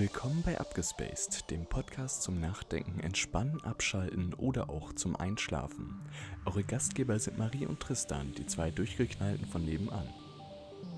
Willkommen 0.00 0.42
bei 0.46 0.58
Abgespaced, 0.58 1.50
dem 1.50 1.66
Podcast 1.66 2.22
zum 2.22 2.40
Nachdenken, 2.40 3.00
Entspannen, 3.00 3.62
Abschalten 3.62 4.32
oder 4.32 4.70
auch 4.70 4.94
zum 4.94 5.14
Einschlafen. 5.14 6.00
Eure 6.46 6.64
Gastgeber 6.64 7.18
sind 7.18 7.36
Marie 7.36 7.66
und 7.66 7.80
Tristan, 7.80 8.32
die 8.32 8.46
zwei 8.46 8.70
Durchgeknallten 8.70 9.46
von 9.46 9.62
nebenan. 9.62 10.08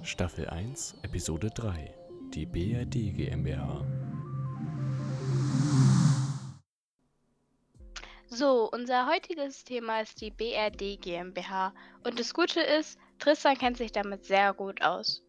Staffel 0.04 0.48
1, 0.48 0.98
Episode 1.02 1.50
3, 1.50 1.92
die 2.32 2.46
BRD 2.46 3.16
GmbH. 3.16 3.84
So, 8.28 8.70
unser 8.70 9.08
heutiges 9.08 9.64
Thema 9.64 10.02
ist 10.02 10.20
die 10.20 10.30
BRD 10.30 11.02
GmbH. 11.02 11.74
Und 12.04 12.20
das 12.20 12.32
Gute 12.32 12.60
ist, 12.60 13.00
Tristan 13.18 13.58
kennt 13.58 13.78
sich 13.78 13.90
damit 13.90 14.24
sehr 14.24 14.54
gut 14.54 14.80
aus. 14.80 15.24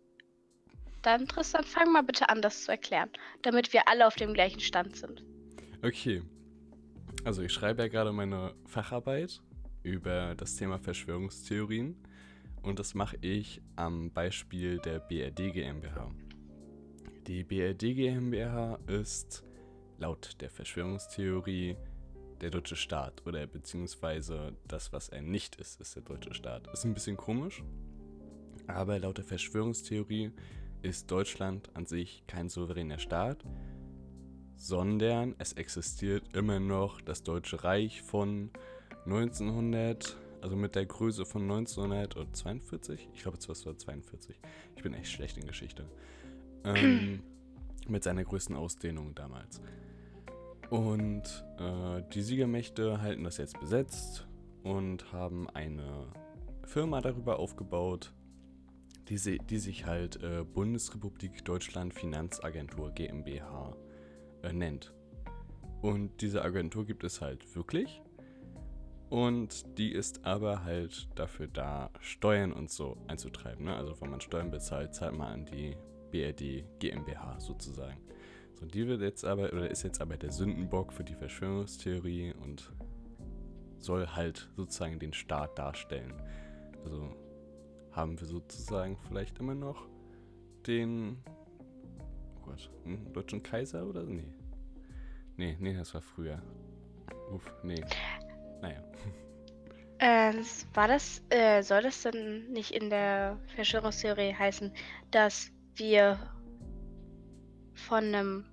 Dann, 1.04 1.28
Tristan, 1.28 1.66
fang 1.66 1.92
mal 1.92 2.02
bitte 2.02 2.30
an, 2.30 2.42
das 2.42 2.64
zu 2.64 2.72
erklären, 2.72 3.10
damit 3.42 3.74
wir 3.74 3.88
alle 3.88 4.08
auf 4.08 4.16
dem 4.16 4.34
gleichen 4.34 4.62
Stand 4.62 4.96
sind. 4.96 5.24
Okay. 5.84 6.24
Also 7.26 7.42
ich 7.42 7.52
schreibe 7.52 7.84
ja 7.84 7.88
gerade 7.90 8.12
meine 8.12 8.56
Facharbeit 8.66 9.42
über 9.84 10.34
das 10.36 10.56
Thema 10.56 10.80
Verschwörungstheorien 10.80 11.96
und 12.62 12.80
das 12.80 12.96
mache 12.96 13.18
ich 13.22 13.62
am 13.76 14.12
Beispiel 14.12 14.80
der 14.80 15.00
BRD 15.00 15.54
GmbH. 15.54 16.10
Die 17.28 17.44
BRD 17.44 17.96
GmbH 17.96 18.80
ist 18.88 19.44
laut 19.98 20.42
der 20.42 20.50
Verschwörungstheorie 20.50 21.76
der 22.40 22.50
deutsche 22.50 22.78
Staat 22.78 23.26
oder 23.26 23.46
beziehungsweise 23.46 24.56
das, 24.68 24.92
was 24.94 25.10
er 25.10 25.22
nicht 25.22 25.58
ist, 25.58 25.80
ist 25.82 25.96
der 25.96 26.04
deutsche 26.04 26.34
Staat. 26.34 26.68
Ist 26.74 26.86
ein 26.86 26.94
bisschen 26.94 27.18
komisch, 27.18 27.62
aber 28.68 29.00
laut 29.00 29.18
der 29.18 29.26
Verschwörungstheorie 29.26 30.32
ist 30.84 31.10
Deutschland 31.10 31.70
an 31.74 31.86
sich 31.86 32.24
kein 32.28 32.50
souveräner 32.50 33.00
Staat, 33.00 33.44
sondern 34.56 35.34
es 35.40 35.54
existiert 35.54 36.36
immer 36.36 36.60
noch 36.60 37.02
das 37.02 37.24
Deutsche 37.24 37.64
Reich 37.64 38.02
von 38.02 38.52
1900, 39.06 40.18
also 40.42 40.56
mit 40.56 40.76
der 40.76 40.86
Größe 40.86 41.26
von 41.26 41.44
1942. 41.44 43.10
Ich 43.14 43.22
glaube, 43.22 43.38
es 43.38 43.66
war 43.66 43.78
42. 43.78 44.40
Ich 44.76 44.84
bin 44.84 44.94
echt 44.94 45.12
schlecht 45.12 45.38
in 45.38 45.48
Geschichte. 45.48 45.86
Ähm, 46.66 47.24
mit 47.88 48.04
seiner 48.04 48.24
größten 48.24 48.56
Ausdehnung 48.56 49.16
damals. 49.16 49.62
Und 50.70 51.46
äh, 51.60 52.02
die 52.14 52.22
Siegermächte 52.22 53.02
halten 53.02 53.24
das 53.24 53.38
jetzt 53.38 53.60
besetzt 53.60 54.28
und 54.64 55.12
haben 55.14 55.50
eine 55.50 56.08
Firma 56.66 57.02
darüber 57.02 57.40
aufgebaut, 57.40 58.14
die, 59.10 59.40
die 59.40 59.58
sich 59.58 59.86
halt 59.86 60.22
äh, 60.24 60.44
Bundesrepublik 60.44 61.44
Deutschland 61.46 61.94
Finanzagentur 61.94 62.92
GmbH 62.92 63.76
äh, 64.44 64.54
nennt. 64.54 64.94
Und 65.82 66.22
diese 66.22 66.44
Agentur 66.44 66.86
gibt 66.86 67.04
es 67.04 67.22
halt 67.22 67.56
wirklich. 67.56 68.02
Und 69.10 69.78
die 69.78 69.92
ist 69.92 70.26
aber 70.26 70.64
halt 70.64 71.08
dafür 71.16 71.48
da, 71.48 71.92
Steuern 72.00 72.52
und 72.52 72.72
so 72.72 72.98
einzutreiben. 73.08 73.66
Ne? 73.66 73.76
Also 73.76 74.00
wenn 74.02 74.10
man 74.10 74.22
Steuern 74.22 74.50
bezahlt, 74.50 74.96
zahlt 74.96 75.16
man 75.16 75.34
an 75.34 75.46
die 75.46 75.76
BRD 76.10 76.64
GmbH 76.80 77.40
sozusagen. 77.40 77.98
So, 78.56 78.66
die 78.66 78.88
wird 78.88 79.02
jetzt 79.02 79.26
aber, 79.26 79.52
oder 79.54 79.70
ist 79.70 79.84
jetzt 79.84 80.02
aber 80.02 80.18
der 80.18 80.32
Sündenbock 80.32 80.94
für 80.94 81.04
die 81.04 81.16
Verschwörungstheorie 81.16 82.34
und 82.44 82.72
soll 83.78 84.08
halt 84.08 84.50
sozusagen 84.56 85.00
den 85.00 85.14
Staat 85.14 85.60
darstellen. 85.60 86.14
Also 86.84 87.16
haben 87.96 88.20
wir 88.20 88.28
sozusagen 88.28 88.98
vielleicht 89.08 89.40
immer 89.40 89.56
noch 89.56 89.88
den 90.68 91.18
oh 92.42 92.46
Gott, 92.46 92.70
einen 92.86 93.12
deutschen 93.14 93.42
Kaiser 93.42 93.86
oder? 93.86 94.04
Nee. 94.04 94.34
Nee, 95.38 95.58
nee, 95.60 95.74
das 95.74 95.94
war 95.94 96.02
früher. 96.02 96.42
Uff, 97.32 97.52
nee. 97.64 97.84
Naja. 98.62 98.82
Äh, 100.00 100.34
war 100.74 100.90
das, 100.90 101.22
äh, 101.30 101.62
soll 101.62 101.84
das 101.84 102.02
denn 102.02 102.52
nicht 102.52 102.72
in 102.72 102.90
der 102.90 103.40
Verschwörungstheorie 103.56 104.34
heißen, 104.34 104.74
dass 105.12 105.50
wir 105.76 106.20
von 107.74 108.04
einem 108.04 108.46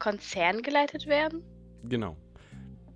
Konzern 0.00 0.60
geleitet 0.60 1.06
werden? 1.06 1.44
Genau. 1.84 2.16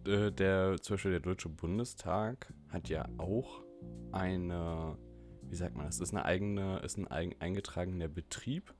Äh, 0.04 0.32
der, 0.32 0.78
zum 0.80 0.94
Beispiel 0.94 1.12
der 1.12 1.20
Deutsche 1.20 1.48
Bundestag 1.48 2.52
hat 2.70 2.88
ja 2.88 3.06
auch 3.18 3.62
eine 4.10 4.98
wie 5.48 5.56
sagt 5.56 5.76
man 5.76 5.86
das, 5.86 6.00
ist 6.00 6.12
eine 6.12 6.24
eigene, 6.24 6.78
ist 6.80 6.98
ein 6.98 7.06
eigen, 7.06 7.34
eingetragener 7.40 8.08
Betrieb. 8.08 8.74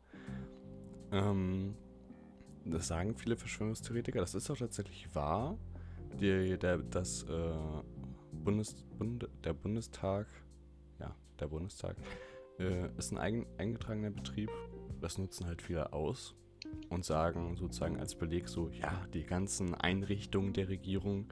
Ähm, 1.12 1.74
das 2.64 2.88
sagen 2.88 3.16
viele 3.16 3.36
Verschwörungstheoretiker, 3.36 4.20
das 4.20 4.34
ist 4.34 4.50
auch 4.50 4.56
tatsächlich 4.56 5.14
wahr. 5.14 5.58
Die, 6.20 6.58
der, 6.58 6.78
das, 6.78 7.24
äh, 7.24 7.54
Bundes, 8.44 8.74
Bund, 8.98 9.28
der 9.44 9.54
Bundestag, 9.54 10.26
ja, 10.98 11.14
der 11.40 11.48
Bundestag, 11.48 11.96
äh, 12.58 12.88
ist 12.96 13.12
ein 13.12 13.18
eigen, 13.18 13.46
eingetragener 13.58 14.10
Betrieb. 14.10 14.50
Das 15.00 15.18
nutzen 15.18 15.46
halt 15.46 15.62
viele 15.62 15.92
aus 15.92 16.34
und 16.88 17.04
sagen 17.04 17.56
sozusagen 17.56 17.98
als 17.98 18.14
Beleg 18.14 18.48
so, 18.48 18.68
ja, 18.68 19.06
die 19.12 19.24
ganzen 19.24 19.74
Einrichtungen 19.74 20.52
der 20.52 20.68
Regierung, 20.68 21.26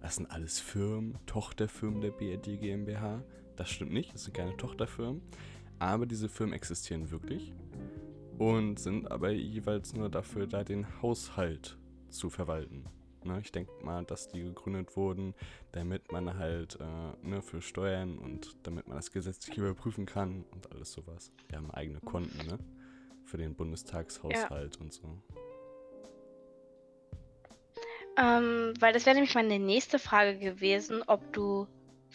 das 0.00 0.16
sind 0.16 0.30
alles 0.30 0.60
Firmen, 0.60 1.18
Tochterfirmen 1.26 2.00
der 2.00 2.10
BRD 2.10 2.60
GmbH. 2.60 3.22
Das 3.56 3.70
stimmt 3.70 3.92
nicht, 3.92 4.14
das 4.14 4.24
sind 4.24 4.34
keine 4.34 4.56
Tochterfirmen. 4.56 5.22
Aber 5.78 6.06
diese 6.06 6.28
Firmen 6.28 6.54
existieren 6.54 7.10
wirklich 7.10 7.52
und 8.38 8.78
sind 8.78 9.10
aber 9.10 9.30
jeweils 9.30 9.94
nur 9.94 10.08
dafür 10.08 10.46
da, 10.46 10.64
den 10.64 10.86
Haushalt 11.02 11.76
zu 12.08 12.30
verwalten. 12.30 12.84
Ne, 13.24 13.40
ich 13.42 13.50
denke 13.50 13.72
mal, 13.84 14.04
dass 14.04 14.28
die 14.28 14.40
gegründet 14.40 14.96
wurden, 14.96 15.34
damit 15.72 16.12
man 16.12 16.38
halt 16.38 16.78
äh, 16.80 17.26
ne, 17.26 17.42
für 17.42 17.60
Steuern 17.60 18.18
und 18.18 18.56
damit 18.62 18.86
man 18.86 18.96
das 18.96 19.10
gesetzlich 19.10 19.58
überprüfen 19.58 20.06
kann 20.06 20.44
und 20.52 20.70
alles 20.70 20.92
sowas. 20.92 21.32
Wir 21.48 21.58
haben 21.58 21.70
eigene 21.72 22.00
Konten 22.00 22.46
ne, 22.46 22.58
für 23.24 23.36
den 23.36 23.56
Bundestagshaushalt 23.56 24.76
ja. 24.76 24.80
und 24.80 24.92
so. 24.92 25.22
Ähm, 28.18 28.74
weil 28.78 28.92
das 28.92 29.06
wäre 29.06 29.16
nämlich 29.16 29.34
meine 29.34 29.58
nächste 29.58 29.98
Frage 29.98 30.38
gewesen, 30.38 31.02
ob 31.06 31.32
du 31.32 31.66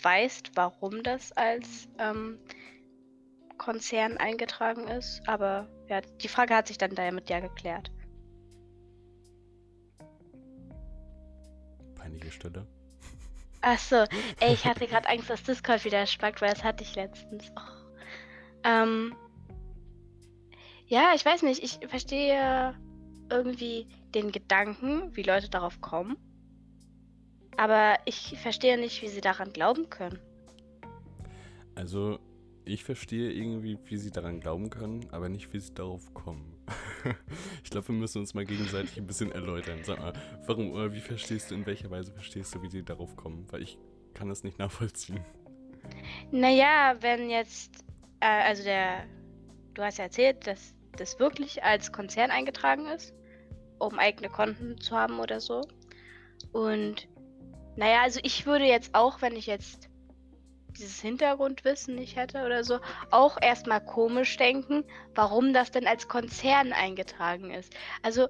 weißt, 0.01 0.51
warum 0.55 1.03
das 1.03 1.31
als 1.33 1.87
ähm, 1.99 2.39
Konzern 3.57 4.17
eingetragen 4.17 4.87
ist. 4.87 5.21
Aber 5.27 5.67
ja, 5.87 6.01
die 6.01 6.27
Frage 6.27 6.55
hat 6.55 6.67
sich 6.67 6.77
dann 6.77 6.95
damit 6.95 7.29
ja 7.29 7.39
geklärt. 7.39 7.91
Peinliche 11.95 12.31
Stelle. 12.31 12.67
Achso, 13.61 14.05
ey, 14.39 14.53
ich 14.53 14.65
hatte 14.65 14.87
gerade 14.87 15.07
Angst, 15.07 15.29
dass 15.29 15.43
Discord 15.43 15.85
wieder 15.85 16.05
spackt, 16.07 16.41
weil 16.41 16.53
das 16.53 16.63
hatte 16.63 16.83
ich 16.83 16.95
letztens. 16.95 17.51
Oh. 17.55 17.81
Ähm, 18.63 19.15
ja, 20.87 21.13
ich 21.15 21.23
weiß 21.23 21.43
nicht, 21.43 21.63
ich 21.63 21.87
verstehe 21.87 22.75
irgendwie 23.29 23.87
den 24.13 24.31
Gedanken, 24.31 25.15
wie 25.15 25.23
Leute 25.23 25.49
darauf 25.49 25.79
kommen. 25.79 26.17
Aber 27.57 27.97
ich 28.05 28.37
verstehe 28.39 28.79
nicht, 28.79 29.01
wie 29.01 29.07
sie 29.07 29.21
daran 29.21 29.53
glauben 29.53 29.89
können. 29.89 30.19
Also, 31.75 32.19
ich 32.65 32.83
verstehe 32.83 33.31
irgendwie, 33.31 33.77
wie 33.85 33.97
sie 33.97 34.11
daran 34.11 34.39
glauben 34.39 34.69
können, 34.69 35.07
aber 35.11 35.29
nicht, 35.29 35.51
wie 35.53 35.59
sie 35.59 35.73
darauf 35.73 36.13
kommen. 36.13 36.55
ich 37.63 37.69
glaube, 37.69 37.89
wir 37.89 37.95
müssen 37.95 38.19
uns 38.19 38.33
mal 38.33 38.45
gegenseitig 38.45 38.97
ein 38.97 39.07
bisschen 39.07 39.31
erläutern. 39.31 39.79
Sag 39.83 39.99
mal, 39.99 40.13
warum 40.45 40.71
oder 40.71 40.93
wie 40.93 40.99
verstehst 40.99 41.51
du, 41.51 41.55
in 41.55 41.65
welcher 41.65 41.89
Weise 41.89 42.11
verstehst 42.11 42.53
du, 42.53 42.61
wie 42.61 42.69
sie 42.69 42.83
darauf 42.83 43.15
kommen? 43.15 43.47
Weil 43.51 43.63
ich 43.63 43.77
kann 44.13 44.29
das 44.29 44.43
nicht 44.43 44.59
nachvollziehen. 44.59 45.23
Naja, 46.31 46.95
wenn 46.99 47.29
jetzt, 47.29 47.83
äh, 48.19 48.25
also 48.25 48.63
der, 48.63 49.05
du 49.73 49.81
hast 49.81 49.97
ja 49.97 50.05
erzählt, 50.05 50.45
dass 50.45 50.75
das 50.97 51.19
wirklich 51.19 51.63
als 51.63 51.91
Konzern 51.91 52.31
eingetragen 52.31 52.85
ist, 52.87 53.13
um 53.79 53.97
eigene 53.97 54.29
Konten 54.29 54.79
zu 54.79 54.95
haben 54.95 55.19
oder 55.19 55.39
so. 55.39 55.61
Und 56.51 57.07
naja, 57.75 58.01
also 58.01 58.19
ich 58.23 58.45
würde 58.45 58.65
jetzt 58.65 58.93
auch, 58.93 59.21
wenn 59.21 59.35
ich 59.35 59.45
jetzt 59.45 59.89
dieses 60.77 61.01
Hintergrundwissen 61.01 61.95
nicht 61.95 62.15
hätte 62.15 62.45
oder 62.45 62.63
so, 62.63 62.79
auch 63.11 63.37
erstmal 63.41 63.83
komisch 63.83 64.37
denken, 64.37 64.83
warum 65.15 65.53
das 65.53 65.71
denn 65.71 65.87
als 65.87 66.07
Konzern 66.07 66.73
eingetragen 66.73 67.51
ist. 67.51 67.73
Also 68.01 68.27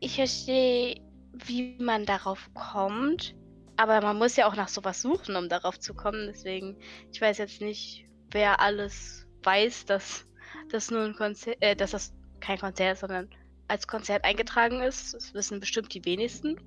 ich 0.00 0.16
verstehe, 0.16 1.00
wie 1.32 1.76
man 1.80 2.04
darauf 2.04 2.50
kommt, 2.54 3.34
aber 3.76 4.00
man 4.00 4.18
muss 4.18 4.36
ja 4.36 4.48
auch 4.48 4.56
nach 4.56 4.68
sowas 4.68 5.00
suchen, 5.00 5.36
um 5.36 5.48
darauf 5.48 5.78
zu 5.78 5.94
kommen. 5.94 6.26
Deswegen, 6.26 6.76
ich 7.12 7.20
weiß 7.20 7.38
jetzt 7.38 7.60
nicht, 7.60 8.04
wer 8.30 8.60
alles 8.60 9.26
weiß, 9.42 9.86
dass 9.86 10.26
das 10.70 10.90
nur 10.90 11.04
ein 11.04 11.14
Konzert, 11.14 11.56
äh, 11.60 11.76
dass 11.76 11.92
das 11.92 12.12
kein 12.40 12.58
Konzert 12.58 12.98
sondern 12.98 13.28
als 13.68 13.86
Konzert 13.86 14.24
eingetragen 14.24 14.80
ist. 14.82 15.14
Das 15.14 15.34
wissen 15.34 15.60
bestimmt 15.60 15.92
die 15.94 16.04
wenigsten. 16.04 16.58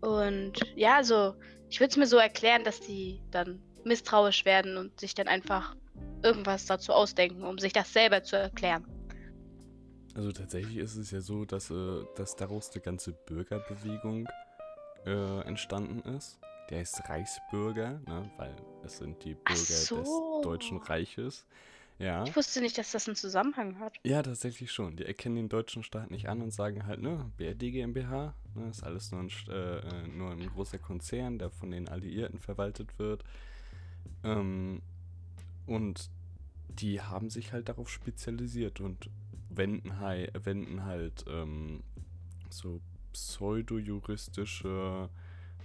Und 0.00 0.52
ja, 0.76 1.02
so, 1.02 1.34
ich 1.68 1.80
würde 1.80 1.90
es 1.90 1.96
mir 1.96 2.06
so 2.06 2.16
erklären, 2.16 2.64
dass 2.64 2.80
die 2.80 3.20
dann 3.30 3.62
misstrauisch 3.84 4.44
werden 4.44 4.76
und 4.76 4.98
sich 4.98 5.14
dann 5.14 5.28
einfach 5.28 5.76
irgendwas 6.22 6.66
dazu 6.66 6.92
ausdenken, 6.92 7.44
um 7.44 7.58
sich 7.58 7.72
das 7.72 7.92
selber 7.92 8.22
zu 8.22 8.36
erklären. 8.36 8.86
Also 10.14 10.32
tatsächlich 10.32 10.76
ist 10.78 10.96
es 10.96 11.10
ja 11.10 11.20
so, 11.20 11.44
dass, 11.44 11.70
äh, 11.70 12.04
dass 12.16 12.36
daraus 12.36 12.70
eine 12.72 12.82
ganze 12.82 13.12
Bürgerbewegung 13.12 14.28
äh, 15.06 15.40
entstanden 15.42 16.00
ist. 16.16 16.38
Der 16.68 16.80
heißt 16.80 17.08
Reichsbürger, 17.08 18.00
ne? 18.06 18.30
weil 18.36 18.54
es 18.84 18.98
sind 18.98 19.24
die 19.24 19.34
Bürger 19.34 19.56
des 19.56 19.86
so. 19.86 20.40
Deutschen 20.42 20.78
Reiches. 20.78 21.46
Ja. 22.00 22.24
Ich 22.24 22.34
wusste 22.34 22.62
nicht, 22.62 22.78
dass 22.78 22.92
das 22.92 23.06
einen 23.06 23.14
Zusammenhang 23.14 23.78
hat. 23.78 23.98
Ja, 24.04 24.22
tatsächlich 24.22 24.72
schon. 24.72 24.96
Die 24.96 25.04
erkennen 25.04 25.36
den 25.36 25.48
deutschen 25.50 25.82
Staat 25.82 26.10
nicht 26.10 26.30
an 26.30 26.40
und 26.40 26.50
sagen 26.50 26.86
halt, 26.86 27.02
ne, 27.02 27.30
BRD 27.36 27.72
GmbH, 27.72 28.34
ne, 28.54 28.70
ist 28.70 28.82
alles 28.82 29.12
nur 29.12 29.20
ein, 29.20 29.30
äh, 29.48 29.78
äh, 29.80 30.08
nur 30.08 30.30
ein 30.30 30.48
großer 30.48 30.78
Konzern, 30.78 31.38
der 31.38 31.50
von 31.50 31.70
den 31.70 31.90
Alliierten 31.90 32.38
verwaltet 32.38 32.98
wird. 32.98 33.22
Ähm, 34.24 34.80
und 35.66 36.08
die 36.70 37.02
haben 37.02 37.28
sich 37.28 37.52
halt 37.52 37.68
darauf 37.68 37.90
spezialisiert 37.90 38.80
und 38.80 39.10
wenden, 39.50 40.00
hei 40.00 40.30
wenden 40.32 40.84
halt 40.86 41.26
ähm, 41.28 41.82
so 42.48 42.80
pseudo-juristische 43.12 45.10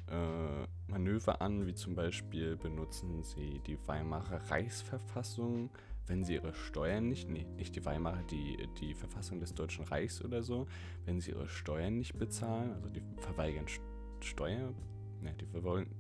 äh, 0.08 0.92
Manöver 0.92 1.42
an, 1.42 1.66
wie 1.66 1.76
zum 1.76 1.96
Beispiel 1.96 2.58
benutzen 2.58 3.24
sie 3.24 3.62
die 3.66 3.78
Weimarer 3.88 4.42
Reichsverfassung, 4.52 5.70
wenn 6.08 6.24
sie 6.24 6.36
ihre 6.36 6.54
Steuern 6.54 7.08
nicht, 7.10 7.30
nee, 7.30 7.46
nicht 7.58 7.76
die 7.76 7.86
Weimarer, 7.86 8.24
die, 8.24 8.58
die 8.80 8.94
Verfassung 8.94 9.40
des 9.40 9.54
Deutschen 9.54 9.86
Reichs 9.86 10.24
oder 10.24 10.44
so, 10.44 10.68
wenn 11.06 11.20
sie 11.20 11.32
ihre 11.32 11.48
Steuern 11.48 11.98
nicht 11.98 12.18
bezahlen, 12.18 12.74
also 12.74 12.90
die 12.90 13.02
verweigern 13.18 13.66
St- 13.66 13.82
Steuer, 14.22 14.74
ne, 15.22 15.34
die, 15.40 15.46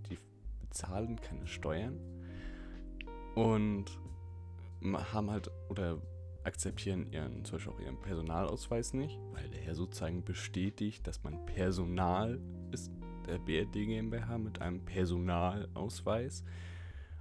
die 0.09 0.17
bezahlen 0.61 1.19
keine 1.21 1.47
Steuern 1.47 1.99
und 3.35 3.85
haben 5.13 5.31
halt 5.31 5.49
oder 5.69 6.01
akzeptieren 6.43 7.11
ihren, 7.11 7.43
zum 7.43 7.57
Beispiel 7.57 7.73
auch 7.73 7.79
ihren 7.79 7.99
Personalausweis 8.01 8.93
nicht, 8.93 9.19
weil 9.31 9.49
der 9.49 9.63
ja 9.63 9.73
sozusagen 9.73 10.23
bestätigt, 10.23 11.05
dass 11.07 11.23
man 11.23 11.43
Personal 11.45 12.39
ist, 12.71 12.91
der 13.25 13.39
BRD 13.39 13.73
GmbH 13.73 14.37
mit 14.37 14.61
einem 14.61 14.85
Personalausweis. 14.85 16.43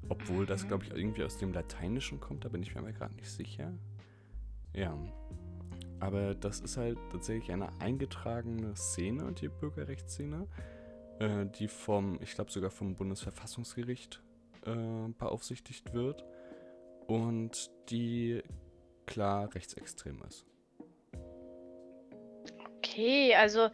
Obwohl 0.09 0.47
das, 0.47 0.65
Mhm. 0.65 0.69
glaube 0.69 0.85
ich, 0.85 0.91
irgendwie 0.91 1.25
aus 1.25 1.39
dem 1.39 1.53
Lateinischen 1.53 2.21
kommt, 2.21 2.45
da 2.45 2.49
bin 2.49 2.63
ich 2.63 2.75
mir 2.75 2.81
aber 2.81 2.93
gerade 2.93 3.15
nicht 3.15 3.31
sicher. 3.31 3.73
Ja. 4.75 4.97
Aber 6.01 6.35
das 6.35 6.61
ist 6.61 6.77
halt 6.77 6.99
tatsächlich 7.11 7.51
eine 7.53 7.69
eingetragene 7.81 8.77
Szene, 8.77 9.33
die 9.33 9.49
Bürgerrechtsszene, 9.49 10.47
äh, 11.21 11.47
die 11.59 11.69
vom, 11.69 12.19
ich 12.21 12.35
glaube 12.35 12.51
sogar 12.51 12.71
vom 12.71 12.95
Bundesverfassungsgericht 12.95 14.23
äh, 14.67 15.09
beaufsichtigt 15.19 15.95
wird 15.95 16.25
und 17.07 17.71
die 17.89 18.43
klar 19.07 19.55
rechtsextrem 19.55 20.23
ist. 20.29 20.47
Okay, 22.79 23.35
also 23.35 23.69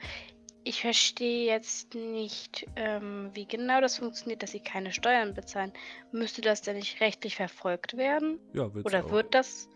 ich 0.70 0.82
verstehe 0.82 1.46
jetzt 1.46 1.96
nicht, 1.96 2.64
ähm, 2.76 3.30
wie 3.34 3.44
genau 3.44 3.80
das 3.80 3.98
funktioniert, 3.98 4.40
dass 4.44 4.52
sie 4.52 4.60
keine 4.60 4.92
Steuern 4.92 5.34
bezahlen. 5.34 5.72
Müsste 6.12 6.42
das 6.42 6.62
denn 6.62 6.76
nicht 6.76 7.00
rechtlich 7.00 7.34
verfolgt 7.34 7.96
werden? 7.96 8.38
Ja, 8.52 8.72
wird's 8.72 8.86
Oder 8.86 9.04
auch. 9.04 9.10
wird 9.10 9.34
das? 9.34 9.68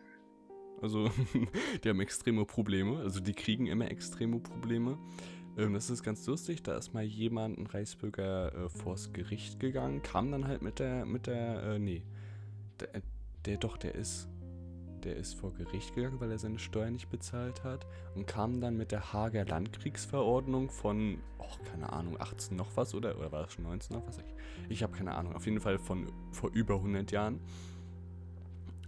Also, 0.81 1.11
die 1.85 1.89
haben 1.89 2.01
extreme 2.01 2.45
Probleme. 2.45 3.01
Also, 3.01 3.19
die 3.19 3.33
kriegen 3.33 3.67
immer 3.67 3.91
extreme 3.91 4.39
Probleme. 4.39 4.97
Ähm, 5.59 5.75
das 5.75 5.91
ist 5.91 6.05
ganz 6.05 6.25
lustig. 6.29 6.63
Da 6.63 6.77
ist 6.77 6.95
mal 6.95 7.03
jemand, 7.03 7.59
ein 7.59 7.67
Reichsbürger, 7.67 8.55
äh, 8.55 8.69
vors 8.69 9.13
Gericht 9.13 9.59
gegangen, 9.59 10.01
kam 10.01 10.31
dann 10.31 10.47
halt 10.47 10.63
mit 10.63 10.79
der, 10.79 11.05
mit 11.07 11.27
der, 11.27 11.63
äh, 11.65 11.79
nee. 11.81 12.05
Der, 12.79 13.03
der 13.47 13.57
doch, 13.57 13.77
der 13.79 13.97
ist, 13.97 14.29
der 15.05 15.17
ist 15.17 15.35
vor 15.35 15.53
Gericht 15.55 15.95
gegangen, 15.95 16.21
weil 16.21 16.31
er 16.31 16.39
seine 16.39 16.59
Steuern 16.59 16.95
nicht 16.95 17.11
bezahlt 17.11 17.63
hat 17.63 17.87
und 18.15 18.27
kam 18.27 18.61
dann 18.61 18.77
mit 18.77 18.93
der 18.93 19.13
Hager 19.13 19.45
Landkriegsverordnung 19.45 20.71
von, 20.71 21.19
oh, 21.39 21.65
keine 21.71 21.93
Ahnung, 21.93 22.21
18 22.21 22.57
noch 22.57 22.77
was 22.77 22.95
oder, 22.95 23.19
oder 23.19 23.31
war 23.33 23.43
das 23.43 23.53
schon 23.53 23.65
19 23.65 23.97
noch 23.97 24.07
was? 24.07 24.19
Ich, 24.19 24.25
ich 24.71 24.83
habe 24.83 24.97
keine 24.97 25.15
Ahnung. 25.15 25.35
Auf 25.35 25.47
jeden 25.47 25.61
Fall 25.61 25.79
von 25.79 26.07
vor 26.33 26.51
über 26.53 26.77
100 26.77 27.11
Jahren, 27.13 27.41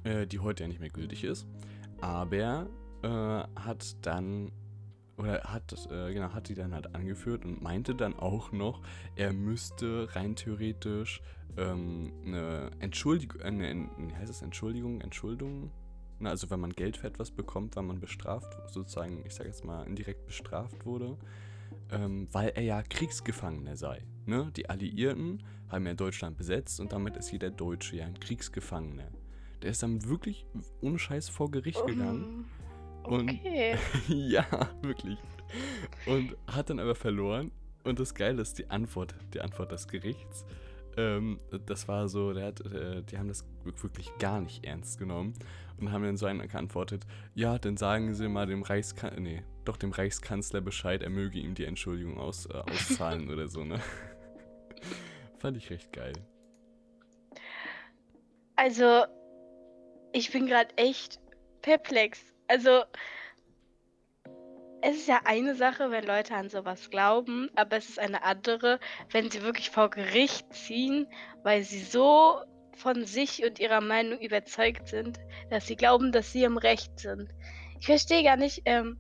äh, 0.05 0.27
die 0.27 0.39
heute 0.39 0.65
ja 0.65 0.69
nicht 0.69 0.81
mehr 0.81 0.91
gültig 0.91 1.25
ist. 1.25 1.47
Aber 2.01 2.67
äh, 3.03 3.09
hat 3.09 3.97
dann 4.03 4.53
oder 5.19 5.43
hat 5.45 5.73
äh, 5.91 6.13
genau 6.13 6.33
hat 6.33 6.49
die 6.49 6.55
dann 6.55 6.75
halt 6.75 6.95
angeführt 6.95 7.45
und 7.45 7.63
meinte 7.63 7.95
dann 7.95 8.19
auch 8.19 8.53
noch, 8.53 8.83
er 9.15 9.33
müsste 9.33 10.09
rein 10.15 10.37
theoretisch 10.37 11.23
ähm, 11.57 12.13
eine 12.25 12.71
Entschuldigung, 12.81 13.41
äh, 13.41 13.45
eine, 13.45 13.89
heißt 14.19 14.31
es 14.31 14.43
Entschuldigung, 14.43 15.01
Entschuldung, 15.01 15.71
Na, 16.19 16.31
also 16.31 16.49
wenn 16.51 16.61
man 16.61 16.73
Geld 16.73 16.97
für 16.97 17.07
etwas 17.07 17.31
bekommt, 17.31 17.77
weil 17.77 17.83
man 17.83 18.01
bestraft, 18.01 18.57
sozusagen, 18.73 19.23
ich 19.27 19.35
sage 19.35 19.51
jetzt 19.51 19.65
mal 19.65 19.87
indirekt 19.87 20.27
bestraft 20.27 20.87
wurde, 20.87 21.17
ähm, 21.91 22.29
weil 22.33 22.51
er 22.51 22.63
ja 22.63 22.83
Kriegsgefangener 22.83 23.77
sei. 23.77 24.03
Ne? 24.25 24.51
Die 24.57 24.69
Alliierten 24.69 25.43
haben 25.69 25.87
ja 25.87 25.95
Deutschland 25.95 26.37
besetzt 26.37 26.81
und 26.81 26.93
damit 26.93 27.17
ist 27.17 27.33
jeder 27.33 27.51
Deutsche 27.51 27.97
ja 27.97 28.07
ein 28.07 28.19
Kriegsgefangener. 28.19 29.11
Der 29.63 29.71
ist 29.71 29.83
damit 29.83 30.09
wirklich 30.09 30.47
ohne 30.81 30.99
Scheiß 30.99 31.29
vor 31.29 31.51
Gericht 31.51 31.85
gegangen. 31.87 32.47
Um, 33.05 33.13
Und 33.13 33.31
okay. 33.31 33.77
ja, 34.09 34.47
wirklich. 34.83 35.19
Und 36.07 36.37
hat 36.47 36.71
dann 36.71 36.81
aber 36.81 36.95
verloren. 36.95 37.51
Und 37.85 38.01
das 38.01 38.15
Geile 38.15 38.43
ist 38.43 38.59
die 38.59 38.69
Antwort, 38.69 39.15
die 39.33 39.41
Antwort 39.41 39.71
des 39.71 39.87
Gerichts. 39.87 40.45
Ähm, 40.97 41.39
das 41.67 41.89
war 41.89 42.09
so, 42.09 42.33
der 42.33 42.47
hat, 42.47 42.61
äh, 42.61 43.03
die 43.03 43.19
haben 43.19 43.29
das 43.29 43.45
wirklich 43.65 44.11
gar 44.19 44.41
nicht 44.41 44.65
ernst 44.65 44.99
genommen 44.99 45.35
und 45.81 45.93
haben 45.93 46.05
dann 46.05 46.17
so 46.17 46.27
einen 46.27 46.47
geantwortet, 46.49 47.07
ja, 47.35 47.59
dann 47.59 47.77
sagen 47.77 48.15
Sie 48.15 48.29
mal 48.29 48.47
dem 48.47 48.63
Reichskanzler, 48.63 49.21
nee, 49.21 49.43
doch 49.65 49.77
dem 49.77 49.93
Reichskanzler 49.93 50.61
Bescheid, 50.61 51.03
er 51.03 51.11
möge 51.11 51.39
ihm 51.39 51.55
die 51.55 51.65
Entschuldigung 51.65 52.19
aus, 52.19 52.47
äh, 52.47 52.55
auszahlen 52.55 53.31
oder 53.33 53.49
so, 53.49 53.65
ne? 53.65 53.81
Fand 55.39 55.57
ich 55.57 55.71
recht 55.71 55.93
geil. 55.93 56.15
Also, 58.57 59.05
ich 60.13 60.33
bin 60.33 60.47
gerade 60.47 60.77
echt 60.77 61.21
perplex. 61.61 62.21
Also, 62.49 62.85
es 64.81 64.97
ist 64.97 65.09
ja 65.09 65.21
eine 65.25 65.55
Sache, 65.55 65.91
wenn 65.91 66.05
Leute 66.07 66.35
an 66.35 66.49
sowas 66.49 66.91
glauben, 66.91 67.51
aber 67.57 67.77
es 67.77 67.89
ist 67.89 67.99
eine 67.99 68.23
andere, 68.23 68.79
wenn 69.11 69.31
sie 69.31 69.43
wirklich 69.43 69.71
vor 69.71 69.91
Gericht 69.91 70.53
ziehen, 70.53 71.07
weil 71.43 71.63
sie 71.65 71.81
so 71.81 72.41
von 72.77 73.05
sich 73.05 73.45
und 73.45 73.59
ihrer 73.59 73.81
Meinung 73.81 74.21
überzeugt 74.21 74.89
sind, 74.89 75.19
dass 75.51 75.67
sie 75.67 75.77
glauben, 75.77 76.13
dass 76.13 76.33
sie 76.33 76.45
im 76.45 76.59
Recht 76.59 76.99
sind. 77.01 77.31
Ich 77.81 77.87
verstehe 77.87 78.23
gar 78.23 78.37
nicht, 78.37 78.63
ähm, 78.65 78.99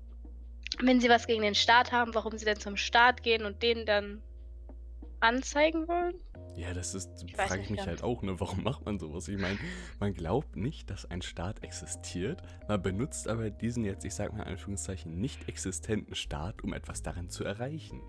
wenn 0.80 1.00
sie 1.00 1.09
was 1.09 1.26
gegen 1.26 1.42
den 1.42 1.54
Staat 1.54 1.92
haben, 1.92 2.14
warum 2.14 2.37
sie 2.37 2.45
denn 2.45 2.59
zum 2.59 2.76
Staat 2.76 3.23
gehen 3.23 3.45
und 3.45 3.62
den 3.62 3.87
dann 3.87 4.23
anzeigen 5.21 5.88
wollen. 5.88 6.21
Ja, 6.56 6.73
das 6.73 6.95
ist, 6.95 7.30
frage 7.37 7.61
ich 7.61 7.71
mich 7.71 7.78
ganz. 7.78 7.88
halt 7.88 8.02
auch, 8.02 8.23
ne? 8.23 8.40
Warum 8.40 8.62
macht 8.62 8.87
man 8.87 8.99
sowas? 8.99 9.28
Ich 9.28 9.38
meine, 9.38 9.59
man 10.00 10.14
glaubt 10.14 10.56
nicht, 10.56 10.88
dass 10.88 11.04
ein 11.11 11.21
Staat 11.21 11.62
existiert, 11.62 12.42
man 12.66 12.80
benutzt 12.80 13.28
aber 13.28 13.50
diesen 13.50 13.85
jetzt, 13.85 14.04
ich 14.06 14.14
sag 14.14 14.33
mal 14.33 14.45
in 14.45 14.50
Anführungszeichen, 14.50 15.18
nicht 15.18 15.49
existenten 15.49 16.14
Staat, 16.14 16.62
um 16.62 16.73
etwas 16.73 17.02
darin 17.02 17.28
zu 17.28 17.45
erreichen. 17.45 18.00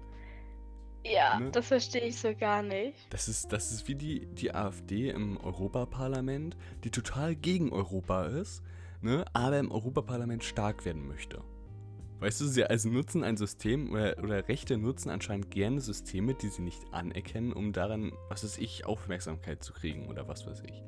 Ja, 1.14 1.40
Ne? 1.40 1.52
das 1.52 1.68
verstehe 1.68 2.02
ich 2.02 2.18
so 2.20 2.34
gar 2.36 2.64
nicht. 2.64 2.96
Das 3.12 3.28
ist, 3.28 3.52
das 3.54 3.72
ist 3.72 3.88
wie 3.88 3.96
die, 3.96 4.26
die 4.26 4.54
AfD 4.54 5.10
im 5.10 5.38
Europaparlament, 5.38 6.58
die 6.84 6.92
total 6.92 7.36
gegen 7.36 7.72
Europa 7.72 8.26
ist, 8.26 8.64
ne? 9.02 9.24
aber 9.34 9.60
im 9.60 9.72
Europaparlament 9.72 10.44
stark 10.44 10.86
werden 10.86 11.08
möchte. 11.08 11.44
Weißt 12.20 12.42
du, 12.42 12.46
sie 12.46 12.64
also 12.66 12.90
nutzen 12.90 13.24
ein 13.24 13.38
System 13.38 13.92
oder, 13.92 14.18
oder 14.24 14.48
Rechte 14.50 14.78
nutzen 14.78 15.12
anscheinend 15.12 15.52
gerne 15.52 15.80
Systeme, 15.82 16.34
die 16.34 16.48
sie 16.48 16.64
nicht 16.64 16.82
anerkennen, 16.92 17.54
um 17.54 17.74
daran, 17.74 18.12
was 18.30 18.44
weiß 18.44 18.58
ich, 18.58 18.86
Aufmerksamkeit 18.88 19.64
zu 19.64 19.72
kriegen 19.72 20.08
oder 20.08 20.28
was 20.28 20.48
weiß 20.48 20.64
ich. 20.66 20.82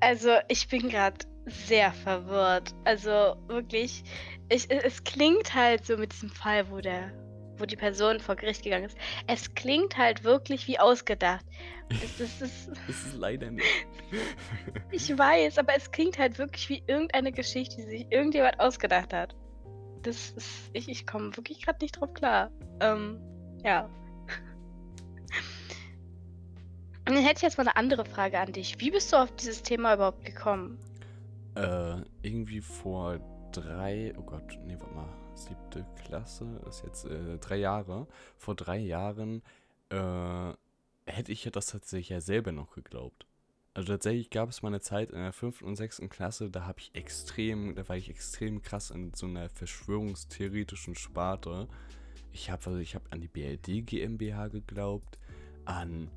Also, 0.00 0.30
ich 0.48 0.66
bin 0.68 0.88
gerade 0.88 1.18
sehr 1.46 1.92
verwirrt. 1.92 2.74
Also, 2.84 3.36
wirklich, 3.46 4.02
ich, 4.48 4.68
es- 4.70 4.82
es 4.84 5.04
klingt 5.04 5.54
halt 5.54 5.84
so 5.86 5.96
mit 5.96 6.12
diesem 6.12 6.30
Fall, 6.30 6.68
wo 6.70 6.80
der, 6.80 7.12
wo 7.60 7.66
die 7.66 7.76
Person 7.76 8.20
vor 8.20 8.36
Gericht 8.36 8.62
gegangen 8.62 8.86
ist. 8.86 8.96
Es 9.26 9.54
klingt 9.54 9.96
halt 9.96 10.24
wirklich 10.24 10.66
wie 10.66 10.78
ausgedacht. 10.78 11.44
Es, 11.88 12.20
es 12.20 12.40
ist, 12.40 12.68
Das 12.86 13.04
ist 13.06 13.14
leider 13.14 13.50
nicht. 13.50 13.66
ich 14.90 15.16
weiß, 15.16 15.58
aber 15.58 15.74
es 15.76 15.90
klingt 15.90 16.18
halt 16.18 16.38
wirklich 16.38 16.68
wie 16.68 16.82
irgendeine 16.86 17.32
Geschichte, 17.32 17.76
die 17.76 17.82
sich 17.82 18.06
irgendjemand 18.10 18.58
ausgedacht 18.60 19.12
hat. 19.12 19.34
Das 20.02 20.30
ist, 20.30 20.70
ich, 20.72 20.88
ich 20.88 21.06
komme 21.06 21.36
wirklich 21.36 21.62
gerade 21.62 21.78
nicht 21.82 22.00
drauf 22.00 22.14
klar. 22.14 22.50
Ähm, 22.80 23.20
ja. 23.62 23.88
Und 27.06 27.14
dann 27.14 27.18
hätte 27.18 27.36
ich 27.36 27.42
jetzt 27.42 27.58
mal 27.58 27.66
eine 27.66 27.76
andere 27.76 28.04
Frage 28.04 28.38
an 28.38 28.52
dich. 28.52 28.80
Wie 28.80 28.90
bist 28.90 29.12
du 29.12 29.16
auf 29.16 29.30
dieses 29.36 29.62
Thema 29.62 29.94
überhaupt 29.94 30.24
gekommen? 30.24 30.78
Äh, 31.54 31.96
irgendwie 32.22 32.60
vor 32.60 33.18
drei, 33.52 34.14
oh 34.16 34.22
Gott, 34.22 34.58
nee, 34.64 34.76
warte 34.78 34.94
mal, 34.94 35.08
siebte 35.40 35.86
Klasse 36.04 36.60
ist 36.68 36.82
jetzt 36.84 37.06
äh, 37.06 37.38
drei 37.38 37.56
Jahre. 37.56 38.06
Vor 38.36 38.54
drei 38.54 38.78
Jahren 38.78 39.42
äh, 39.88 40.52
hätte 41.06 41.32
ich 41.32 41.44
ja 41.44 41.50
das 41.50 41.66
tatsächlich 41.66 42.10
ja 42.10 42.20
selber 42.20 42.52
noch 42.52 42.72
geglaubt. 42.72 43.26
Also 43.72 43.92
tatsächlich 43.92 44.30
gab 44.30 44.48
es 44.48 44.62
mal 44.62 44.68
eine 44.68 44.80
Zeit 44.80 45.10
in 45.10 45.18
der 45.18 45.32
fünften 45.32 45.64
und 45.64 45.76
sechsten 45.76 46.08
Klasse, 46.08 46.50
da 46.50 46.66
habe 46.66 46.80
ich 46.80 46.90
extrem, 46.94 47.76
da 47.76 47.88
war 47.88 47.96
ich 47.96 48.10
extrem 48.10 48.62
krass 48.62 48.90
in 48.90 49.14
so 49.14 49.26
einer 49.26 49.48
verschwörungstheoretischen 49.48 50.96
Sparte. 50.96 51.68
Ich 52.32 52.50
habe 52.50 52.66
also 52.66 52.78
ich 52.78 52.96
habe 52.96 53.04
an 53.10 53.20
die 53.20 53.28
BLD 53.28 53.86
GmbH 53.86 54.48
geglaubt, 54.48 55.18
an 55.64 56.10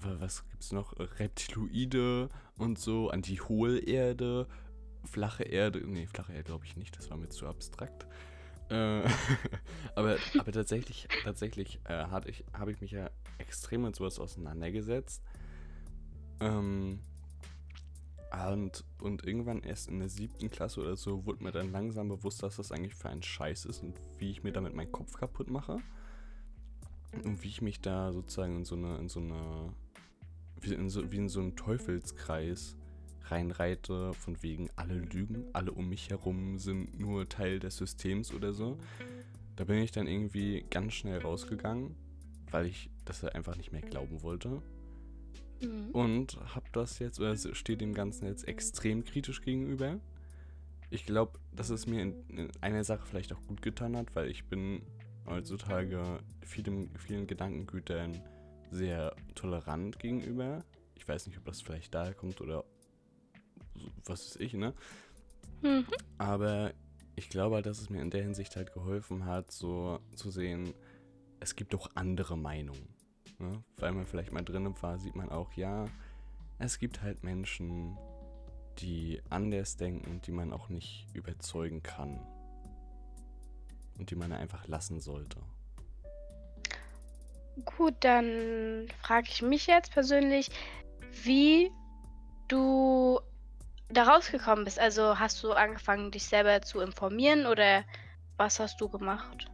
was 0.00 0.48
gibt's 0.50 0.72
noch 0.72 0.94
Reptiloide 0.98 2.28
und 2.58 2.78
so, 2.78 3.10
an 3.10 3.22
die 3.22 3.40
Hohlerde, 3.40 4.48
flache 5.04 5.44
Erde, 5.44 5.80
nee, 5.86 6.06
flache 6.06 6.32
Erde 6.32 6.44
glaube 6.44 6.64
ich 6.64 6.76
nicht, 6.76 6.96
das 6.98 7.08
war 7.10 7.16
mir 7.16 7.28
zu 7.28 7.46
abstrakt. 7.46 8.06
Äh, 8.70 9.02
aber, 9.94 10.16
aber 10.38 10.52
tatsächlich, 10.52 11.08
tatsächlich 11.22 11.80
äh, 11.84 12.06
habe 12.06 12.30
ich, 12.30 12.44
hab 12.52 12.68
ich 12.68 12.80
mich 12.80 12.90
ja 12.90 13.10
extrem 13.38 13.82
mit 13.82 13.96
sowas 13.96 14.18
auseinandergesetzt. 14.18 15.22
Ähm, 16.40 17.00
und, 18.50 18.84
und 19.00 19.26
irgendwann 19.26 19.62
erst 19.62 19.88
in 19.88 19.98
der 20.00 20.08
siebten 20.08 20.50
Klasse 20.50 20.80
oder 20.80 20.96
so 20.96 21.24
wurde 21.24 21.42
mir 21.42 21.52
dann 21.52 21.72
langsam 21.72 22.08
bewusst, 22.08 22.42
dass 22.42 22.56
das 22.56 22.72
eigentlich 22.72 22.94
für 22.94 23.08
ein 23.08 23.22
Scheiß 23.22 23.64
ist 23.64 23.82
und 23.82 23.94
wie 24.18 24.30
ich 24.30 24.42
mir 24.42 24.52
damit 24.52 24.74
meinen 24.74 24.92
Kopf 24.92 25.14
kaputt 25.14 25.48
mache. 25.48 25.78
Und 27.24 27.42
wie 27.42 27.48
ich 27.48 27.62
mich 27.62 27.80
da 27.80 28.12
sozusagen 28.12 28.56
in 28.56 28.64
so 28.64 28.74
eine, 28.74 28.98
in 28.98 29.08
so 29.08 29.20
eine, 29.20 29.72
wie 30.60 30.74
in 30.74 30.90
so, 30.90 31.10
wie 31.10 31.16
in 31.16 31.28
so 31.28 31.40
einen 31.40 31.56
Teufelskreis 31.56 32.76
reinreite, 33.30 34.12
von 34.14 34.42
wegen 34.42 34.68
alle 34.76 34.94
lügen, 34.94 35.44
alle 35.52 35.72
um 35.72 35.88
mich 35.88 36.10
herum 36.10 36.58
sind 36.58 36.98
nur 36.98 37.28
Teil 37.28 37.58
des 37.58 37.76
Systems 37.76 38.32
oder 38.32 38.52
so. 38.52 38.78
Da 39.56 39.64
bin 39.64 39.78
ich 39.78 39.92
dann 39.92 40.06
irgendwie 40.06 40.64
ganz 40.70 40.94
schnell 40.94 41.18
rausgegangen, 41.20 41.94
weil 42.50 42.66
ich 42.66 42.90
das 43.04 43.24
einfach 43.24 43.56
nicht 43.56 43.72
mehr 43.72 43.80
glauben 43.80 44.22
wollte. 44.22 44.62
Mhm. 45.62 45.90
Und 45.92 46.38
hab 46.54 46.72
das 46.72 46.98
jetzt, 46.98 47.18
oder 47.20 47.36
steht 47.36 47.80
dem 47.80 47.94
Ganzen 47.94 48.26
jetzt 48.26 48.46
extrem 48.46 49.04
kritisch 49.04 49.42
gegenüber. 49.42 49.98
Ich 50.90 51.06
glaube, 51.06 51.38
dass 51.52 51.70
es 51.70 51.86
mir 51.86 52.02
in, 52.02 52.28
in 52.28 52.50
einer 52.60 52.84
Sache 52.84 53.06
vielleicht 53.06 53.32
auch 53.32 53.42
gut 53.46 53.62
getan 53.62 53.96
hat, 53.96 54.14
weil 54.14 54.30
ich 54.30 54.44
bin 54.44 54.82
heutzutage 55.26 56.20
vielen, 56.42 56.90
vielen 56.96 57.26
Gedankengütern 57.26 58.20
sehr 58.70 59.14
tolerant 59.34 59.98
gegenüber. 59.98 60.64
Ich 60.94 61.08
weiß 61.08 61.26
nicht, 61.26 61.38
ob 61.38 61.44
das 61.44 61.60
vielleicht 61.60 61.94
daher 61.94 62.14
kommt 62.14 62.40
oder 62.40 62.64
was 64.04 64.26
ist 64.26 64.40
ich, 64.40 64.54
ne? 64.54 64.74
Mhm. 65.62 65.86
Aber 66.18 66.72
ich 67.16 67.28
glaube 67.28 67.56
halt, 67.56 67.66
dass 67.66 67.80
es 67.80 67.90
mir 67.90 68.02
in 68.02 68.10
der 68.10 68.22
Hinsicht 68.22 68.56
halt 68.56 68.72
geholfen 68.72 69.24
hat, 69.24 69.50
so 69.50 70.00
zu 70.14 70.30
sehen, 70.30 70.74
es 71.40 71.56
gibt 71.56 71.74
auch 71.74 71.90
andere 71.94 72.36
Meinungen. 72.36 72.94
Ne? 73.38 73.62
Weil 73.76 73.92
man 73.92 74.06
vielleicht 74.06 74.32
mal 74.32 74.44
drinnen 74.44 74.74
war, 74.82 74.98
sieht 74.98 75.16
man 75.16 75.30
auch, 75.30 75.52
ja, 75.54 75.86
es 76.58 76.78
gibt 76.78 77.02
halt 77.02 77.22
Menschen, 77.22 77.98
die 78.78 79.22
anders 79.30 79.76
denken, 79.76 80.20
die 80.22 80.32
man 80.32 80.52
auch 80.52 80.68
nicht 80.68 81.06
überzeugen 81.14 81.82
kann. 81.82 82.20
Und 83.98 84.10
die 84.10 84.14
man 84.14 84.32
einfach 84.32 84.66
lassen 84.68 85.00
sollte. 85.00 85.38
Gut, 87.64 87.94
dann 88.00 88.88
frage 89.00 89.28
ich 89.30 89.40
mich 89.40 89.66
jetzt 89.66 89.92
persönlich, 89.92 90.50
wie 91.24 91.70
du 92.48 93.18
da 93.88 94.04
rausgekommen 94.04 94.64
bist. 94.64 94.78
Also 94.78 95.18
hast 95.18 95.42
du 95.42 95.52
angefangen, 95.52 96.10
dich 96.10 96.24
selber 96.24 96.62
zu 96.62 96.80
informieren 96.80 97.46
oder 97.46 97.84
was 98.36 98.60
hast 98.60 98.80
du 98.80 98.88
gemacht? 98.88 99.50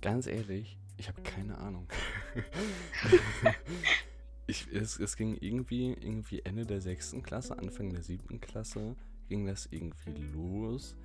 Ganz 0.00 0.26
ehrlich, 0.26 0.78
ich 0.96 1.08
habe 1.08 1.22
keine 1.22 1.58
Ahnung. 1.58 1.88
ich, 4.46 4.66
es, 4.72 4.98
es 4.98 5.16
ging 5.16 5.36
irgendwie, 5.40 5.92
irgendwie 5.92 6.40
Ende 6.44 6.66
der 6.66 6.80
sechsten 6.80 7.22
Klasse, 7.22 7.58
Anfang 7.58 7.90
der 7.90 8.02
siebten 8.02 8.40
Klasse, 8.40 8.96
ging 9.28 9.46
das 9.46 9.66
irgendwie 9.66 10.12
los, 10.32 10.96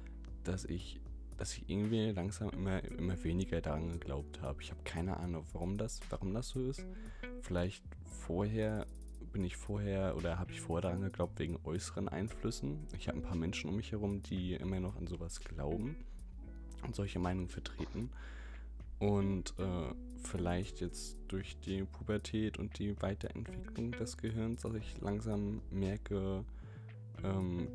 dass 0.43 0.65
ich, 0.65 1.00
dass 1.38 1.53
ich 1.53 1.69
irgendwie 1.69 2.12
langsam 2.12 2.50
immer, 2.50 2.84
immer 2.84 3.24
weniger 3.24 3.62
daran 3.62 3.89
geglaubt 3.89 4.41
habe. 4.41 4.62
Ich 4.62 4.72
habe 4.72 4.81
keine 4.84 5.17
Ahnung, 5.17 5.46
warum 5.53 5.77
das, 5.77 6.00
warum 6.10 6.34
das 6.34 6.50
so 6.50 6.62
ist. 6.62 6.86
Vielleicht 7.41 7.84
vorher 8.05 8.86
bin 9.31 9.43
ich 9.43 9.55
vorher 9.55 10.15
oder 10.15 10.39
habe 10.39 10.51
ich 10.51 10.62
vorher 10.62 10.81
daran 10.81 11.01
geglaubt 11.01 11.39
wegen 11.39 11.60
äußeren 11.63 12.10
Einflüssen. 12.10 12.88
Ich 12.98 13.07
habe 13.07 13.17
ein 13.17 13.24
paar 13.24 13.36
Menschen 13.36 13.69
um 13.69 13.75
mich 13.75 13.91
herum, 13.91 14.24
die 14.24 14.53
immer 14.53 14.79
noch 14.79 14.96
an 14.96 15.07
sowas 15.07 15.39
glauben 15.39 15.96
und 16.84 16.96
solche 16.96 17.19
Meinungen 17.19 17.50
vertreten. 17.50 18.10
Und 19.00 19.53
äh, 19.60 19.93
vielleicht 20.24 20.81
jetzt 20.81 21.19
durch 21.27 21.60
die 21.60 21.84
Pubertät 21.84 22.57
und 22.57 22.79
die 22.79 23.00
Weiterentwicklung 23.01 23.91
des 23.91 24.17
Gehirns, 24.17 24.62
dass 24.62 24.74
ich 24.74 25.00
langsam 25.01 25.62
merke, 25.69 26.43
ähm, 27.24 27.67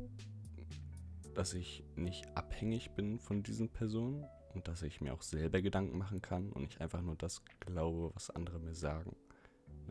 dass 1.33 1.53
ich 1.53 1.83
nicht 1.95 2.25
abhängig 2.35 2.91
bin 2.91 3.19
von 3.19 3.41
diesen 3.41 3.69
Personen 3.69 4.25
und 4.53 4.67
dass 4.67 4.83
ich 4.83 5.01
mir 5.01 5.13
auch 5.13 5.21
selber 5.21 5.61
Gedanken 5.61 5.97
machen 5.97 6.21
kann 6.21 6.51
und 6.51 6.63
nicht 6.63 6.81
einfach 6.81 7.01
nur 7.01 7.15
das 7.15 7.41
glaube, 7.59 8.11
was 8.13 8.29
andere 8.29 8.59
mir 8.59 8.75
sagen. 8.75 9.15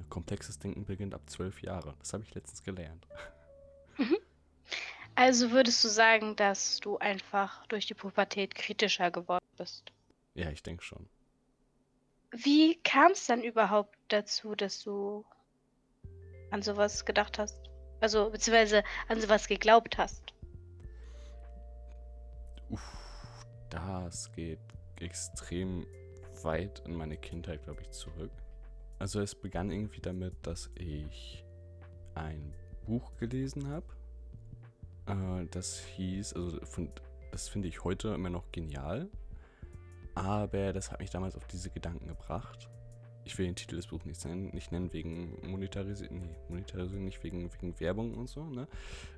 Komplexes 0.08 0.58
Denken 0.58 0.84
beginnt 0.84 1.14
ab 1.14 1.22
zwölf 1.26 1.62
Jahren. 1.62 1.94
Das 1.98 2.12
habe 2.12 2.24
ich 2.24 2.34
letztens 2.34 2.62
gelernt. 2.62 3.06
Mhm. 3.96 4.16
Also 5.14 5.50
würdest 5.50 5.84
du 5.84 5.88
sagen, 5.88 6.36
dass 6.36 6.80
du 6.80 6.98
einfach 6.98 7.66
durch 7.66 7.86
die 7.86 7.94
Pubertät 7.94 8.54
kritischer 8.54 9.10
geworden 9.10 9.44
bist? 9.58 9.92
Ja, 10.34 10.50
ich 10.50 10.62
denke 10.62 10.82
schon. 10.82 11.08
Wie 12.30 12.76
kam 12.82 13.12
es 13.12 13.26
dann 13.26 13.42
überhaupt 13.42 13.98
dazu, 14.08 14.54
dass 14.54 14.82
du 14.82 15.24
an 16.50 16.62
sowas 16.62 17.04
gedacht 17.04 17.38
hast? 17.38 17.70
Also, 18.00 18.30
beziehungsweise 18.30 18.82
an 19.08 19.20
sowas 19.20 19.46
geglaubt 19.46 19.98
hast? 19.98 20.32
Uff, 22.70 22.82
das 23.68 24.32
geht 24.32 24.58
extrem 24.98 25.86
weit 26.42 26.82
in 26.86 26.94
meine 26.94 27.16
Kindheit, 27.16 27.62
glaube 27.64 27.82
ich, 27.82 27.90
zurück. 27.90 28.32
Also 29.02 29.20
es 29.20 29.34
begann 29.34 29.72
irgendwie 29.72 30.00
damit, 30.00 30.32
dass 30.42 30.70
ich 30.76 31.44
ein 32.14 32.54
Buch 32.86 33.16
gelesen 33.16 33.66
habe. 33.66 33.84
Äh, 35.06 35.48
das 35.50 35.80
hieß, 35.80 36.34
also 36.34 36.60
das 37.32 37.48
finde 37.48 37.66
ich 37.66 37.82
heute 37.82 38.10
immer 38.14 38.30
noch 38.30 38.52
genial. 38.52 39.10
Aber 40.14 40.72
das 40.72 40.92
hat 40.92 41.00
mich 41.00 41.10
damals 41.10 41.34
auf 41.34 41.48
diese 41.48 41.70
Gedanken 41.70 42.06
gebracht. 42.06 42.68
Ich 43.24 43.36
will 43.36 43.46
den 43.46 43.56
Titel 43.56 43.74
des 43.74 43.88
Buches 43.88 44.06
nicht 44.06 44.24
nennen, 44.24 44.50
nicht 44.54 44.70
nennen 44.70 44.92
wegen 44.92 45.50
Monetarisierung, 45.50 46.20
nee, 46.20 46.36
Monetarisierung 46.48 47.04
nicht 47.04 47.24
wegen, 47.24 47.52
wegen 47.52 47.80
Werbung 47.80 48.14
und 48.14 48.28
so. 48.28 48.44
Ne? 48.44 48.68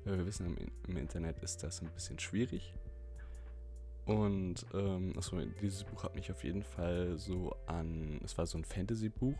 Äh, 0.07 0.17
wir 0.17 0.25
wissen, 0.25 0.47
im, 0.47 0.71
im 0.87 0.97
Internet 0.97 1.43
ist 1.43 1.61
das 1.61 1.83
ein 1.83 1.91
bisschen 1.91 2.17
schwierig. 2.17 2.73
Und 4.05 4.65
ähm, 4.73 5.13
achso, 5.15 5.39
dieses 5.61 5.83
Buch 5.83 6.03
hat 6.05 6.15
mich 6.15 6.31
auf 6.31 6.43
jeden 6.43 6.63
Fall 6.63 7.19
so 7.19 7.55
an, 7.67 8.19
es 8.23 8.35
war 8.35 8.47
so 8.47 8.57
ein 8.57 8.65
Fantasy-Buch. 8.65 9.37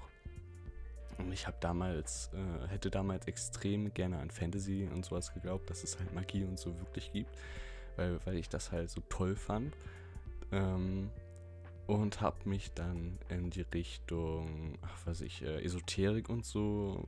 Und 1.17 1.31
ich 1.31 1.48
habe 1.48 1.57
damals, 1.60 2.29
äh, 2.34 2.67
hätte 2.67 2.89
damals 2.89 3.27
extrem 3.27 3.93
gerne 3.93 4.19
an 4.19 4.31
Fantasy 4.31 4.88
und 4.93 5.05
sowas 5.05 5.34
geglaubt, 5.34 5.69
dass 5.69 5.84
es 5.84 5.98
halt 5.98 6.13
Magie 6.13 6.43
und 6.43 6.60
so 6.60 6.77
wirklich 6.79 7.12
gibt, 7.12 7.36
weil, 7.95 8.19
weil 8.25 8.36
ich 8.36 8.50
das 8.50 8.72
halt 8.72 8.89
so 8.89 9.01
toll 9.10 9.36
fand. 9.36 9.75
Ähm, 10.51 11.10
und 11.88 12.22
habe 12.22 12.38
mich 12.50 12.72
dann 12.74 13.19
in 13.29 13.51
die 13.51 13.62
Richtung, 13.62 14.77
ach 14.81 14.98
was 15.05 15.22
ich, 15.22 15.43
äh, 15.43 15.63
Esoterik 15.63 16.29
und 16.29 16.45
so 16.45 17.07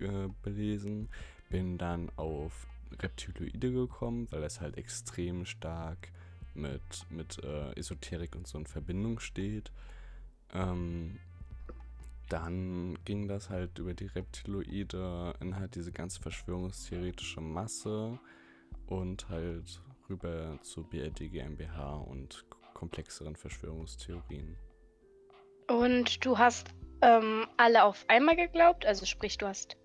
äh, 0.00 0.28
belesen. 0.42 1.08
Bin 1.48 1.78
dann 1.78 2.10
auf 2.16 2.68
Reptiloide 3.00 3.72
gekommen, 3.72 4.28
weil 4.30 4.40
das 4.40 4.60
halt 4.60 4.76
extrem 4.78 5.44
stark 5.44 6.12
mit, 6.54 6.82
mit 7.10 7.42
äh, 7.42 7.72
Esoterik 7.76 8.36
und 8.36 8.46
so 8.46 8.58
in 8.58 8.66
Verbindung 8.66 9.18
steht. 9.18 9.72
Ähm, 10.52 11.18
dann 12.30 12.98
ging 13.04 13.28
das 13.28 13.50
halt 13.50 13.78
über 13.78 13.92
die 13.92 14.06
Reptiloide 14.06 15.34
in 15.40 15.56
halt 15.56 15.74
diese 15.74 15.92
ganz 15.92 16.16
verschwörungstheoretische 16.16 17.40
Masse 17.40 18.18
und 18.86 19.28
halt 19.28 19.82
rüber 20.08 20.58
zur 20.62 20.88
BRD 20.88 21.30
GmbH 21.30 21.96
und 21.96 22.44
komplexeren 22.74 23.36
Verschwörungstheorien. 23.36 24.56
Und 25.68 26.24
du 26.24 26.38
hast 26.38 26.68
ähm, 27.02 27.46
alle 27.56 27.84
auf 27.84 28.04
einmal 28.08 28.36
geglaubt? 28.36 28.86
Also 28.86 29.06
sprich, 29.06 29.38
du 29.38 29.46
hast 29.46 29.76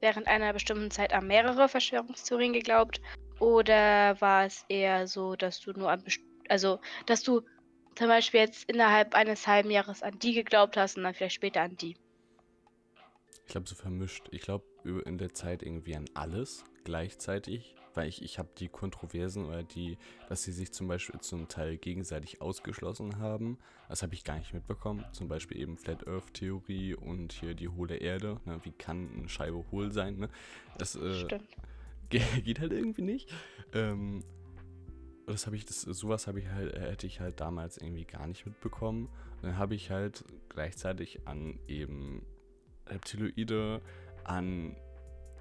während 0.00 0.26
einer 0.26 0.52
bestimmten 0.52 0.90
Zeit 0.90 1.12
an 1.12 1.26
mehrere 1.26 1.68
Verschwörungstheorien 1.68 2.52
geglaubt? 2.52 3.00
Oder 3.38 4.20
war 4.20 4.44
es 4.44 4.64
eher 4.68 5.06
so, 5.06 5.36
dass 5.36 5.60
du 5.60 5.72
nur 5.72 5.90
an, 5.90 6.02
also 6.48 6.78
dass 7.06 7.22
du 7.22 7.42
zum 7.96 8.08
Beispiel 8.08 8.40
jetzt 8.40 8.68
innerhalb 8.70 9.14
eines 9.14 9.46
halben 9.46 9.70
Jahres 9.70 10.02
an 10.02 10.18
die 10.18 10.34
geglaubt 10.34 10.76
hast 10.76 10.96
und 10.96 11.04
dann 11.04 11.14
vielleicht 11.14 11.34
später 11.34 11.62
an 11.62 11.76
die? 11.76 11.96
Ich 13.46 13.52
glaube, 13.52 13.68
so 13.68 13.74
vermischt. 13.74 14.28
Ich 14.32 14.42
glaube, 14.42 14.64
in 15.04 15.18
der 15.18 15.32
Zeit 15.32 15.62
irgendwie 15.62 15.96
an 15.96 16.04
alles 16.14 16.64
gleichzeitig, 16.84 17.74
weil 17.94 18.08
ich, 18.08 18.22
ich 18.22 18.38
habe 18.38 18.48
die 18.58 18.68
Kontroversen 18.68 19.46
oder 19.46 19.62
die, 19.62 19.98
dass 20.28 20.42
sie 20.42 20.52
sich 20.52 20.72
zum 20.72 20.88
Beispiel 20.88 21.20
zum 21.20 21.48
Teil 21.48 21.76
gegenseitig 21.76 22.40
ausgeschlossen 22.40 23.18
haben, 23.18 23.58
das 23.88 24.02
habe 24.02 24.14
ich 24.14 24.24
gar 24.24 24.38
nicht 24.38 24.52
mitbekommen. 24.52 25.04
Zum 25.12 25.28
Beispiel 25.28 25.58
eben 25.58 25.78
Flat 25.78 26.06
Earth 26.06 26.34
Theorie 26.34 26.94
und 26.94 27.32
hier 27.32 27.54
die 27.54 27.68
hohle 27.68 27.96
Erde. 27.96 28.40
Ne? 28.44 28.60
Wie 28.64 28.72
kann 28.72 29.10
eine 29.16 29.28
Scheibe 29.28 29.64
hohl 29.70 29.92
sein? 29.92 30.16
Ne? 30.16 30.28
Das 30.78 30.96
äh, 30.96 31.26
geht 32.10 32.60
halt 32.60 32.72
irgendwie 32.72 33.02
nicht. 33.02 33.30
Ähm, 33.72 34.22
das 35.26 35.46
habe 35.46 35.56
ich, 35.56 35.64
das, 35.64 35.82
sowas 35.82 36.26
habe 36.26 36.40
ich 36.40 36.48
halt, 36.48 36.78
hätte 36.78 37.06
ich 37.06 37.20
halt 37.20 37.40
damals 37.40 37.78
irgendwie 37.78 38.04
gar 38.04 38.26
nicht 38.26 38.46
mitbekommen. 38.46 39.08
dann 39.42 39.58
habe 39.58 39.74
ich 39.74 39.90
halt 39.90 40.24
gleichzeitig 40.48 41.26
an 41.26 41.58
eben 41.66 42.24
Reptiloide, 42.86 43.82
an 44.24 44.76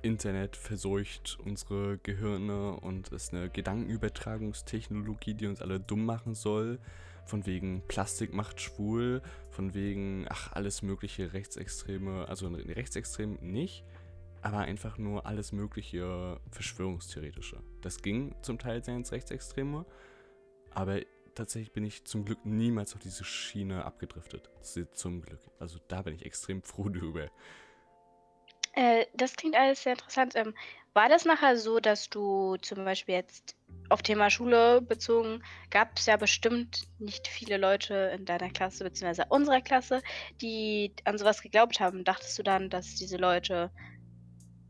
Internet 0.01 0.56
verseucht 0.56 1.38
unsere 1.44 1.98
Gehirne 2.00 2.80
und 2.80 3.10
ist 3.10 3.34
eine 3.34 3.50
Gedankenübertragungstechnologie, 3.50 5.34
die 5.34 5.48
uns 5.48 5.62
alle 5.62 5.80
dumm 5.80 6.06
machen 6.06 6.36
soll. 6.36 6.80
Von 7.25 7.48
wegen 7.48 7.82
Plastik 7.88 8.34
macht 8.34 8.62
schwul, 8.62 9.24
von 9.50 9.74
wegen, 9.74 10.27
ach, 10.30 10.54
alles 10.54 10.84
mögliche 10.84 11.34
Rechtsextreme, 11.34 12.27
also 12.30 12.48
Rechtsextrem 12.48 13.39
nicht, 13.42 13.84
aber 14.46 14.60
einfach 14.60 15.00
nur 15.00 15.25
alles 15.25 15.52
mögliche 15.52 16.40
Verschwörungstheoretische. 16.52 17.64
Das 17.82 18.04
ging 18.04 18.36
zum 18.44 18.60
Teil 18.60 18.84
sehr 18.84 18.96
ins 18.96 19.12
Rechtsextreme, 19.12 19.88
aber 20.70 21.00
tatsächlich 21.34 21.72
bin 21.72 21.84
ich 21.84 22.06
zum 22.06 22.25
Glück 22.25 22.46
niemals 22.46 22.94
auf 22.94 23.02
diese 23.02 23.24
Schiene 23.24 23.84
abgedriftet. 23.84 24.52
Zum 24.92 25.24
Glück. 25.24 25.40
Also 25.60 25.80
da 25.88 26.04
bin 26.04 26.14
ich 26.14 26.28
extrem 26.28 26.62
froh 26.62 26.90
drüber. 26.90 27.32
Äh, 28.74 29.08
das 29.16 29.36
klingt 29.36 29.56
alles 29.56 29.82
sehr 29.82 29.94
interessant. 29.94 30.36
Ähm, 30.36 30.54
war 30.94 31.10
das 31.10 31.25
nachher 31.25 31.58
so, 31.58 31.80
dass 31.80 32.12
du 32.12 32.58
zum 32.58 32.86
Beispiel 32.86 33.16
jetzt 33.16 33.56
auf 33.90 34.04
Thema 34.04 34.30
Schule 34.30 34.80
bezogen, 34.80 35.44
gab 35.72 35.98
es 35.98 36.06
ja 36.06 36.18
bestimmt 36.18 36.84
nicht 37.00 37.28
viele 37.28 37.58
Leute 37.58 38.14
in 38.16 38.25
deiner 38.25 38.52
Klasse 38.52 38.84
beziehungsweise 38.84 39.25
unserer 39.30 39.62
Klasse, 39.62 40.04
die 40.40 40.94
an 41.04 41.18
sowas 41.18 41.42
geglaubt 41.42 41.80
haben. 41.80 42.04
Dachtest 42.04 42.38
du 42.38 42.44
dann, 42.44 42.70
dass 42.70 42.94
diese 42.94 43.18
Leute 43.18 43.72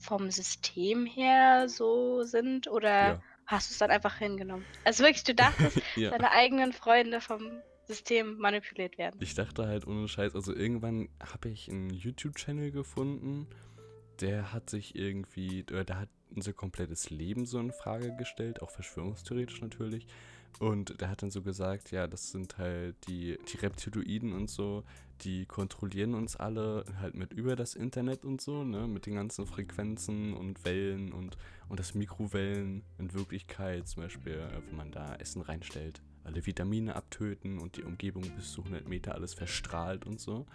vom 0.06 0.30
System 0.32 1.06
her 1.06 1.68
so 1.68 2.24
sind 2.24 2.68
oder 2.68 3.14
Ja. 3.14 3.22
hast 3.48 3.70
du 3.70 3.74
es 3.74 3.80
dann 3.80 3.92
einfach 3.92 4.18
hingenommen? 4.18 4.66
Also 4.84 5.04
wirklich, 5.04 5.24
du 5.24 5.34
dachtest, 5.36 5.78
Ja. 5.98 6.12
deine 6.12 6.32
eigenen 6.32 6.72
Freunde 6.74 7.22
vom 7.22 7.62
System 7.88 8.38
manipuliert 8.38 8.98
werden. 8.98 9.18
Ich 9.20 9.36
dachte 9.36 9.68
halt 9.68 9.86
ohne 9.88 10.08
Scheiß, 10.08 10.36
also 10.36 10.54
irgendwann 10.56 11.10
habe 11.34 11.50
ich 11.50 11.70
einen 11.70 11.90
YouTube-Channel 11.90 12.72
gefunden, 12.72 13.48
der 14.22 14.54
hat 14.54 14.70
sich 14.70 14.96
irgendwie, 14.96 15.64
oder 15.70 15.84
der 15.84 16.00
hat 16.00 16.10
unser 16.36 16.54
komplettes 16.54 17.10
Leben 17.10 17.46
so 17.46 17.60
in 17.60 17.72
Frage 17.72 18.16
gestellt, 18.16 18.62
auch 18.62 18.72
verschwörungstheoretisch 18.72 19.62
natürlich. 19.62 20.08
Und 20.60 21.02
der 21.02 21.10
hat 21.10 21.22
dann 21.22 21.32
so 21.32 21.42
gesagt, 21.42 21.92
ja, 21.92 22.08
das 22.08 22.32
sind 22.32 22.58
halt 22.58 22.96
die, 23.08 23.38
die 23.52 23.58
Reptiloiden 23.58 24.32
und 24.34 24.50
so, 24.50 24.84
die 25.22 25.46
kontrollieren 25.46 26.14
uns 26.14 26.36
alle 26.36 26.86
halt 27.00 27.16
mit 27.16 27.34
über 27.34 27.56
das 27.56 27.76
Internet 27.76 28.24
und 28.24 28.40
so, 28.42 28.64
ne, 28.64 28.88
mit 28.88 29.06
den 29.06 29.16
ganzen 29.16 29.46
Frequenzen 29.46 30.34
und 30.34 30.64
Wellen 30.64 31.12
und, 31.12 31.38
und 31.68 31.80
das 31.80 31.94
Mikrowellen 31.94 32.84
in 32.98 33.14
Wirklichkeit, 33.14 33.88
zum 33.88 34.04
Beispiel, 34.04 34.34
äh, 34.34 34.62
wenn 34.68 34.78
man 34.78 34.92
da 34.92 35.16
Essen 35.16 35.42
reinstellt, 35.42 36.02
alle 36.24 36.46
Vitamine 36.46 36.96
abtöten 36.96 37.60
und 37.60 37.76
die 37.78 37.84
Umgebung 37.84 38.24
bis 38.36 38.54
zu 38.54 38.62
100 38.62 38.88
Meter 38.88 39.14
alles 39.14 39.34
verstrahlt 39.34 40.06
und 40.06 40.20
so 40.20 40.46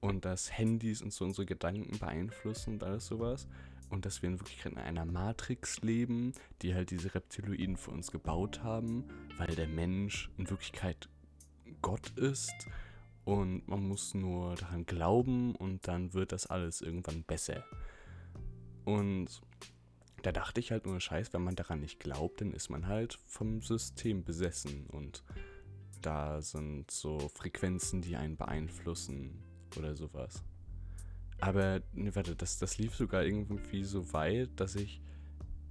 und 0.00 0.24
dass 0.24 0.56
Handys 0.56 1.02
und 1.02 1.12
so 1.12 1.24
unsere 1.24 1.46
Gedanken 1.46 1.98
beeinflussen 1.98 2.74
und 2.74 2.84
alles 2.84 3.06
sowas. 3.06 3.46
Und 3.90 4.06
dass 4.06 4.22
wir 4.22 4.30
in 4.30 4.38
Wirklichkeit 4.40 4.72
in 4.72 4.78
einer 4.78 5.04
Matrix 5.04 5.82
leben, 5.82 6.32
die 6.62 6.74
halt 6.74 6.90
diese 6.90 7.14
Reptiloiden 7.14 7.76
für 7.76 7.90
uns 7.90 8.10
gebaut 8.10 8.62
haben, 8.62 9.04
weil 9.36 9.54
der 9.54 9.68
Mensch 9.68 10.30
in 10.38 10.48
Wirklichkeit 10.48 11.08
Gott 11.82 12.10
ist 12.16 12.68
und 13.24 13.66
man 13.68 13.86
muss 13.86 14.14
nur 14.14 14.54
daran 14.54 14.86
glauben 14.86 15.54
und 15.56 15.86
dann 15.88 16.14
wird 16.14 16.32
das 16.32 16.46
alles 16.46 16.80
irgendwann 16.80 17.24
besser. 17.24 17.64
Und 18.84 19.40
da 20.22 20.32
dachte 20.32 20.60
ich 20.60 20.70
halt 20.70 20.86
nur 20.86 21.00
Scheiß, 21.00 21.32
wenn 21.32 21.42
man 21.42 21.56
daran 21.56 21.80
nicht 21.80 22.00
glaubt, 22.00 22.40
dann 22.40 22.52
ist 22.52 22.70
man 22.70 22.86
halt 22.86 23.18
vom 23.26 23.62
System 23.62 24.24
besessen 24.24 24.86
und 24.86 25.22
da 26.02 26.40
sind 26.42 26.90
so 26.90 27.18
Frequenzen, 27.28 28.02
die 28.02 28.16
einen 28.16 28.36
beeinflussen 28.36 29.42
oder 29.76 29.94
sowas. 29.94 30.42
Aber, 31.40 31.80
ne, 31.92 32.14
warte, 32.14 32.36
das, 32.36 32.58
das 32.58 32.78
lief 32.78 32.94
sogar 32.94 33.24
irgendwie 33.24 33.84
so 33.84 34.12
weit, 34.12 34.50
dass 34.56 34.74
ich 34.74 35.00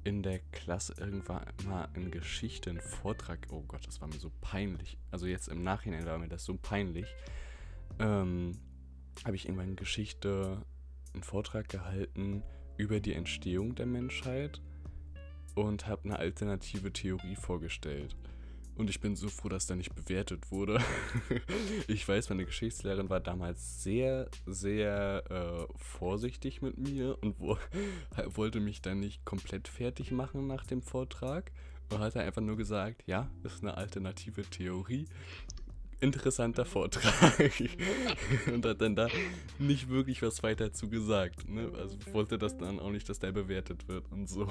in 0.03 0.23
der 0.23 0.39
Klasse 0.51 0.95
irgendwann 0.97 1.45
mal 1.67 1.89
in 1.93 2.10
Geschichte 2.10 2.69
einen 2.69 2.82
Vortrag, 2.82 3.47
oh 3.51 3.63
Gott, 3.67 3.86
das 3.86 4.01
war 4.01 4.08
mir 4.08 4.19
so 4.19 4.32
peinlich. 4.41 4.97
Also 5.12 5.27
jetzt 5.27 5.49
im 5.49 5.63
Nachhinein 5.63 6.05
war 6.05 6.17
mir 6.17 6.29
das 6.29 6.45
so 6.45 6.55
peinlich. 6.55 7.05
Ähm, 7.99 8.58
habe 9.25 9.36
ich 9.36 9.45
irgendwann 9.45 9.69
in 9.69 9.75
Geschichte 9.75 10.63
einen 11.13 11.23
Vortrag 11.23 11.69
gehalten 11.69 12.43
über 12.77 12.99
die 12.99 13.13
Entstehung 13.13 13.75
der 13.75 13.86
Menschheit 13.86 14.62
und 15.55 15.88
habe 15.88 16.05
eine 16.05 16.17
alternative 16.17 16.93
Theorie 16.93 17.36
vorgestellt. 17.36 18.15
Und 18.80 18.89
ich 18.89 19.02
bin 19.02 19.18
so 19.18 19.28
froh, 19.28 19.50
dass 19.50 19.68
da 19.68 19.76
nicht 19.76 19.94
bewertet 19.94 20.52
wurde. 20.52 20.80
ich 21.89 22.08
weiß, 22.08 22.30
meine 22.30 22.46
Geschichtslehrerin 22.46 23.10
war 23.10 23.20
damals 23.20 23.84
sehr, 23.84 24.30
sehr 24.46 25.22
äh, 25.30 25.74
vorsichtig 25.76 26.62
mit 26.62 26.78
mir 26.78 27.22
und 27.22 27.42
wo, 27.42 27.58
wollte 28.36 28.62
mich 28.62 28.82
dann 28.82 29.02
nicht 29.02 29.26
komplett 29.26 29.68
fertig 29.68 30.12
machen 30.12 30.48
nach 30.48 30.65
dem 30.65 30.82
Vortrag. 30.82 31.52
Und 31.92 32.00
hat 32.00 32.15
einfach 32.15 32.42
nur 32.42 32.56
gesagt, 32.56 33.04
ja, 33.06 33.30
ist 33.44 33.63
eine 33.63 33.76
alternative 33.76 34.44
Theorie. 34.44 35.08
Interessanter 36.00 36.63
Vortrag. 36.63 37.52
und 38.54 38.65
hat 38.65 38.80
dann 38.80 38.96
da 38.96 39.10
nicht 39.58 39.89
wirklich 39.89 40.22
was 40.22 40.42
weiter 40.42 40.72
zu 40.72 40.88
gesagt. 40.88 41.50
Ne? 41.50 41.70
Also 41.78 41.98
wollte 42.13 42.38
das 42.38 42.56
dann 42.56 42.80
auch 42.80 42.92
nicht, 42.92 43.10
dass 43.10 43.20
der 43.20 43.34
bewertet 43.34 43.89
wird 43.89 44.10
und 44.10 44.30
so. 44.30 44.48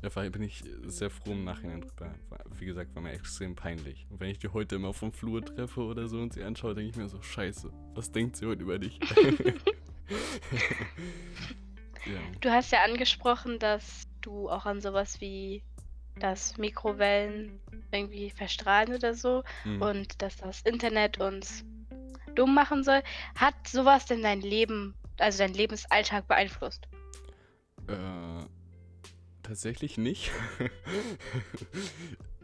Da 0.00 0.08
bin 0.08 0.42
ich 0.42 0.62
sehr 0.86 1.10
froh 1.10 1.32
im 1.32 1.42
Nachhinein 1.44 1.80
drüber. 1.80 2.14
Wie 2.56 2.66
gesagt, 2.66 2.94
war 2.94 3.02
mir 3.02 3.12
extrem 3.12 3.56
peinlich. 3.56 4.06
Und 4.10 4.20
wenn 4.20 4.30
ich 4.30 4.38
die 4.38 4.48
heute 4.48 4.76
immer 4.76 4.92
vom 4.92 5.10
Flur 5.12 5.44
treffe 5.44 5.80
oder 5.80 6.06
so 6.06 6.20
und 6.20 6.32
sie 6.32 6.44
anschaue, 6.44 6.74
denke 6.74 6.90
ich 6.90 6.96
mir 6.96 7.08
so, 7.08 7.20
scheiße, 7.20 7.72
was 7.94 8.12
denkt 8.12 8.36
sie 8.36 8.46
heute 8.46 8.62
über 8.62 8.78
dich? 8.78 9.00
ja. 12.06 12.20
Du 12.40 12.50
hast 12.50 12.70
ja 12.70 12.84
angesprochen, 12.84 13.58
dass 13.58 14.06
du 14.20 14.48
auch 14.48 14.66
an 14.66 14.80
sowas 14.80 15.20
wie 15.20 15.64
das 16.20 16.56
Mikrowellen 16.58 17.60
irgendwie 17.92 18.30
verstrahlen 18.30 18.94
oder 18.94 19.14
so 19.14 19.42
mhm. 19.64 19.82
und 19.82 20.22
dass 20.22 20.36
das 20.36 20.62
Internet 20.62 21.20
uns 21.20 21.64
dumm 22.34 22.54
machen 22.54 22.84
soll. 22.84 23.02
Hat 23.34 23.54
sowas 23.66 24.06
denn 24.06 24.22
dein 24.22 24.40
Leben, 24.40 24.94
also 25.18 25.38
dein 25.38 25.54
Lebensalltag 25.54 26.28
beeinflusst? 26.28 26.88
Äh, 27.88 28.44
tatsächlich 29.48 29.98
nicht. 29.98 30.30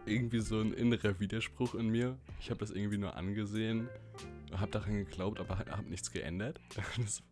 irgendwie 0.07 0.40
so 0.40 0.61
ein 0.61 0.73
innerer 0.73 1.21
Widerspruch 1.21 1.75
in 1.75 1.88
mir. 1.88 2.19
Ich 2.40 2.51
habe 2.51 2.61
das 2.61 2.71
irgendwie 2.71 2.99
nur 2.99 3.17
angesehen, 3.17 3.88
habe 4.53 4.71
daran 4.71 5.05
geglaubt, 5.05 5.40
aber 5.40 5.59
habe 5.59 5.88
nichts 5.88 6.11
geändert. 6.11 6.61
Das 6.97 7.23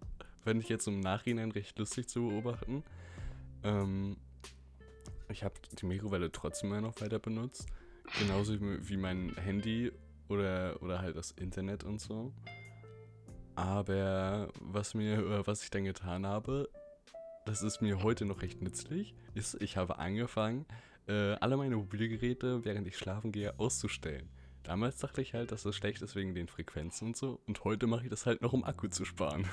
fände 0.44 0.62
ich 0.62 0.68
jetzt 0.68 0.88
im 0.88 1.00
Nachhinein 1.00 1.52
recht 1.52 1.78
lustig 1.78 2.08
zu 2.08 2.28
beobachten. 2.28 2.82
Ähm, 3.62 4.16
ich 5.28 5.44
habe 5.44 5.54
die 5.80 5.86
Mikrowelle 5.86 6.32
trotzdem 6.32 6.70
immer 6.70 6.80
noch 6.80 7.00
weiter 7.00 7.18
benutzt. 7.18 7.66
Genauso 8.18 8.56
wie 8.60 8.96
mein 8.96 9.34
Handy 9.36 9.92
oder, 10.28 10.82
oder 10.82 11.00
halt 11.00 11.16
das 11.16 11.30
Internet 11.30 11.84
und 11.84 12.00
so. 12.00 12.32
Aber 13.54 14.48
was 14.60 14.94
mir, 14.94 15.46
was 15.46 15.62
ich 15.62 15.70
dann 15.70 15.84
getan 15.84 16.26
habe, 16.26 16.68
das 17.44 17.62
ist 17.62 17.80
mir 17.80 18.02
heute 18.02 18.24
noch 18.24 18.42
recht 18.42 18.62
nützlich, 18.62 19.14
ist, 19.34 19.60
ich 19.60 19.76
habe 19.76 19.98
angefangen, 19.98 20.66
äh, 21.08 21.32
alle 21.34 21.56
meine 21.56 21.76
Mobilgeräte, 21.76 22.64
während 22.64 22.86
ich 22.86 22.96
schlafen 22.96 23.32
gehe, 23.32 23.58
auszustellen. 23.58 24.28
Damals 24.62 24.98
dachte 24.98 25.20
ich 25.20 25.34
halt, 25.34 25.50
dass 25.50 25.64
das 25.64 25.74
schlecht 25.74 26.02
ist 26.02 26.14
wegen 26.14 26.34
den 26.34 26.46
Frequenzen 26.46 27.08
und 27.08 27.16
so. 27.16 27.40
Und 27.46 27.64
heute 27.64 27.88
mache 27.88 28.04
ich 28.04 28.10
das 28.10 28.26
halt 28.26 28.42
noch, 28.42 28.52
um 28.52 28.64
Akku 28.64 28.88
zu 28.88 29.04
sparen. 29.04 29.48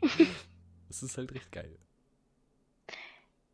das 0.88 1.02
ist 1.02 1.18
halt 1.18 1.32
recht 1.32 1.52
geil. 1.52 1.76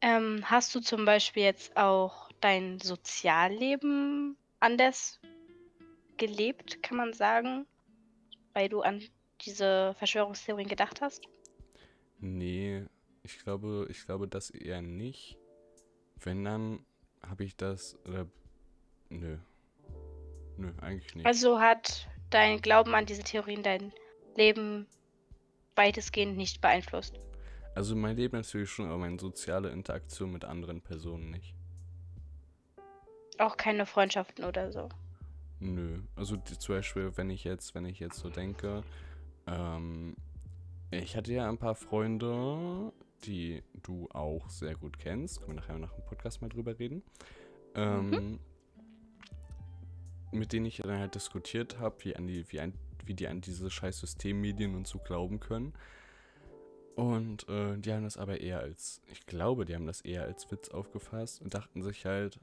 Ähm, 0.01 0.43
hast 0.45 0.75
du 0.75 0.81
zum 0.81 1.05
Beispiel 1.05 1.43
jetzt 1.43 1.77
auch 1.77 2.31
dein 2.41 2.79
Sozialleben 2.79 4.37
anders 4.61 5.21
gelebt, 6.17 6.83
kann 6.83 6.97
man 6.97 7.13
sagen, 7.13 7.67
weil 8.55 8.69
du 8.69 8.81
an 8.83 9.03
diese 9.43 9.95
Verschwörungstheorien 9.99 10.69
gedacht 10.69 11.01
hast? 11.01 11.25
Nee, 12.21 12.85
ich 13.31 13.45
glaube, 13.45 13.87
ich 13.90 14.05
glaube 14.05 14.29
das 14.29 14.51
eher 14.51 14.83
nicht. 14.83 15.38
Wenn 16.16 16.45
dann 16.45 16.85
habe 17.27 17.45
ich 17.45 17.57
das 17.57 17.99
oder 18.07 18.27
nö. 19.09 19.38
Nö, 20.57 20.73
eigentlich 20.81 21.14
nicht. 21.14 21.27
Also 21.27 21.61
hat 21.61 22.09
dein 22.31 22.61
Glauben 22.61 22.95
an 22.95 23.07
diese 23.07 23.23
Theorien 23.23 23.62
dein 23.62 23.93
Leben 24.37 24.87
weitestgehend 25.77 26.37
nicht 26.37 26.61
beeinflusst. 26.61 27.19
Also 27.75 27.95
mein 27.97 28.16
Leben 28.16 28.37
natürlich 28.37 28.71
schon, 28.71 28.87
aber 28.87 28.99
meine 28.99 29.19
soziale 29.19 29.71
Interaktion 29.71 30.33
mit 30.33 30.45
anderen 30.45 30.81
Personen 30.81 31.31
nicht. 31.31 31.55
Auch 33.38 33.57
keine 33.57 33.87
Freundschaften 33.87 34.45
oder 34.45 34.73
so. 34.73 34.88
Nö. 35.61 36.03
Also 36.16 36.37
die, 36.37 36.59
zum 36.59 36.77
Beispiel, 36.77 37.16
wenn 37.16 37.31
ich 37.31 37.45
jetzt, 37.45 37.75
wenn 37.75 37.87
ich 37.87 38.01
jetzt 38.01 38.19
so 38.19 38.29
denke, 38.29 38.83
ähm, 39.47 40.16
ich 40.90 41.16
hatte 41.16 41.33
ja 41.33 41.49
ein 41.49 41.59
paar 41.59 41.75
Freunde, 41.75 42.93
die 43.24 43.62
du 43.83 44.09
auch 44.12 44.48
sehr 44.50 44.74
gut 44.74 44.98
kennst. 44.98 45.40
Können 45.40 45.52
wir 45.52 45.61
nachher 45.61 45.78
nach 45.78 45.92
dem 45.92 46.04
Podcast 46.04 46.42
mal 46.42 46.48
drüber 46.48 46.78
reden. 46.78 47.02
Ähm, 47.74 48.11
mhm. 48.11 48.38
Mit 50.33 50.52
denen 50.52 50.66
ich 50.66 50.78
dann 50.78 50.98
halt 50.98 51.14
diskutiert 51.14 51.78
habe, 51.78 51.96
wie, 52.04 52.12
die, 52.12 52.50
wie, 52.50 52.72
wie 53.04 53.14
die 53.14 53.28
an 53.28 53.40
diese 53.40 53.70
scheiß 53.70 53.98
Systemmedien 53.98 54.74
und 54.74 54.87
so 54.87 54.98
glauben 54.98 55.40
können. 55.40 55.74
Und 56.96 57.48
äh, 57.48 57.78
die 57.78 57.92
haben 57.92 58.04
das 58.04 58.16
aber 58.16 58.40
eher 58.40 58.61
als, 58.61 59.00
ich 59.06 59.24
glaube, 59.26 59.64
die 59.64 59.74
haben 59.74 59.87
das 59.87 60.00
eher 60.02 60.24
als 60.24 60.50
Witz 60.50 60.68
aufgefasst 60.68 61.40
und 61.40 61.54
dachten 61.54 61.83
sich 61.83 62.04
halt, 62.04 62.38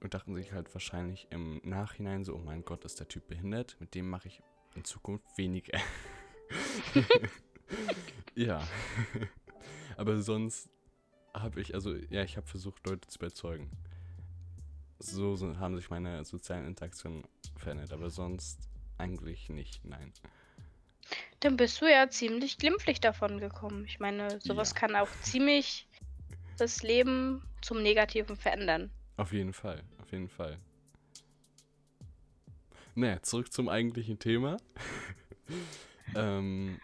und 0.00 0.14
dachten 0.14 0.34
sich 0.34 0.52
halt 0.52 0.72
wahrscheinlich 0.74 1.28
im 1.30 1.60
Nachhinein 1.62 2.24
so, 2.24 2.34
oh 2.34 2.42
mein 2.44 2.64
Gott, 2.64 2.84
ist 2.84 2.98
der 3.00 3.08
Typ 3.08 3.28
behindert, 3.28 3.76
mit 3.78 3.94
dem 3.94 4.08
mache 4.08 4.28
ich 4.28 4.42
in 4.74 4.84
Zukunft 4.84 5.26
weniger. 5.36 5.78
ja. 8.34 8.66
Aber 10.00 10.22
sonst 10.22 10.70
habe 11.34 11.60
ich, 11.60 11.74
also 11.74 11.94
ja, 11.94 12.24
ich 12.24 12.38
habe 12.38 12.46
versucht, 12.46 12.86
Leute 12.86 13.06
zu 13.06 13.18
überzeugen. 13.18 13.70
So, 14.98 15.36
haben 15.58 15.76
sich 15.76 15.90
meine 15.90 16.24
sozialen 16.24 16.66
Interaktionen 16.66 17.24
verändert, 17.56 17.92
aber 17.92 18.08
sonst 18.08 18.70
eigentlich 18.96 19.50
nicht, 19.50 19.84
nein. 19.84 20.12
Dann 21.40 21.58
bist 21.58 21.82
du 21.82 21.90
ja 21.90 22.08
ziemlich 22.08 22.56
glimpflich 22.56 23.00
davon 23.00 23.38
gekommen. 23.40 23.84
Ich 23.84 24.00
meine, 24.00 24.40
sowas 24.40 24.70
ja. 24.70 24.78
kann 24.78 24.96
auch 24.96 25.10
ziemlich 25.20 25.86
das 26.56 26.82
Leben 26.82 27.42
zum 27.60 27.82
Negativen 27.82 28.36
verändern. 28.36 28.90
Auf 29.18 29.34
jeden 29.34 29.52
Fall, 29.52 29.82
auf 30.00 30.10
jeden 30.12 30.30
Fall. 30.30 30.58
Naja, 32.94 33.20
zurück 33.20 33.52
zum 33.52 33.68
eigentlichen 33.68 34.18
Thema. 34.18 34.56
ähm, 36.14 36.80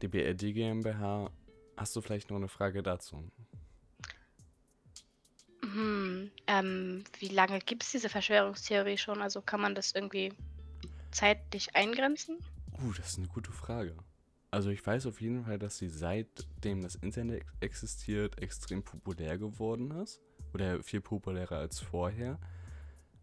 die 0.00 0.08
BRD 0.08 0.54
GmbH. 0.54 1.32
Hast 1.78 1.94
du 1.94 2.00
vielleicht 2.00 2.28
noch 2.28 2.36
eine 2.36 2.48
Frage 2.48 2.82
dazu? 2.82 3.30
Hm, 5.62 6.28
ähm, 6.48 7.04
wie 7.20 7.28
lange 7.28 7.60
gibt 7.60 7.84
es 7.84 7.92
diese 7.92 8.08
Verschwörungstheorie 8.08 8.98
schon? 8.98 9.22
Also 9.22 9.40
kann 9.40 9.60
man 9.60 9.76
das 9.76 9.92
irgendwie 9.92 10.32
zeitlich 11.12 11.76
eingrenzen? 11.76 12.38
Uh, 12.82 12.92
das 12.96 13.10
ist 13.10 13.18
eine 13.18 13.28
gute 13.28 13.52
Frage. 13.52 13.94
Also 14.50 14.70
ich 14.70 14.84
weiß 14.84 15.06
auf 15.06 15.20
jeden 15.20 15.44
Fall, 15.44 15.60
dass 15.60 15.78
sie 15.78 15.88
seitdem 15.88 16.82
das 16.82 16.96
Internet 16.96 17.44
existiert, 17.60 18.42
extrem 18.42 18.82
populär 18.82 19.38
geworden 19.38 19.92
ist. 19.92 20.20
Oder 20.54 20.82
viel 20.82 21.00
populärer 21.00 21.58
als 21.58 21.78
vorher. 21.78 22.40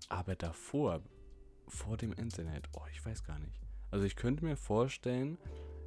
Aber 0.07 0.35
davor, 0.37 1.01
vor 1.67 1.97
dem 1.97 2.13
Internet, 2.13 2.69
oh, 2.71 2.85
ich 2.89 3.05
weiß 3.05 3.25
gar 3.25 3.39
nicht. 3.39 3.59
Also 3.91 4.05
ich 4.05 4.15
könnte 4.15 4.45
mir 4.45 4.55
vorstellen, 4.55 5.37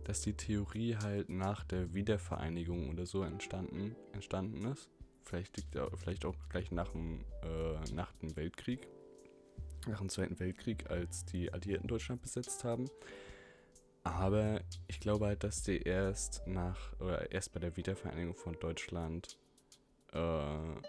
dass 0.09 0.23
die 0.23 0.33
Theorie 0.33 0.97
halt 0.97 1.29
nach 1.29 1.65
der 1.65 1.93
Wiedervereinigung 1.93 2.89
oder 2.89 3.05
so 3.05 3.23
entstanden, 3.23 3.95
entstanden 4.15 4.65
ist. 4.65 4.89
Vielleicht, 5.23 5.59
liegt, 5.59 5.77
vielleicht 5.97 6.25
auch 6.25 6.35
gleich 6.49 6.73
nach 6.73 6.89
dem, 6.93 7.27
äh, 7.43 7.93
nach 7.93 8.11
dem 8.13 8.35
Weltkrieg. 8.35 8.89
Nach 9.87 9.99
dem 9.99 10.09
Zweiten 10.09 10.41
Weltkrieg, 10.41 10.91
als 10.91 11.27
die 11.27 11.53
Alliierten 11.53 11.89
Deutschland 11.89 12.23
besetzt 12.23 12.65
haben. 12.65 12.89
Aber 14.03 14.63
ich 14.87 14.99
glaube 14.99 15.27
halt, 15.27 15.45
dass 15.45 15.63
die 15.63 15.83
erst 15.83 16.47
nach, 16.47 16.99
oder 17.01 17.31
erst 17.31 17.53
bei 17.53 17.61
der 17.61 17.77
Wiedervereinigung 17.77 18.35
von 18.35 18.55
Deutschland 18.59 19.37
äh, 20.13 20.81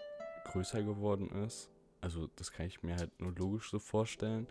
größer 0.44 0.82
geworden 0.82 1.30
ist. 1.44 1.68
Also 2.00 2.30
das 2.36 2.52
kann 2.52 2.64
ich 2.64 2.82
mir 2.82 2.96
halt 2.96 3.20
nur 3.20 3.32
logisch 3.32 3.70
so 3.70 3.78
vorstellen, 3.78 4.46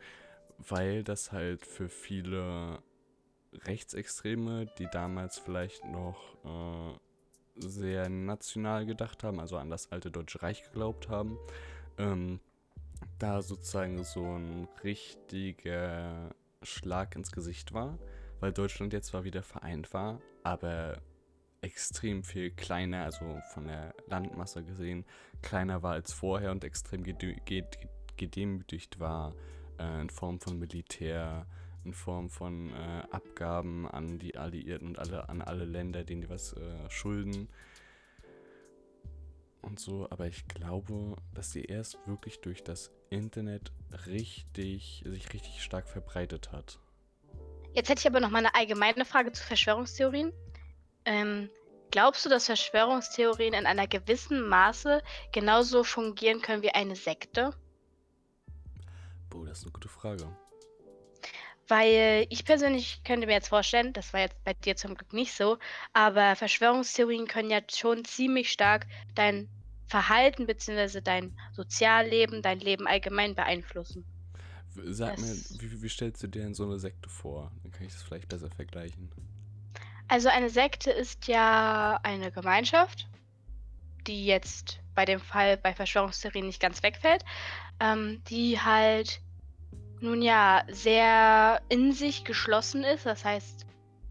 weil 0.59 1.03
das 1.03 1.31
halt 1.31 1.65
für 1.65 1.89
viele 1.89 2.83
Rechtsextreme, 3.53 4.67
die 4.77 4.87
damals 4.91 5.39
vielleicht 5.39 5.83
noch 5.85 6.37
äh, 6.45 7.61
sehr 7.61 8.09
national 8.09 8.85
gedacht 8.85 9.23
haben, 9.23 9.39
also 9.39 9.57
an 9.57 9.69
das 9.69 9.91
alte 9.91 10.11
Deutsche 10.11 10.41
Reich 10.41 10.63
geglaubt 10.63 11.09
haben, 11.09 11.37
ähm, 11.97 12.39
da 13.17 13.41
sozusagen 13.41 14.03
so 14.03 14.23
ein 14.23 14.67
richtiger 14.83 16.29
Schlag 16.61 17.15
ins 17.15 17.31
Gesicht 17.31 17.73
war 17.73 17.97
weil 18.39 18.53
Deutschland 18.53 18.93
jetzt 18.93 19.07
zwar 19.07 19.23
wieder 19.23 19.43
vereint 19.43 19.93
war, 19.93 20.21
aber 20.43 21.01
extrem 21.61 22.23
viel 22.23 22.51
kleiner, 22.51 23.03
also 23.03 23.39
von 23.53 23.67
der 23.67 23.93
Landmasse 24.07 24.63
gesehen, 24.63 25.05
kleiner 25.41 25.83
war 25.83 25.93
als 25.93 26.13
vorher 26.13 26.51
und 26.51 26.63
extrem 26.63 27.03
gedemütigt 28.15 28.99
war 28.99 29.35
äh, 29.77 30.01
in 30.01 30.09
Form 30.09 30.39
von 30.39 30.57
Militär, 30.57 31.45
in 31.85 31.93
Form 31.93 32.29
von 32.29 32.71
äh, 32.71 33.03
Abgaben 33.11 33.87
an 33.87 34.19
die 34.19 34.37
Alliierten 34.37 34.87
und 34.87 34.99
alle, 34.99 35.29
an 35.29 35.41
alle 35.41 35.65
Länder, 35.65 36.03
denen 36.03 36.21
die 36.21 36.29
was 36.29 36.53
äh, 36.53 36.89
schulden. 36.89 37.49
Und 39.61 39.79
so, 39.79 40.07
aber 40.09 40.27
ich 40.27 40.47
glaube, 40.47 41.15
dass 41.33 41.51
die 41.51 41.65
erst 41.65 41.97
wirklich 42.05 42.39
durch 42.39 42.63
das 42.63 42.91
Internet 43.09 43.71
richtig, 44.07 45.03
sich 45.05 45.33
richtig 45.33 45.61
stark 45.61 45.87
verbreitet 45.87 46.51
hat. 46.51 46.79
Jetzt 47.73 47.89
hätte 47.89 47.99
ich 47.99 48.07
aber 48.07 48.19
noch 48.19 48.29
mal 48.29 48.39
eine 48.39 48.55
allgemeine 48.55 49.05
Frage 49.05 49.31
zu 49.31 49.43
Verschwörungstheorien. 49.43 50.33
Ähm, 51.05 51.49
glaubst 51.91 52.25
du, 52.25 52.29
dass 52.29 52.45
Verschwörungstheorien 52.45 53.53
in 53.53 53.65
einer 53.65 53.87
gewissen 53.87 54.47
Maße 54.47 55.01
genauso 55.31 55.83
fungieren 55.83 56.41
können 56.41 56.63
wie 56.63 56.71
eine 56.71 56.95
Sekte? 56.95 57.53
Boah, 59.29 59.45
das 59.45 59.59
ist 59.59 59.65
eine 59.65 59.73
gute 59.73 59.89
Frage. 59.89 60.25
Weil 61.69 62.25
ich 62.29 62.45
persönlich 62.45 63.01
könnte 63.03 63.27
mir 63.27 63.33
jetzt 63.33 63.49
vorstellen, 63.49 63.93
das 63.93 64.11
war 64.11 64.21
jetzt 64.21 64.43
bei 64.43 64.53
dir 64.53 64.75
zum 64.75 64.95
Glück 64.95 65.13
nicht 65.13 65.33
so, 65.33 65.57
aber 65.93 66.35
Verschwörungstheorien 66.35 67.27
können 67.27 67.51
ja 67.51 67.61
schon 67.71 68.03
ziemlich 68.05 68.51
stark 68.51 68.87
dein 69.15 69.47
Verhalten 69.85 70.47
bzw. 70.47 71.01
dein 71.01 71.37
Sozialleben, 71.53 72.41
dein 72.41 72.59
Leben 72.59 72.87
allgemein 72.87 73.35
beeinflussen. 73.35 74.03
Sag 74.85 75.15
das 75.17 75.51
mir, 75.51 75.61
wie, 75.61 75.81
wie 75.83 75.89
stellst 75.89 76.23
du 76.23 76.27
dir 76.27 76.41
denn 76.41 76.53
so 76.53 76.63
eine 76.63 76.79
Sekte 76.79 77.07
vor? 77.07 77.51
Dann 77.63 77.71
kann 77.71 77.85
ich 77.85 77.93
das 77.93 78.03
vielleicht 78.03 78.29
besser 78.29 78.49
vergleichen. 78.49 79.11
Also 80.07 80.29
eine 80.29 80.49
Sekte 80.49 80.89
ist 80.89 81.27
ja 81.27 81.99
eine 82.01 82.31
Gemeinschaft, 82.31 83.07
die 84.07 84.25
jetzt 84.25 84.79
bei 84.95 85.05
dem 85.05 85.19
Fall 85.19 85.57
bei 85.57 85.73
Verschwörungstheorien 85.73 86.47
nicht 86.47 86.59
ganz 86.59 86.81
wegfällt, 86.81 87.23
ähm, 87.79 88.23
die 88.27 88.59
halt 88.59 89.21
nun 90.01 90.21
ja 90.21 90.63
sehr 90.69 91.61
in 91.69 91.91
sich 91.91 92.23
geschlossen 92.23 92.83
ist. 92.83 93.05
Das 93.05 93.25
heißt, 93.25 93.65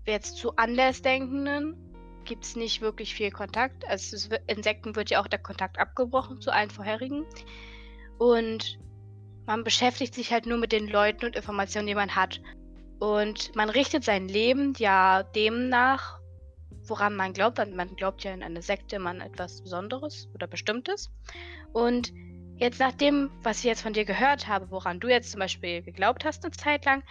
jetzt 0.06 0.36
zu 0.36 0.56
Andersdenkenden 0.56 1.76
gibt 2.24 2.44
es 2.44 2.56
nicht 2.56 2.80
wirklich 2.80 3.14
viel 3.14 3.30
Kontakt. 3.30 3.86
Also 3.88 4.16
es, 4.16 4.28
in 4.46 4.62
Sekten 4.62 4.96
wird 4.96 5.10
ja 5.10 5.20
auch 5.20 5.26
der 5.26 5.38
Kontakt 5.38 5.78
abgebrochen 5.78 6.40
zu 6.40 6.52
allen 6.52 6.70
vorherigen. 6.70 7.24
Und 8.18 8.78
man 9.46 9.64
beschäftigt 9.64 10.14
sich 10.14 10.32
halt 10.32 10.46
nur 10.46 10.58
mit 10.58 10.72
den 10.72 10.88
Leuten 10.88 11.24
und 11.24 11.36
Informationen, 11.36 11.86
die 11.86 11.94
man 11.94 12.14
hat. 12.14 12.40
Und 12.98 13.54
man 13.56 13.70
richtet 13.70 14.04
sein 14.04 14.28
Leben 14.28 14.74
ja 14.76 15.22
demnach, 15.22 16.18
woran 16.86 17.16
man 17.16 17.32
glaubt. 17.32 17.58
Man 17.74 17.96
glaubt 17.96 18.24
ja 18.24 18.32
in 18.32 18.42
eine 18.42 18.60
Sekte 18.60 18.96
immer 18.96 19.10
an 19.10 19.20
etwas 19.20 19.62
Besonderes 19.62 20.28
oder 20.34 20.46
Bestimmtes. 20.46 21.10
Und 21.72 22.12
jetzt 22.58 22.80
nach 22.80 22.92
dem, 22.92 23.30
was 23.42 23.58
ich 23.58 23.64
jetzt 23.64 23.82
von 23.82 23.92
dir 23.92 24.04
gehört 24.04 24.48
habe, 24.48 24.70
woran 24.70 25.00
du 25.00 25.08
jetzt 25.08 25.30
zum 25.30 25.40
Beispiel 25.40 25.82
geglaubt 25.82 26.24
hast 26.24 26.44
eine 26.44 26.52
Zeit 26.52 26.84
lang, 26.84 27.02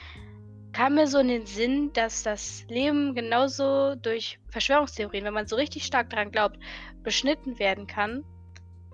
kam 0.73 0.95
mir 0.95 1.07
so 1.07 1.19
in 1.19 1.29
den 1.29 1.45
Sinn, 1.45 1.91
dass 1.93 2.23
das 2.23 2.65
Leben 2.67 3.15
genauso 3.15 3.95
durch 3.95 4.39
Verschwörungstheorien, 4.49 5.23
wenn 5.23 5.33
man 5.33 5.47
so 5.47 5.55
richtig 5.55 5.85
stark 5.85 6.09
daran 6.09 6.31
glaubt, 6.31 6.59
beschnitten 7.03 7.57
werden 7.59 7.87
kann 7.87 8.23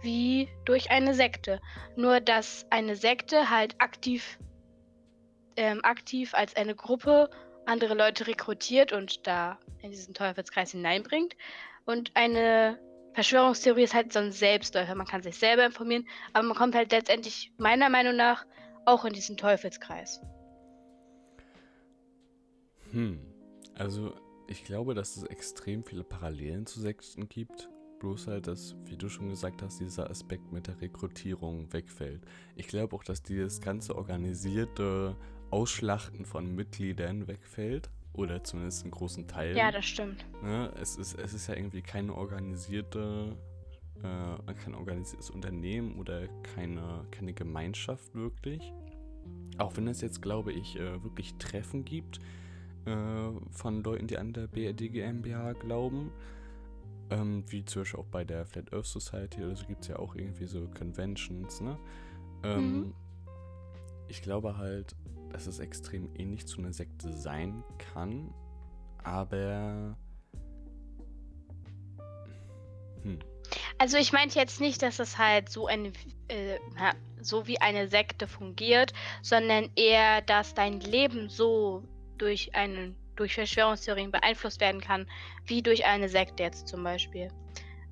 wie 0.02 0.50
durch 0.66 0.92
eine 0.92 1.14
Sekte. 1.14 1.60
Nur 1.96 2.20
dass 2.20 2.66
eine 2.70 2.96
Sekte 2.96 3.50
halt 3.50 3.76
aktiv, 3.80 4.38
ähm, 5.56 5.80
aktiv 5.84 6.34
als 6.34 6.56
eine 6.56 6.76
Gruppe 6.76 7.30
andere 7.66 7.94
Leute 7.96 8.28
rekrutiert 8.28 8.92
und 8.92 9.26
da 9.26 9.58
in 9.82 9.92
diesen 9.92 10.14
Teufelskreis 10.14 10.72
hineinbringt. 10.72 11.36
Und 11.86 12.12
eine 12.16 12.80
Verschwörungstheorie 13.14 13.84
ist 13.84 13.94
halt 13.94 14.14
so 14.14 14.20
ein 14.20 14.32
Selbstläufer. 14.32 14.96
Man 14.96 15.08
kann 15.08 15.22
sich 15.22 15.38
selber 15.38 15.66
informieren, 15.66 16.08
aber 16.34 16.44
man 16.48 16.58
kommt 16.58 16.76
halt 16.76 16.92
letztendlich 16.92 17.52
meiner 17.58 17.90
Meinung 17.90 18.16
nach 18.16 18.46
auch 18.86 19.06
in 19.06 19.14
diesen 19.14 19.38
Teufelskreis. 19.38 20.22
Hm. 22.92 23.20
Also 23.76 24.16
ich 24.48 24.64
glaube, 24.66 24.94
dass 24.94 25.16
es 25.16 25.24
extrem 25.24 25.84
viele 25.84 26.04
Parallelen 26.04 26.66
zu 26.66 26.80
Sekten 26.80 27.30
gibt 27.30 27.70
bloß 28.04 28.28
halt, 28.28 28.48
dass, 28.48 28.76
wie 28.84 28.98
du 28.98 29.08
schon 29.08 29.30
gesagt 29.30 29.62
hast, 29.62 29.80
dieser 29.80 30.10
Aspekt 30.10 30.52
mit 30.52 30.68
der 30.68 30.82
Rekrutierung 30.82 31.72
wegfällt. 31.72 32.22
Ich 32.58 32.68
glaube 32.68 32.98
auch, 32.98 33.04
dass 33.06 33.24
dieses 33.24 33.62
ganze 33.62 33.96
organisierte 33.96 35.16
Ausschlachten 35.52 36.26
von 36.26 36.54
Mitgliedern 36.54 37.28
wegfällt. 37.30 37.90
Oder 38.14 38.44
zumindest 38.44 38.84
einen 38.84 38.92
großen 38.92 39.28
Teil. 39.28 39.58
Ja, 39.58 39.72
das 39.72 39.86
stimmt. 39.86 40.26
Ne? 40.44 40.72
Es, 40.80 40.98
ist, 40.98 41.18
es 41.18 41.34
ist 41.34 41.48
ja 41.48 41.56
irgendwie 41.56 41.82
keine 41.82 42.14
organisierte, 42.14 43.36
äh, 44.04 44.54
kein 44.54 44.76
organisiertes 44.76 45.32
Unternehmen 45.32 45.98
oder 45.98 46.28
keine, 46.56 47.06
keine 47.10 47.34
Gemeinschaft 47.34 48.14
wirklich. 48.14 48.72
Auch 49.58 49.76
wenn 49.78 49.88
es 49.88 50.02
jetzt, 50.02 50.22
glaube 50.22 50.52
ich, 50.52 50.76
äh, 50.76 51.04
wirklich 51.04 51.36
Treffen 51.36 51.86
gibt 51.86 52.20
äh, 52.86 53.32
von 53.52 53.84
Leuten, 53.84 54.08
die 54.08 54.18
an 54.18 54.34
der 54.34 54.48
BRD 54.48 54.92
GmbH 54.92 55.54
glauben. 55.54 56.12
Ähm, 57.10 57.44
wie 57.48 57.66
zum 57.66 57.82
Beispiel 57.82 58.00
auch 58.00 58.06
bei 58.06 58.24
der 58.24 58.46
Flat 58.46 58.74
Earth 58.74 58.86
Society 58.86 59.44
oder 59.44 59.56
so 59.56 59.66
gibt 59.66 59.82
es 59.82 59.88
ja 59.90 59.98
auch 59.98 60.16
irgendwie 60.16 60.46
so 60.46 60.68
Conventions, 60.78 61.62
ne? 61.62 61.78
Ähm, 62.44 62.78
mhm. 62.78 62.94
Ich 64.08 64.22
glaube 64.22 64.58
halt, 64.58 64.96
dass 65.34 65.48
es 65.48 65.60
extrem 65.60 66.10
ähnlich 66.16 66.48
zu 66.48 66.60
einer 66.60 66.72
Sekte 66.72 67.12
sein 67.12 67.64
kann, 67.94 68.34
aber. 69.04 69.98
Hm. 73.02 73.20
Also 73.78 73.98
ich 73.98 74.14
meinte 74.14 74.40
jetzt 74.40 74.62
nicht, 74.62 74.82
dass 74.82 75.00
es 75.00 75.18
halt 75.18 75.50
so 75.50 75.68
eine 75.68 75.92
äh, 76.30 76.58
so 77.22 77.48
wie 77.48 77.60
eine 77.60 77.90
Sekte 77.90 78.28
fungiert, 78.28 78.94
sondern 79.22 79.70
eher, 79.76 80.22
dass 80.22 80.54
dein 80.54 80.80
Leben 80.80 81.30
so 81.30 81.84
durch 82.18 82.56
einen 82.56 82.96
durch 83.16 83.36
Verschwörungstheorien 83.36 84.12
beeinflusst 84.12 84.60
werden 84.60 84.82
kann, 84.82 85.08
wie 85.46 85.62
durch 85.62 85.86
eine 85.86 86.10
Sekte 86.10 86.44
jetzt 86.44 86.68
zum 86.68 86.84
Beispiel. 86.84 87.30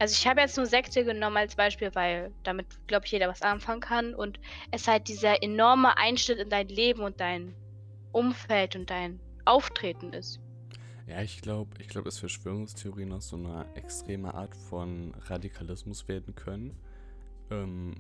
Also 0.01 0.15
ich 0.17 0.25
habe 0.25 0.41
jetzt 0.41 0.57
nur 0.57 0.65
Sekte 0.65 1.05
genommen 1.05 1.37
als 1.37 1.55
Beispiel, 1.55 1.93
weil 1.93 2.33
damit, 2.41 2.65
glaube 2.87 3.05
ich, 3.05 3.11
jeder 3.11 3.27
was 3.27 3.43
anfangen 3.43 3.81
kann 3.81 4.15
und 4.15 4.39
es 4.71 4.87
halt 4.87 5.07
dieser 5.07 5.43
enorme 5.43 5.95
Einschnitt 5.95 6.39
in 6.39 6.49
dein 6.49 6.69
Leben 6.69 7.03
und 7.03 7.19
dein 7.19 7.53
Umfeld 8.11 8.75
und 8.75 8.89
dein 8.89 9.19
Auftreten 9.45 10.11
ist. 10.11 10.39
Ja, 11.05 11.21
ich 11.21 11.39
glaube, 11.43 11.79
ich 11.79 11.87
glaube, 11.87 12.05
dass 12.05 12.17
Verschwörungstheorien 12.17 13.13
auch 13.13 13.21
so 13.21 13.35
eine 13.35 13.67
extreme 13.75 14.33
Art 14.33 14.55
von 14.55 15.13
Radikalismus 15.27 16.07
werden 16.07 16.33
können. 16.33 16.75
Ähm, 17.51 17.93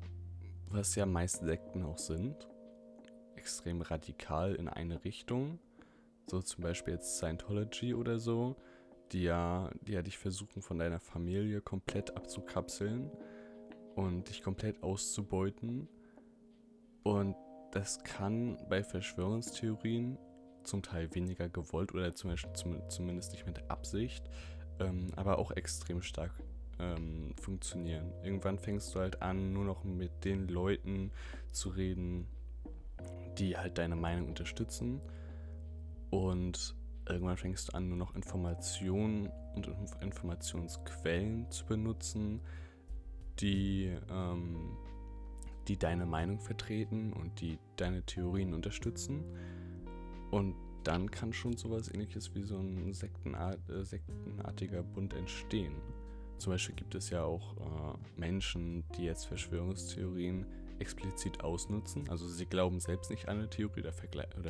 was 0.69 0.95
ja 0.95 1.05
meist 1.05 1.45
Sekten 1.45 1.85
auch 1.85 1.99
sind. 1.99 2.47
Extrem 3.35 3.81
radikal 3.81 4.55
in 4.55 4.67
eine 4.69 5.03
Richtung. 5.03 5.59
So 6.25 6.41
zum 6.41 6.63
Beispiel 6.63 6.95
jetzt 6.95 7.17
Scientology 7.17 7.93
oder 7.93 8.17
so, 8.17 8.55
die 9.11 9.23
ja, 9.23 9.69
die 9.81 9.93
ja 9.93 10.01
dich 10.01 10.17
versuchen 10.17 10.61
von 10.61 10.79
deiner 10.79 10.99
Familie 10.99 11.61
komplett 11.61 12.15
abzukapseln 12.15 13.11
und 13.95 14.29
dich 14.29 14.41
komplett 14.41 14.81
auszubeuten. 14.83 15.87
Und 17.03 17.35
das 17.71 18.03
kann 18.03 18.57
bei 18.69 18.83
Verschwörungstheorien 18.83 20.17
zum 20.63 20.83
Teil 20.83 21.13
weniger 21.15 21.49
gewollt 21.49 21.93
oder 21.93 22.13
zum 22.13 22.29
Beispiel 22.29 22.53
zum, 22.53 22.89
zumindest 22.89 23.31
nicht 23.31 23.45
mit 23.45 23.69
Absicht, 23.69 24.29
ähm, 24.79 25.11
aber 25.15 25.39
auch 25.39 25.51
extrem 25.51 26.01
stark 26.01 26.31
ähm, 26.79 27.33
funktionieren. 27.39 28.13
Irgendwann 28.23 28.59
fängst 28.59 28.93
du 28.93 28.99
halt 28.99 29.21
an, 29.21 29.53
nur 29.53 29.65
noch 29.65 29.83
mit 29.83 30.23
den 30.23 30.47
Leuten 30.47 31.11
zu 31.51 31.69
reden, 31.69 32.27
die 33.37 33.57
halt 33.57 33.77
deine 33.77 33.95
Meinung 33.95 34.29
unterstützen. 34.29 35.01
Und 36.09 36.75
irgendwann 37.11 37.37
fängst 37.37 37.69
du 37.69 37.73
an, 37.73 37.89
nur 37.89 37.97
noch 37.97 38.15
Informationen 38.15 39.29
und 39.55 39.69
Informationsquellen 40.01 41.49
zu 41.51 41.65
benutzen, 41.65 42.41
die, 43.39 43.95
ähm, 44.09 44.77
die 45.67 45.77
deine 45.77 46.05
Meinung 46.05 46.39
vertreten 46.39 47.13
und 47.13 47.41
die 47.41 47.59
deine 47.75 48.03
Theorien 48.03 48.53
unterstützen. 48.53 49.23
Und 50.31 50.55
dann 50.83 51.11
kann 51.11 51.33
schon 51.33 51.57
sowas 51.57 51.93
ähnliches 51.93 52.33
wie 52.33 52.43
so 52.43 52.57
ein 52.57 52.93
Sektenart, 52.93 53.69
äh, 53.69 53.83
sektenartiger 53.83 54.83
Bund 54.83 55.13
entstehen. 55.13 55.75
Zum 56.37 56.53
Beispiel 56.53 56.75
gibt 56.75 56.95
es 56.95 57.09
ja 57.11 57.23
auch 57.23 57.55
äh, 57.57 58.19
Menschen, 58.19 58.83
die 58.97 59.03
jetzt 59.03 59.25
Verschwörungstheorien 59.25 60.45
explizit 60.81 61.43
ausnutzen. 61.43 62.09
Also 62.09 62.27
sie 62.27 62.45
glauben 62.45 62.79
selbst 62.79 63.09
nicht 63.09 63.29
an 63.29 63.37
eine 63.37 63.49
Theorie 63.49 63.81
oder, 63.81 63.93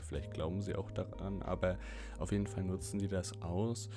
vielleicht 0.02 0.34
glauben 0.34 0.62
sie 0.62 0.76
auch 0.76 0.89
daran, 0.91 1.41
aber 1.41 1.78
auf 2.17 2.32
jeden 2.32 2.48
Fall 2.48 2.63
nutzen 2.63 3.00
die 3.00 3.08
das 3.08 3.41
aus 3.41 3.89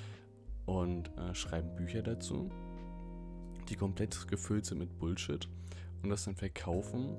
und 0.65 1.09
äh, 1.17 1.33
schreiben 1.33 1.75
Bücher 1.75 2.03
dazu, 2.03 2.51
die 3.69 3.75
komplett 3.75 4.27
gefüllt 4.27 4.65
sind 4.65 4.79
mit 4.79 4.99
Bullshit 4.99 5.47
und 6.03 6.09
das 6.09 6.25
dann 6.25 6.35
verkaufen 6.35 7.15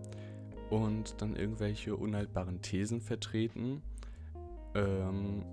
und 0.70 1.20
dann 1.20 1.36
irgendwelche 1.36 1.96
unhaltbaren 1.96 2.60
Thesen 2.60 3.00
vertreten 3.00 3.82
ähm, 4.74 5.44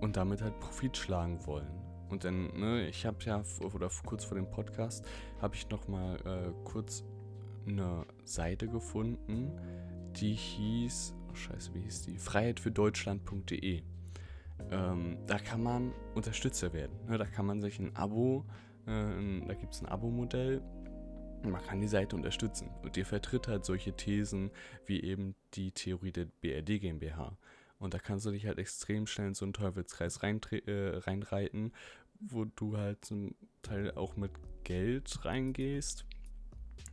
und 0.00 0.16
damit 0.16 0.42
halt 0.42 0.58
Profit 0.60 0.96
schlagen 0.96 1.46
wollen. 1.46 1.82
Und 2.08 2.24
dann, 2.24 2.48
ne, 2.58 2.88
ich 2.88 3.06
habe 3.06 3.16
ja, 3.24 3.42
oder 3.74 3.88
kurz 4.04 4.24
vor 4.24 4.36
dem 4.36 4.50
Podcast, 4.50 5.04
habe 5.40 5.54
ich 5.54 5.68
nochmal 5.70 6.16
äh, 6.26 6.52
kurz 6.64 7.04
eine 7.66 8.04
Seite 8.24 8.68
gefunden, 8.68 9.52
die 10.16 10.34
hieß, 10.34 11.14
oh 11.30 11.34
scheiße, 11.34 11.74
wie 11.74 11.80
hieß 11.80 12.02
die? 12.02 12.18
Freiheitfürdeutschland.de. 12.18 13.82
Ähm, 14.70 15.18
da 15.26 15.38
kann 15.38 15.62
man 15.62 15.92
Unterstützer 16.14 16.72
werden. 16.72 16.96
Ne? 17.08 17.18
Da 17.18 17.24
kann 17.24 17.46
man 17.46 17.60
sich 17.60 17.78
ein 17.78 17.94
Abo, 17.96 18.44
äh, 18.86 19.46
da 19.46 19.54
gibt 19.54 19.74
es 19.74 19.82
ein 19.82 19.86
Abo-Modell 19.86 20.62
man 21.50 21.62
kann 21.62 21.80
die 21.80 21.88
Seite 21.88 22.16
unterstützen. 22.16 22.70
Und 22.82 22.96
die 22.96 23.04
vertritt 23.04 23.48
halt 23.48 23.64
solche 23.64 23.94
Thesen 23.94 24.50
wie 24.86 25.02
eben 25.02 25.34
die 25.54 25.72
Theorie 25.72 26.12
der 26.12 26.26
BRD 26.26 26.80
GmbH. 26.80 27.36
Und 27.78 27.94
da 27.94 27.98
kannst 27.98 28.26
du 28.26 28.30
dich 28.30 28.46
halt 28.46 28.58
extrem 28.58 29.06
schnell 29.06 29.28
in 29.28 29.34
so 29.34 29.44
einen 29.44 29.52
Teufelskreis 29.52 30.18
äh, 30.22 30.98
reinreiten, 30.98 31.72
wo 32.20 32.44
du 32.44 32.76
halt 32.76 33.04
zum 33.04 33.34
Teil 33.62 33.92
auch 33.92 34.16
mit 34.16 34.30
Geld 34.62 35.24
reingehst 35.24 36.06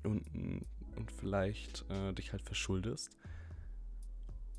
und, 0.03 0.65
und 0.95 1.12
vielleicht 1.12 1.86
äh, 1.89 2.13
dich 2.13 2.32
halt 2.32 2.43
verschuldest. 2.43 3.12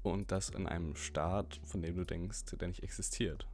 Und 0.02 0.32
das 0.32 0.50
in 0.50 0.66
einem 0.66 0.96
Staat, 0.96 1.60
von 1.64 1.82
dem 1.82 1.96
du 1.96 2.04
denkst, 2.04 2.44
der 2.52 2.68
nicht 2.68 2.82
existiert. 2.82 3.46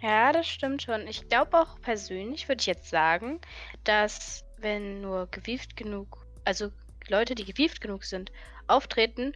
Ja, 0.00 0.32
das 0.32 0.48
stimmt 0.48 0.82
schon. 0.82 1.06
Ich 1.06 1.28
glaube 1.28 1.56
auch 1.58 1.80
persönlich, 1.80 2.48
würde 2.48 2.60
ich 2.60 2.66
jetzt 2.66 2.90
sagen, 2.90 3.40
dass 3.84 4.44
wenn 4.58 5.00
nur 5.00 5.28
gewieft 5.28 5.76
genug, 5.76 6.26
also 6.44 6.70
Leute, 7.08 7.34
die 7.34 7.44
gewieft 7.44 7.80
genug 7.80 8.04
sind, 8.04 8.32
auftreten, 8.66 9.32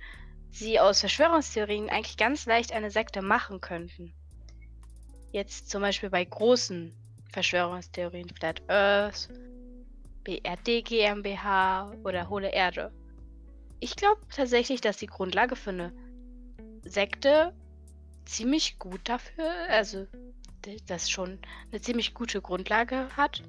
sie 0.50 0.80
aus 0.80 1.00
Verschwörungstheorien 1.00 1.90
eigentlich 1.90 2.16
ganz 2.16 2.46
leicht 2.46 2.72
eine 2.72 2.90
Sekte 2.90 3.22
machen 3.22 3.60
könnten. 3.60 4.12
Jetzt 5.30 5.68
zum 5.70 5.82
Beispiel 5.82 6.10
bei 6.10 6.24
großen 6.24 6.92
Verschwörungstheorien, 7.32 8.28
Flat 8.30 8.62
Earth, 8.68 9.28
BRD 10.24 10.84
GmbH 10.84 11.92
oder 12.04 12.28
Hohle 12.28 12.52
Erde. 12.52 12.92
Ich 13.80 13.94
glaube 13.96 14.20
tatsächlich, 14.34 14.80
dass 14.80 14.96
die 14.96 15.06
Grundlage 15.06 15.54
für 15.54 15.70
eine 15.70 15.92
Sekte 16.84 17.52
ziemlich 18.24 18.78
gut 18.78 19.00
dafür, 19.04 19.50
also 19.68 20.06
das 20.86 21.08
schon 21.10 21.38
eine 21.70 21.80
ziemlich 21.80 22.12
gute 22.14 22.40
Grundlage 22.40 23.08
hat, 23.16 23.42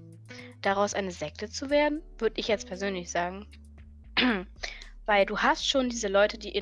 daraus 0.62 0.94
eine 0.94 1.12
Sekte 1.12 1.50
zu 1.50 1.70
werden, 1.70 2.02
würde 2.20 2.40
ich 2.40 2.48
jetzt 2.48 2.68
persönlich 2.68 3.10
sagen. 3.10 3.48
Weil 5.06 5.26
du 5.26 5.40
hast 5.40 5.68
schon 5.68 5.90
diese 5.90 6.10
Leute, 6.10 6.38
die 6.38 6.56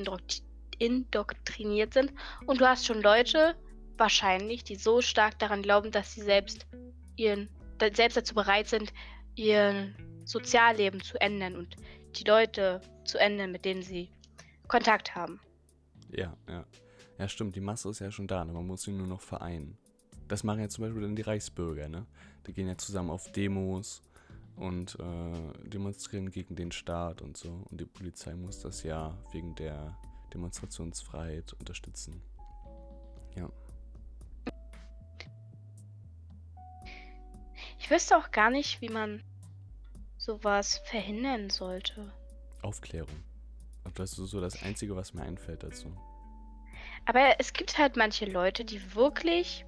indoktriniert 0.78 1.92
sind 1.92 2.12
und 2.46 2.60
du 2.60 2.66
hast 2.68 2.86
schon 2.86 3.02
Leute, 3.02 3.56
wahrscheinlich, 3.98 4.64
die 4.64 4.76
so 4.76 5.00
stark 5.00 5.38
daran 5.38 5.62
glauben, 5.62 5.90
dass 5.90 6.12
sie 6.12 6.22
selbst 6.22 6.66
ihren 7.16 7.48
selbst 7.94 8.16
dazu 8.16 8.34
bereit 8.34 8.68
sind, 8.68 8.92
ihr 9.34 9.94
Sozialleben 10.24 11.02
zu 11.02 11.20
ändern 11.20 11.56
und 11.56 11.76
die 12.16 12.24
Leute 12.24 12.80
zu 13.04 13.18
ändern, 13.18 13.52
mit 13.52 13.64
denen 13.64 13.82
sie 13.82 14.10
Kontakt 14.68 15.14
haben. 15.14 15.40
Ja, 16.10 16.36
ja. 16.48 16.64
Ja, 17.18 17.28
stimmt, 17.28 17.56
die 17.56 17.60
Masse 17.60 17.88
ist 17.90 18.00
ja 18.00 18.10
schon 18.10 18.26
da, 18.26 18.44
ne? 18.44 18.52
man 18.52 18.66
muss 18.66 18.82
sie 18.82 18.92
nur 18.92 19.06
noch 19.06 19.22
vereinen. 19.22 19.78
Das 20.28 20.44
machen 20.44 20.60
ja 20.60 20.68
zum 20.68 20.84
Beispiel 20.84 21.02
dann 21.02 21.16
die 21.16 21.22
Reichsbürger, 21.22 21.88
ne? 21.88 22.04
Die 22.46 22.52
gehen 22.52 22.68
ja 22.68 22.76
zusammen 22.76 23.10
auf 23.10 23.30
Demos 23.32 24.02
und 24.56 24.98
äh, 24.98 25.68
demonstrieren 25.68 26.30
gegen 26.30 26.56
den 26.56 26.72
Staat 26.72 27.22
und 27.22 27.36
so. 27.36 27.64
Und 27.70 27.80
die 27.80 27.86
Polizei 27.86 28.34
muss 28.34 28.60
das 28.60 28.82
ja 28.82 29.16
wegen 29.32 29.54
der 29.54 29.96
Demonstrationsfreiheit 30.34 31.54
unterstützen. 31.54 32.22
Ja. 33.36 33.48
Ich 37.86 37.90
wüsste 37.92 38.16
auch 38.16 38.32
gar 38.32 38.50
nicht, 38.50 38.80
wie 38.80 38.88
man 38.88 39.22
sowas 40.18 40.78
verhindern 40.86 41.50
sollte. 41.50 42.12
Aufklärung. 42.60 43.22
Und 43.84 43.96
das 43.96 44.18
ist 44.18 44.30
so 44.30 44.40
das 44.40 44.60
Einzige, 44.64 44.96
was 44.96 45.14
mir 45.14 45.22
einfällt 45.22 45.62
dazu. 45.62 45.96
Aber 47.04 47.36
es 47.38 47.52
gibt 47.52 47.78
halt 47.78 47.96
manche 47.96 48.24
Leute, 48.24 48.64
die 48.64 48.96
wirklich 48.96 49.64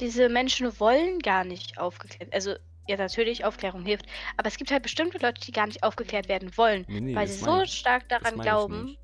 diese 0.00 0.30
Menschen 0.30 0.80
wollen 0.80 1.18
gar 1.18 1.44
nicht 1.44 1.76
aufgeklärt. 1.76 2.32
Also 2.32 2.54
ja, 2.88 2.96
natürlich, 2.96 3.44
Aufklärung 3.44 3.84
hilft. 3.84 4.06
Aber 4.38 4.48
es 4.48 4.56
gibt 4.56 4.70
halt 4.70 4.82
bestimmte 4.82 5.18
Leute, 5.18 5.42
die 5.42 5.52
gar 5.52 5.66
nicht 5.66 5.82
aufgeklärt 5.82 6.30
werden 6.30 6.56
wollen, 6.56 6.86
nee, 6.88 7.00
nee, 7.02 7.14
weil 7.14 7.28
sie 7.28 7.44
so 7.44 7.66
stark 7.66 8.08
daran 8.08 8.40
glauben. 8.40 8.96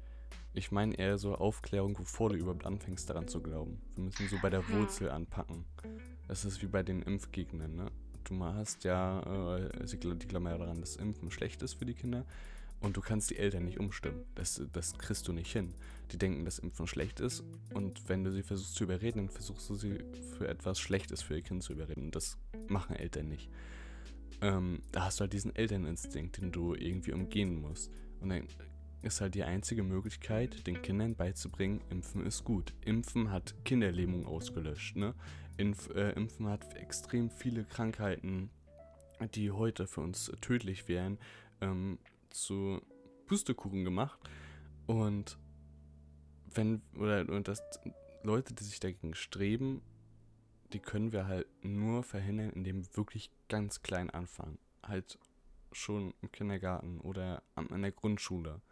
Ich 0.54 0.72
meine 0.72 0.94
eher 0.94 1.18
so 1.18 1.34
Aufklärung, 1.34 1.92
bevor 1.92 2.30
du 2.30 2.36
überhaupt 2.36 2.64
anfängst 2.64 3.10
daran 3.10 3.28
zu 3.28 3.42
glauben. 3.42 3.82
Wir 3.96 4.04
müssen 4.04 4.28
so 4.28 4.38
bei 4.40 4.48
der 4.48 4.66
Hm. 4.66 4.80
Wurzel 4.80 5.10
anpacken. 5.10 5.66
Das 6.26 6.46
ist 6.46 6.62
wie 6.62 6.68
bei 6.68 6.82
den 6.82 7.02
Impfgegnern, 7.02 7.76
ne? 7.76 7.90
Du 8.24 8.44
hast 8.44 8.84
ja, 8.84 9.56
äh, 9.56 9.86
sie 9.86 9.96
gl- 9.96 10.14
die 10.14 10.28
glauben 10.28 10.46
ja 10.46 10.58
daran, 10.58 10.80
dass 10.80 10.96
Impfen 10.96 11.30
schlecht 11.30 11.62
ist 11.62 11.74
für 11.74 11.86
die 11.86 11.94
Kinder. 11.94 12.24
Und 12.80 12.96
du 12.96 13.02
kannst 13.02 13.28
die 13.28 13.36
Eltern 13.36 13.66
nicht 13.66 13.78
umstimmen. 13.78 14.24
Das, 14.34 14.62
das 14.72 14.96
kriegst 14.96 15.28
du 15.28 15.32
nicht 15.34 15.52
hin. 15.52 15.74
Die 16.12 16.18
denken, 16.18 16.46
dass 16.46 16.58
Impfen 16.58 16.86
schlecht 16.86 17.20
ist. 17.20 17.44
Und 17.74 18.08
wenn 18.08 18.24
du 18.24 18.32
sie 18.32 18.42
versuchst 18.42 18.74
zu 18.74 18.84
überreden, 18.84 19.18
dann 19.18 19.28
versuchst 19.28 19.68
du 19.68 19.74
sie 19.74 19.98
für 20.38 20.48
etwas 20.48 20.80
Schlechtes 20.80 21.20
für 21.20 21.34
ihr 21.36 21.42
Kind 21.42 21.62
zu 21.62 21.74
überreden. 21.74 22.10
Das 22.10 22.38
machen 22.68 22.96
Eltern 22.96 23.28
nicht. 23.28 23.50
Ähm, 24.40 24.80
da 24.92 25.04
hast 25.04 25.20
du 25.20 25.22
halt 25.22 25.34
diesen 25.34 25.54
Elterninstinkt, 25.54 26.38
den 26.38 26.52
du 26.52 26.74
irgendwie 26.74 27.12
umgehen 27.12 27.60
musst. 27.60 27.90
Und 28.20 28.30
dann 28.30 28.44
ist 29.02 29.20
halt 29.20 29.34
die 29.34 29.44
einzige 29.44 29.82
Möglichkeit, 29.82 30.66
den 30.66 30.80
Kindern 30.80 31.14
beizubringen, 31.14 31.82
Impfen 31.90 32.24
ist 32.24 32.44
gut. 32.44 32.72
Impfen 32.82 33.30
hat 33.30 33.54
Kinderlähmung 33.64 34.26
ausgelöscht. 34.26 34.96
Ne? 34.96 35.14
Impf, 35.60 35.90
äh, 35.90 36.12
Impfen 36.12 36.48
hat 36.48 36.74
extrem 36.74 37.30
viele 37.30 37.64
Krankheiten, 37.64 38.50
die 39.34 39.50
heute 39.50 39.86
für 39.86 40.00
uns 40.00 40.32
tödlich 40.40 40.88
wären, 40.88 41.18
ähm, 41.60 41.98
zu 42.30 42.80
Pustekuchen 43.26 43.84
gemacht. 43.84 44.18
Und 44.86 45.38
wenn, 46.46 46.82
oder 46.96 47.28
und 47.28 47.46
das 47.46 47.62
Leute, 48.22 48.54
die 48.54 48.64
sich 48.64 48.80
dagegen 48.80 49.14
streben, 49.14 49.82
die 50.72 50.80
können 50.80 51.12
wir 51.12 51.26
halt 51.26 51.46
nur 51.62 52.02
verhindern, 52.02 52.50
indem 52.50 52.82
wir 52.82 52.96
wirklich 52.96 53.30
ganz 53.48 53.82
klein 53.82 54.08
anfangen. 54.08 54.58
Halt 54.82 55.18
schon 55.72 56.14
im 56.22 56.32
Kindergarten 56.32 57.00
oder 57.00 57.42
am, 57.54 57.68
in 57.68 57.82
der 57.82 57.92
Grundschule. 57.92 58.62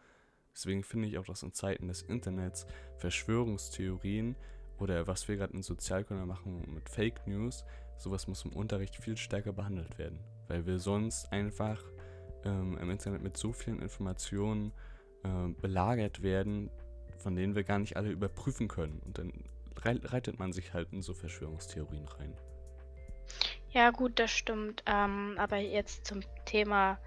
Deswegen 0.54 0.82
finde 0.82 1.06
ich 1.08 1.18
auch, 1.18 1.26
dass 1.26 1.42
in 1.42 1.52
Zeiten 1.52 1.88
des 1.88 2.02
Internets 2.02 2.66
Verschwörungstheorien 2.96 4.36
oder 4.78 5.06
was 5.06 5.28
wir 5.28 5.36
gerade 5.36 5.54
in 5.54 5.62
Sozialkunde 5.62 6.24
machen 6.26 6.62
mit 6.74 6.88
Fake 6.88 7.26
News, 7.26 7.64
sowas 7.96 8.28
muss 8.28 8.44
im 8.44 8.52
Unterricht 8.52 8.96
viel 8.96 9.16
stärker 9.16 9.52
behandelt 9.52 9.98
werden. 9.98 10.20
Weil 10.46 10.66
wir 10.66 10.78
sonst 10.78 11.32
einfach 11.32 11.82
ähm, 12.44 12.78
im 12.78 12.90
Internet 12.90 13.22
mit 13.22 13.36
so 13.36 13.52
vielen 13.52 13.80
Informationen 13.80 14.72
äh, 15.24 15.48
belagert 15.60 16.22
werden, 16.22 16.70
von 17.18 17.34
denen 17.34 17.54
wir 17.54 17.64
gar 17.64 17.78
nicht 17.78 17.96
alle 17.96 18.10
überprüfen 18.10 18.68
können. 18.68 19.00
Und 19.04 19.18
dann 19.18 19.32
rei- 19.76 20.00
reitet 20.02 20.38
man 20.38 20.52
sich 20.52 20.72
halt 20.72 20.92
in 20.92 21.02
so 21.02 21.14
Verschwörungstheorien 21.14 22.06
rein. 22.06 22.32
Ja, 23.70 23.90
gut, 23.90 24.18
das 24.18 24.30
stimmt. 24.30 24.82
Ähm, 24.86 25.34
aber 25.36 25.58
jetzt 25.58 26.06
zum 26.06 26.20
Thema 26.46 26.98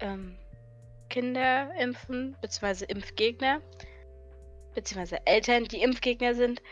ähm, 0.00 0.36
Kinder 1.10 1.70
impfen, 1.78 2.34
beziehungsweise 2.40 2.86
Impfgegner, 2.86 3.60
beziehungsweise 4.74 5.26
Eltern, 5.26 5.64
die 5.64 5.82
Impfgegner 5.82 6.34
sind, 6.34 6.62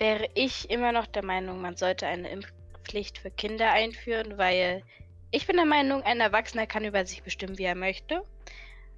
wäre 0.00 0.28
ich 0.34 0.70
immer 0.70 0.92
noch 0.92 1.06
der 1.06 1.24
Meinung, 1.24 1.60
man 1.60 1.76
sollte 1.76 2.06
eine 2.06 2.28
Impfpflicht 2.30 3.18
für 3.18 3.30
Kinder 3.30 3.70
einführen, 3.70 4.38
weil 4.38 4.82
ich 5.30 5.46
bin 5.46 5.56
der 5.56 5.66
Meinung, 5.66 6.02
ein 6.02 6.20
Erwachsener 6.20 6.66
kann 6.66 6.84
über 6.84 7.04
sich 7.06 7.22
bestimmen, 7.22 7.58
wie 7.58 7.64
er 7.64 7.76
möchte. 7.76 8.24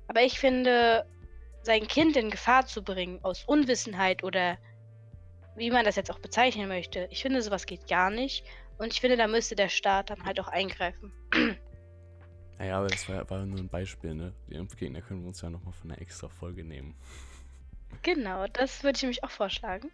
Aber 0.09 0.23
ich 0.23 0.39
finde, 0.39 1.05
sein 1.63 1.87
Kind 1.89 2.17
in 2.17 2.31
Gefahr 2.31 2.67
zu 2.67 2.83
bringen 2.83 3.19
aus 3.23 3.45
Unwissenheit 3.45 4.25
oder 4.25 4.57
wie 5.57 5.71
man 5.71 5.85
das 5.85 5.97
jetzt 5.97 6.11
auch 6.11 6.21
bezeichnen 6.21 6.69
möchte, 6.69 7.09
ich 7.11 7.21
finde, 7.21 7.43
sowas 7.43 7.67
geht 7.67 7.87
gar 7.87 8.11
nicht. 8.11 8.45
Und 8.79 8.93
ich 8.93 9.01
finde, 9.01 9.17
da 9.17 9.27
müsste 9.27 9.55
der 9.55 9.69
Staat 9.69 10.11
dann 10.11 10.25
halt 10.25 10.41
auch 10.41 10.49
eingreifen. 10.49 11.13
Naja, 12.59 12.79
aber 12.79 12.87
das 12.87 13.09
war, 13.09 13.29
war 13.29 13.45
nur 13.45 13.59
ein 13.59 13.69
Beispiel, 13.69 14.15
ne? 14.15 14.33
Die 14.49 14.55
Impfgegner 14.55 15.01
können 15.01 15.23
wir 15.23 15.29
uns 15.29 15.41
ja 15.41 15.51
nochmal 15.51 15.73
von 15.73 15.91
einer 15.91 16.01
extra 16.01 16.29
Folge 16.29 16.63
nehmen. 16.63 16.95
Genau, 18.03 18.47
das 18.47 18.85
würde 18.85 18.97
ich 18.97 19.03
nämlich 19.03 19.25
auch 19.25 19.31
vorschlagen. 19.31 19.91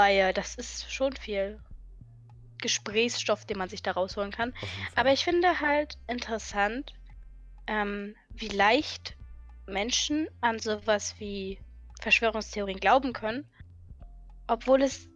Weil 0.00 0.32
das 0.32 0.54
ist 0.54 0.90
schon 0.90 1.14
viel 1.14 1.60
Gesprächsstoff, 2.62 3.44
den 3.44 3.58
man 3.58 3.68
sich 3.68 3.82
da 3.82 3.92
rausholen 3.92 4.30
kann. 4.30 4.54
Aber 4.96 5.12
ich 5.12 5.24
finde 5.24 5.60
halt 5.60 5.98
interessant, 6.06 6.94
ähm, 7.66 8.16
wie 8.30 8.48
leicht 8.48 9.18
Menschen 9.66 10.26
an 10.40 10.58
sowas 10.58 11.16
wie 11.18 11.60
Verschwörungstheorien 12.00 12.80
glauben 12.80 13.12
können, 13.12 13.44
obwohl 14.46 14.80
es 14.80 15.06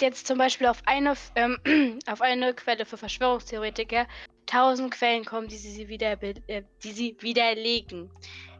jetzt 0.00 0.26
zum 0.26 0.38
Beispiel 0.38 0.66
auf 0.66 0.82
eine, 0.86 1.14
ähm, 1.36 1.60
auf 2.08 2.20
eine 2.20 2.52
Quelle 2.52 2.84
für 2.84 2.96
Verschwörungstheoretiker 2.96 4.08
tausend 4.46 4.90
Quellen 4.92 5.24
kommen, 5.24 5.46
die 5.46 5.56
sie, 5.56 5.86
wieder, 5.86 6.20
äh, 6.20 6.64
die 6.82 6.92
sie 6.92 7.16
widerlegen. 7.20 8.10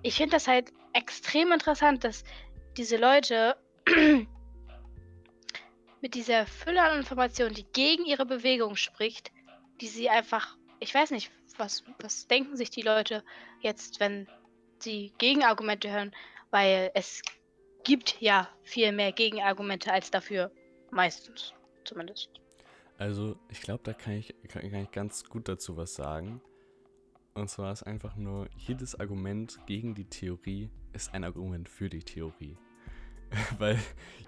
Ich 0.03 0.15
finde 0.15 0.37
das 0.37 0.47
halt 0.47 0.73
extrem 0.93 1.51
interessant, 1.51 2.05
dass 2.05 2.23
diese 2.77 2.99
Leute 2.99 3.57
mit 6.01 6.15
dieser 6.15 6.47
Fülle 6.47 6.83
an 6.83 6.99
Informationen, 6.99 7.55
die 7.55 7.67
gegen 7.73 8.05
ihre 8.05 8.27
Bewegung 8.27 8.77
spricht, 8.77 9.33
die 9.81 9.89
sie 9.89 10.09
einfach, 10.09 10.57
ich 10.81 10.95
weiß 10.95 11.11
nicht, 11.11 11.31
was, 11.59 11.85
was 12.01 12.27
denken 12.27 12.57
sich 12.57 12.71
die 12.71 12.83
Leute 12.83 13.25
jetzt, 13.61 14.01
wenn 14.01 14.29
sie 14.79 15.13
Gegenargumente 15.19 15.91
hören, 15.91 16.15
weil 16.51 16.91
es 16.95 17.23
gibt 17.85 18.21
ja 18.21 18.49
viel 18.63 18.93
mehr 18.93 19.13
Gegenargumente 19.13 19.93
als 19.93 20.11
dafür, 20.11 20.51
meistens 20.91 21.55
zumindest. 21.85 22.29
Also, 22.99 23.37
ich 23.49 23.61
glaube, 23.61 23.83
da 23.85 23.93
kann 23.93 24.15
ich, 24.15 24.35
kann, 24.49 24.69
kann 24.71 24.83
ich 24.83 24.91
ganz 24.91 25.25
gut 25.25 25.49
dazu 25.49 25.77
was 25.77 25.95
sagen. 25.95 26.41
Und 27.35 27.51
zwar 27.51 27.73
ist 27.73 27.83
einfach 27.83 28.17
nur, 28.17 28.49
jedes 28.57 28.99
Argument 28.99 29.59
gegen 29.67 29.95
die 29.95 30.07
Theorie 30.07 30.71
ist 30.95 31.13
ein 31.13 31.23
Argument 31.23 31.69
für 31.69 31.91
die 31.91 32.03
Theorie. 32.03 32.57
Weil 33.59 33.79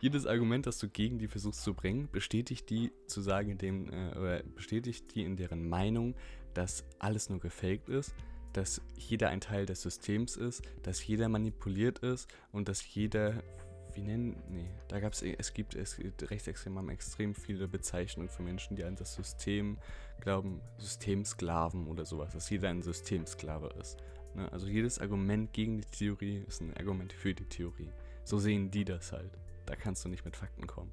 jedes 0.00 0.26
Argument, 0.26 0.66
das 0.66 0.78
du 0.78 0.88
gegen 0.88 1.18
die 1.18 1.28
versuchst 1.28 1.62
zu 1.62 1.74
bringen, 1.74 2.08
bestätigt 2.11 2.68
die 2.70 2.92
zu 3.06 3.20
sagen, 3.20 3.58
dem, 3.58 3.92
äh, 3.92 4.16
oder 4.16 4.42
bestätigt 4.42 5.14
die 5.14 5.24
in 5.24 5.37
deren 5.37 5.68
Meinung, 5.68 6.14
dass 6.54 6.84
alles 6.98 7.30
nur 7.30 7.40
gefaked 7.40 7.88
ist, 7.88 8.14
dass 8.52 8.80
jeder 8.96 9.28
ein 9.28 9.40
Teil 9.40 9.66
des 9.66 9.82
Systems 9.82 10.37
ist, 10.37 10.62
dass 10.82 11.06
jeder 11.06 11.28
manipuliert 11.28 12.00
ist 12.00 12.28
und 12.52 12.68
dass 12.68 12.94
jeder 12.94 13.42
wie 13.94 14.02
nennen, 14.02 14.37
nee, 14.48 14.70
da 14.88 15.00
gab 15.00 15.12
es, 15.12 15.22
es 15.22 15.54
gibt, 15.54 15.74
es 15.74 15.96
gibt 15.96 16.30
Rechtsextreme 16.30 16.78
haben 16.78 16.88
extrem 16.88 17.34
viele 17.34 17.66
Bezeichnungen 17.66 18.28
für 18.28 18.42
Menschen, 18.42 18.76
die 18.76 18.84
an 18.84 18.94
das 18.94 19.14
System 19.14 19.78
glauben, 20.20 20.61
Systemsklaven 20.78 21.87
oder 21.87 22.04
sowas, 22.04 22.32
dass 22.32 22.48
jeder 22.48 22.68
ein 22.68 22.82
Systemsklave 22.82 23.74
ist. 23.80 23.96
Ne? 24.34 24.50
Also 24.52 24.66
jedes 24.66 24.98
Argument 25.00 25.52
gegen 25.52 25.78
die 25.78 25.87
Theorie 25.87 26.44
ist 26.46 26.61
ein 26.61 26.76
Argument 26.76 27.12
für 27.12 27.34
die 27.34 27.46
Theorie. 27.46 27.90
So 28.29 28.37
sehen 28.37 28.71
die 28.71 28.85
das 28.85 29.12
halt. 29.12 29.31
Da 29.64 29.75
kannst 29.75 30.05
du 30.05 30.11
nicht 30.11 30.27
mit 30.27 30.37
Fakten 30.37 30.67
kommen. 30.67 30.93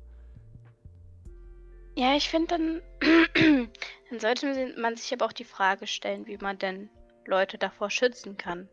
Ja, 1.98 2.16
ich 2.16 2.30
finde 2.30 2.48
dann, 2.48 2.82
dann 4.10 4.20
sollte 4.22 4.74
man 4.78 4.96
sich 4.96 5.12
aber 5.12 5.26
auch 5.26 5.34
die 5.34 5.44
Frage 5.44 5.86
stellen, 5.86 6.28
wie 6.28 6.38
man 6.38 6.58
denn 6.58 6.90
Leute 7.26 7.58
davor 7.58 7.90
schützen 7.90 8.38
kann. 8.38 8.70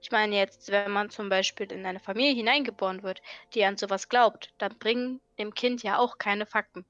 Ich 0.00 0.10
meine 0.10 0.34
jetzt, 0.34 0.72
wenn 0.72 0.92
man 0.92 1.10
zum 1.10 1.28
Beispiel 1.28 1.70
in 1.70 1.84
eine 1.84 2.00
Familie 2.00 2.34
hineingeboren 2.34 3.02
wird, 3.02 3.20
die 3.52 3.62
an 3.66 3.76
sowas 3.76 4.08
glaubt, 4.08 4.50
dann 4.56 4.78
bringen 4.78 5.20
dem 5.38 5.52
Kind 5.52 5.82
ja 5.82 5.98
auch 5.98 6.16
keine 6.16 6.46
Fakten. 6.46 6.86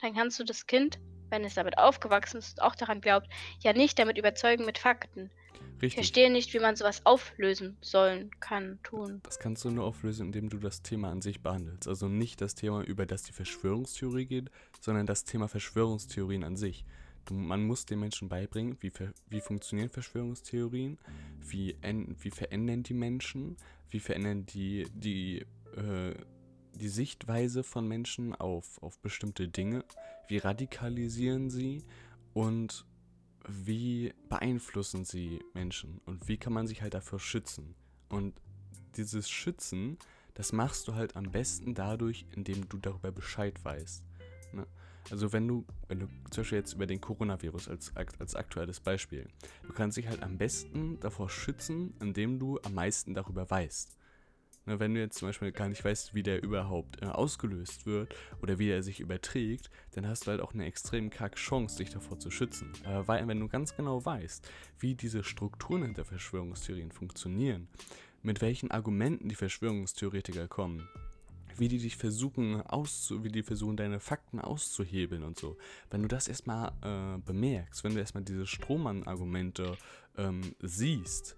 Dann 0.00 0.14
kannst 0.14 0.40
du 0.40 0.44
das 0.44 0.66
Kind, 0.66 0.98
wenn 1.28 1.44
es 1.44 1.54
damit 1.54 1.76
aufgewachsen 1.76 2.38
ist, 2.38 2.62
auch 2.62 2.74
daran 2.74 3.02
glaubt, 3.02 3.28
ja 3.60 3.74
nicht 3.74 3.98
damit 3.98 4.16
überzeugen 4.16 4.64
mit 4.64 4.78
Fakten. 4.78 5.30
Ich 5.76 5.82
Richtig. 5.82 5.94
verstehe 5.94 6.30
nicht, 6.30 6.54
wie 6.54 6.60
man 6.60 6.76
sowas 6.76 7.04
auflösen 7.04 7.76
sollen, 7.80 8.30
kann, 8.40 8.78
tun. 8.82 9.20
Das 9.24 9.38
kannst 9.38 9.64
du 9.64 9.70
nur 9.70 9.84
auflösen, 9.84 10.26
indem 10.26 10.48
du 10.48 10.58
das 10.58 10.82
Thema 10.82 11.10
an 11.10 11.20
sich 11.20 11.42
behandelst. 11.42 11.88
Also 11.88 12.08
nicht 12.08 12.40
das 12.40 12.54
Thema, 12.54 12.82
über 12.82 13.06
das 13.06 13.24
die 13.24 13.32
Verschwörungstheorie 13.32 14.26
geht, 14.26 14.50
sondern 14.80 15.06
das 15.06 15.24
Thema 15.24 15.48
Verschwörungstheorien 15.48 16.44
an 16.44 16.56
sich. 16.56 16.84
Du, 17.24 17.34
man 17.34 17.64
muss 17.64 17.86
den 17.86 18.00
Menschen 18.00 18.28
beibringen, 18.28 18.76
wie, 18.80 18.92
wie 19.28 19.40
funktionieren 19.40 19.90
Verschwörungstheorien, 19.90 20.98
wie, 21.40 21.76
en, 21.80 22.16
wie 22.20 22.30
verändern 22.30 22.82
die 22.82 22.94
Menschen, 22.94 23.56
wie 23.88 24.00
verändern 24.00 24.46
die, 24.46 24.86
die, 24.94 25.46
äh, 25.76 26.14
die 26.74 26.88
Sichtweise 26.88 27.62
von 27.62 27.88
Menschen 27.88 28.34
auf, 28.34 28.82
auf 28.82 28.98
bestimmte 28.98 29.48
Dinge, 29.48 29.84
wie 30.28 30.38
radikalisieren 30.38 31.50
sie 31.50 31.84
und 32.34 32.84
wie 33.48 34.14
beeinflussen 34.28 35.04
sie 35.04 35.40
Menschen 35.52 36.00
und 36.06 36.28
wie 36.28 36.36
kann 36.36 36.52
man 36.52 36.66
sich 36.66 36.82
halt 36.82 36.94
davor 36.94 37.18
schützen. 37.18 37.74
Und 38.08 38.34
dieses 38.96 39.28
Schützen, 39.28 39.98
das 40.34 40.52
machst 40.52 40.88
du 40.88 40.94
halt 40.94 41.16
am 41.16 41.30
besten 41.30 41.74
dadurch, 41.74 42.26
indem 42.34 42.68
du 42.68 42.78
darüber 42.78 43.12
Bescheid 43.12 43.62
weißt. 43.64 44.04
Ne? 44.52 44.66
Also 45.10 45.32
wenn 45.32 45.46
du, 45.46 45.64
wenn 45.88 46.00
du 46.00 46.06
zum 46.30 46.42
Beispiel 46.42 46.58
jetzt 46.58 46.72
über 46.72 46.86
den 46.86 47.00
Coronavirus 47.00 47.68
als, 47.68 47.92
als 47.94 48.34
aktuelles 48.34 48.80
Beispiel, 48.80 49.28
du 49.66 49.72
kannst 49.72 49.96
dich 49.96 50.08
halt 50.08 50.22
am 50.22 50.38
besten 50.38 50.98
davor 51.00 51.28
schützen, 51.28 51.94
indem 52.00 52.38
du 52.38 52.58
am 52.62 52.74
meisten 52.74 53.14
darüber 53.14 53.48
weißt. 53.50 53.96
Ne, 54.66 54.80
wenn 54.80 54.94
du 54.94 55.00
jetzt 55.00 55.18
zum 55.18 55.28
Beispiel 55.28 55.52
gar 55.52 55.68
nicht 55.68 55.84
weißt, 55.84 56.14
wie 56.14 56.22
der 56.22 56.42
überhaupt 56.42 57.02
äh, 57.02 57.06
ausgelöst 57.06 57.84
wird 57.84 58.14
oder 58.40 58.58
wie 58.58 58.70
er 58.70 58.82
sich 58.82 59.00
überträgt, 59.00 59.70
dann 59.92 60.08
hast 60.08 60.26
du 60.26 60.30
halt 60.30 60.40
auch 60.40 60.54
eine 60.54 60.64
extrem 60.64 61.10
karg 61.10 61.36
Chance, 61.36 61.78
dich 61.78 61.90
davor 61.90 62.18
zu 62.18 62.30
schützen. 62.30 62.72
Aber 62.84 63.06
weil, 63.08 63.28
wenn 63.28 63.40
du 63.40 63.48
ganz 63.48 63.76
genau 63.76 64.04
weißt, 64.04 64.48
wie 64.78 64.94
diese 64.94 65.22
Strukturen 65.22 65.82
hinter 65.82 66.04
Verschwörungstheorien 66.06 66.92
funktionieren, 66.92 67.68
mit 68.22 68.40
welchen 68.40 68.70
Argumenten 68.70 69.28
die 69.28 69.34
Verschwörungstheoretiker 69.34 70.48
kommen. 70.48 70.88
Wie 71.56 71.68
die 71.68 71.78
dich 71.78 71.96
versuchen 71.96 72.62
auszu, 72.62 73.22
wie 73.22 73.28
die 73.28 73.44
versuchen, 73.44 73.76
deine 73.76 74.00
Fakten 74.00 74.40
auszuhebeln 74.40 75.22
und 75.22 75.38
so. 75.38 75.56
Wenn 75.90 76.02
du 76.02 76.08
das 76.08 76.26
erstmal 76.26 76.72
äh, 76.82 77.18
bemerkst, 77.18 77.84
wenn 77.84 77.94
du 77.94 78.00
erstmal 78.00 78.24
diese 78.24 78.46
Strohmann-Argumente 78.46 79.76
ähm, 80.16 80.56
siehst, 80.60 81.36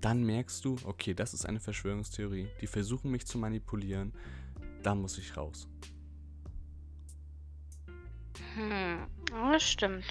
dann 0.00 0.24
merkst 0.24 0.64
du, 0.64 0.76
okay, 0.84 1.14
das 1.14 1.34
ist 1.34 1.46
eine 1.46 1.60
Verschwörungstheorie, 1.60 2.48
die 2.60 2.66
versuchen 2.66 3.10
mich 3.10 3.26
zu 3.26 3.38
manipulieren, 3.38 4.12
da 4.82 4.94
muss 4.94 5.18
ich 5.18 5.36
raus. 5.36 5.68
Hm, 8.54 9.06
das 9.30 9.62
stimmt. 9.62 10.04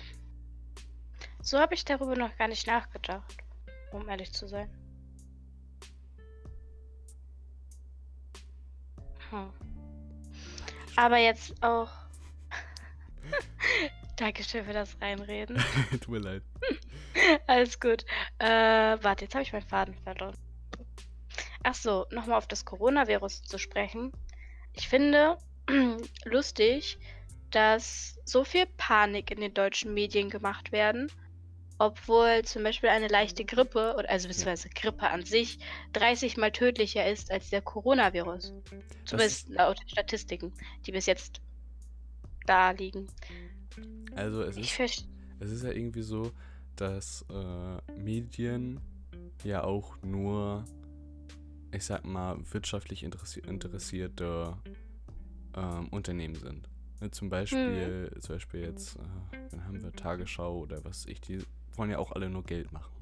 So 1.42 1.60
habe 1.60 1.76
ich 1.76 1.86
darüber 1.86 2.16
noch 2.16 2.36
gar 2.38 2.48
nicht 2.48 2.68
nachgedacht, 2.68 3.38
um 3.92 4.10
ehrlich 4.10 4.34
zu 4.34 4.48
sein. 4.48 4.70
Hm. 9.30 9.50
Aber 10.96 11.18
jetzt 11.18 11.62
auch. 11.62 11.92
Dankeschön 14.16 14.66
für 14.66 14.74
das 14.74 14.96
Reinreden. 15.02 15.58
Tut 15.92 16.08
mir 16.08 16.20
leid. 16.20 16.44
Alles 17.47 17.80
gut. 17.80 18.05
Äh, 18.39 18.45
warte, 19.01 19.26
jetzt 19.26 19.36
habe 19.36 19.43
ich 19.43 19.53
meinen 19.53 19.68
Faden 19.68 19.95
verloren. 20.03 20.36
Ach 21.63 21.76
so, 21.76 22.05
nochmal 22.11 22.38
auf 22.38 22.47
das 22.47 22.66
Coronavirus 22.66 23.43
zu 23.43 23.57
sprechen. 23.57 24.11
Ich 24.74 24.88
finde 24.88 25.38
lustig, 26.26 26.99
dass 27.51 28.20
so 28.26 28.43
viel 28.43 28.66
Panik 28.78 29.32
in 29.32 29.39
den 29.39 29.53
deutschen 29.53 29.93
Medien 29.93 30.30
gemacht 30.30 30.72
werden 30.72 31.09
obwohl 31.78 32.43
zum 32.43 32.63
Beispiel 32.63 32.89
eine 32.89 33.07
leichte 33.07 33.43
Grippe, 33.43 33.95
oder 33.97 34.09
also 34.09 34.28
beziehungsweise 34.28 34.70
Grippe 34.70 35.09
an 35.09 35.26
sich, 35.26 35.59
30 35.93 36.38
mal 36.38 36.51
tödlicher 36.51 37.09
ist 37.09 37.32
als 37.32 37.49
der 37.49 37.61
Coronavirus. 37.61 38.53
Zumindest 39.05 39.49
laut 39.49 39.80
Statistiken, 39.88 40.53
die 40.86 40.91
bis 40.91 41.05
jetzt 41.05 41.41
da 42.45 42.72
liegen. 42.72 43.07
Also 44.16 44.43
es 44.43 44.57
ist, 44.57 45.05
es 45.39 45.51
ist 45.51 45.63
ja 45.63 45.72
irgendwie 45.72 46.01
so, 46.01 46.32
dass 46.76 47.26
äh, 47.30 47.92
Medien 47.98 48.80
ja 49.44 49.64
auch 49.64 50.02
nur, 50.02 50.66
ich 51.72 51.86
sag 51.86 52.06
mal, 52.06 52.38
wirtschaftlich 52.52 53.04
interessi 53.04 53.40
interessierte 53.40 54.58
ähm, 55.56 55.88
Unternehmen 55.90 56.36
sind. 56.36 56.70
Ne, 57.02 57.12
zum 57.12 57.30
Beispiel, 57.30 58.10
hm. 58.14 58.22
zum 58.22 58.36
Beispiel 58.36 58.62
jetzt, 58.62 58.96
äh, 58.98 59.38
dann 59.52 59.66
haben 59.66 59.82
wir 59.82 59.92
Tagesschau 59.92 60.60
oder 60.60 60.84
was 60.86 61.06
ich, 61.06 61.22
die 61.22 61.40
wollen 61.76 61.92
ja 61.92 62.00
auch 62.00 62.12
alle 62.12 62.30
nur 62.30 62.44
Geld 62.44 62.72
machen. 62.72 62.94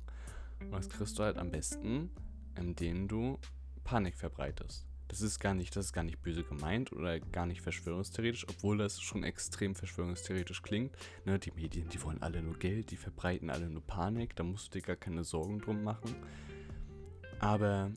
Und 0.60 0.72
das 0.72 0.90
kriegst 0.90 1.20
du 1.20 1.24
halt 1.24 1.38
am 1.38 1.52
besten, 1.52 2.10
indem 2.58 3.08
du 3.08 3.38
Panik 3.84 4.16
verbreitest. 4.16 4.88
Das 5.14 5.22
ist 5.22 5.38
gar 5.38 5.54
nicht, 5.54 5.76
das 5.76 5.86
ist 5.86 5.94
gar 5.94 6.04
nicht 6.04 6.24
böse 6.24 6.44
gemeint 6.44 6.92
oder 6.92 7.20
gar 7.20 7.46
nicht 7.46 7.62
verschwörungstheoretisch, 7.62 8.48
obwohl 8.50 8.80
das 8.80 9.00
schon 9.00 9.24
extrem 9.24 9.76
verschwörungstheoretisch 9.76 10.64
klingt. 10.64 10.98
Ne, 11.24 11.38
die 11.38 11.52
Medien, 11.52 11.88
die 11.88 12.02
wollen 12.02 12.20
alle 12.24 12.42
nur 12.42 12.58
Geld, 12.58 12.90
die 12.90 12.98
verbreiten 12.98 13.52
alle 13.52 13.70
nur 13.70 13.86
Panik, 13.86 14.36
da 14.36 14.42
musst 14.42 14.74
du 14.74 14.80
dir 14.80 14.84
gar 14.84 14.96
keine 14.96 15.24
Sorgen 15.24 15.60
drum 15.60 15.84
machen. 15.84 16.16
Aber 17.38 17.92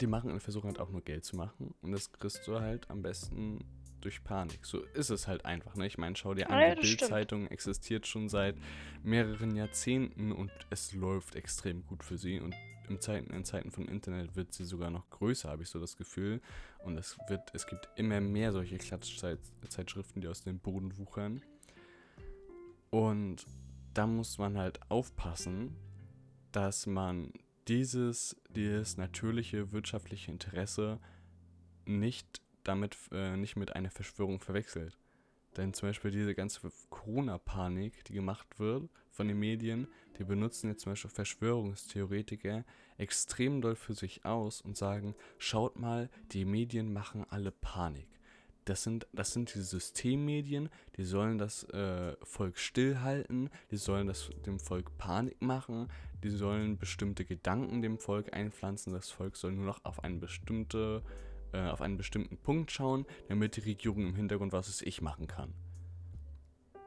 die 0.00 0.06
machen, 0.06 0.38
versuchen 0.38 0.68
halt 0.68 0.78
auch 0.78 0.90
nur 0.90 1.02
Geld 1.02 1.24
zu 1.24 1.34
machen 1.34 1.74
und 1.82 1.90
das 1.90 2.12
kriegst 2.12 2.46
du 2.46 2.60
halt 2.60 2.88
am 2.90 3.02
besten 3.02 3.64
durch 4.00 4.22
Panik. 4.22 4.66
So 4.66 4.84
ist 4.94 5.10
es 5.10 5.26
halt 5.26 5.46
einfach. 5.46 5.74
Ne? 5.74 5.88
Ich 5.88 5.98
meine, 5.98 6.14
schau 6.14 6.32
dir 6.32 6.48
an, 6.48 6.60
ja, 6.60 6.74
die 6.76 6.82
Bildzeitung 6.82 7.48
existiert 7.48 8.06
schon 8.06 8.28
seit 8.28 8.54
mehreren 9.02 9.56
Jahrzehnten 9.56 10.30
und 10.30 10.52
es 10.70 10.92
läuft 10.92 11.34
extrem 11.34 11.84
gut 11.86 12.04
für 12.04 12.18
sie. 12.18 12.38
Und 12.38 12.54
in 12.90 13.00
Zeiten, 13.00 13.32
in 13.32 13.44
Zeiten 13.44 13.70
von 13.70 13.86
Internet 13.86 14.36
wird 14.36 14.52
sie 14.52 14.64
sogar 14.64 14.90
noch 14.90 15.08
größer, 15.10 15.48
habe 15.48 15.62
ich 15.62 15.68
so 15.68 15.80
das 15.80 15.96
Gefühl. 15.96 16.40
Und 16.84 16.96
es 16.96 17.18
wird, 17.28 17.42
es 17.54 17.66
gibt 17.66 17.88
immer 17.96 18.20
mehr 18.20 18.52
solche 18.52 18.78
Klatschzeitschriften, 18.78 20.22
die 20.22 20.28
aus 20.28 20.42
dem 20.42 20.58
Boden 20.58 20.96
wuchern. 20.98 21.42
Und 22.90 23.46
da 23.94 24.06
muss 24.06 24.38
man 24.38 24.56
halt 24.56 24.80
aufpassen, 24.90 25.76
dass 26.52 26.86
man 26.86 27.32
dieses, 27.66 28.40
dieses 28.48 28.96
natürliche 28.96 29.72
wirtschaftliche 29.72 30.30
Interesse 30.30 31.00
nicht 31.84 32.40
damit 32.64 32.96
äh, 33.12 33.36
nicht 33.36 33.56
mit 33.56 33.74
einer 33.74 33.90
Verschwörung 33.90 34.40
verwechselt. 34.40 34.98
Denn 35.56 35.72
zum 35.74 35.88
Beispiel 35.88 36.10
diese 36.10 36.34
ganze 36.34 36.70
Corona-Panik, 36.90 38.04
die 38.04 38.12
gemacht 38.12 38.58
wird 38.58 38.88
von 39.10 39.28
den 39.28 39.38
Medien, 39.38 39.88
die 40.18 40.24
benutzen 40.24 40.68
jetzt 40.68 40.82
zum 40.82 40.92
Beispiel 40.92 41.10
Verschwörungstheoretiker 41.10 42.64
extrem 42.96 43.60
doll 43.60 43.76
für 43.76 43.94
sich 43.94 44.24
aus 44.24 44.60
und 44.60 44.76
sagen, 44.76 45.14
schaut 45.38 45.78
mal, 45.78 46.10
die 46.32 46.44
Medien 46.44 46.92
machen 46.92 47.24
alle 47.28 47.50
Panik. 47.50 48.08
Das 48.68 48.82
sind, 48.82 49.06
das 49.14 49.32
sind 49.32 49.54
die 49.54 49.62
Systemmedien, 49.62 50.68
die 50.98 51.04
sollen 51.04 51.38
das 51.38 51.64
äh, 51.70 52.16
Volk 52.22 52.58
stillhalten, 52.58 53.48
die 53.70 53.78
sollen 53.78 54.06
das, 54.06 54.28
dem 54.44 54.58
Volk 54.58 54.98
Panik 54.98 55.40
machen, 55.40 55.88
die 56.22 56.28
sollen 56.28 56.76
bestimmte 56.76 57.24
Gedanken 57.24 57.80
dem 57.80 57.98
Volk 57.98 58.34
einpflanzen, 58.34 58.92
das 58.92 59.10
Volk 59.10 59.36
soll 59.36 59.52
nur 59.52 59.64
noch 59.64 59.84
auf 59.86 60.04
eine 60.04 60.18
bestimmte 60.18 61.02
äh, 61.52 61.68
auf 61.68 61.80
einen 61.80 61.96
bestimmten 61.96 62.38
Punkt 62.38 62.70
schauen, 62.70 63.06
damit 63.28 63.56
die 63.56 63.60
Regierung 63.60 64.06
im 64.06 64.14
Hintergrund 64.14 64.52
was 64.52 64.68
es 64.68 64.82
ich 64.82 65.00
machen 65.02 65.26
kann. 65.26 65.54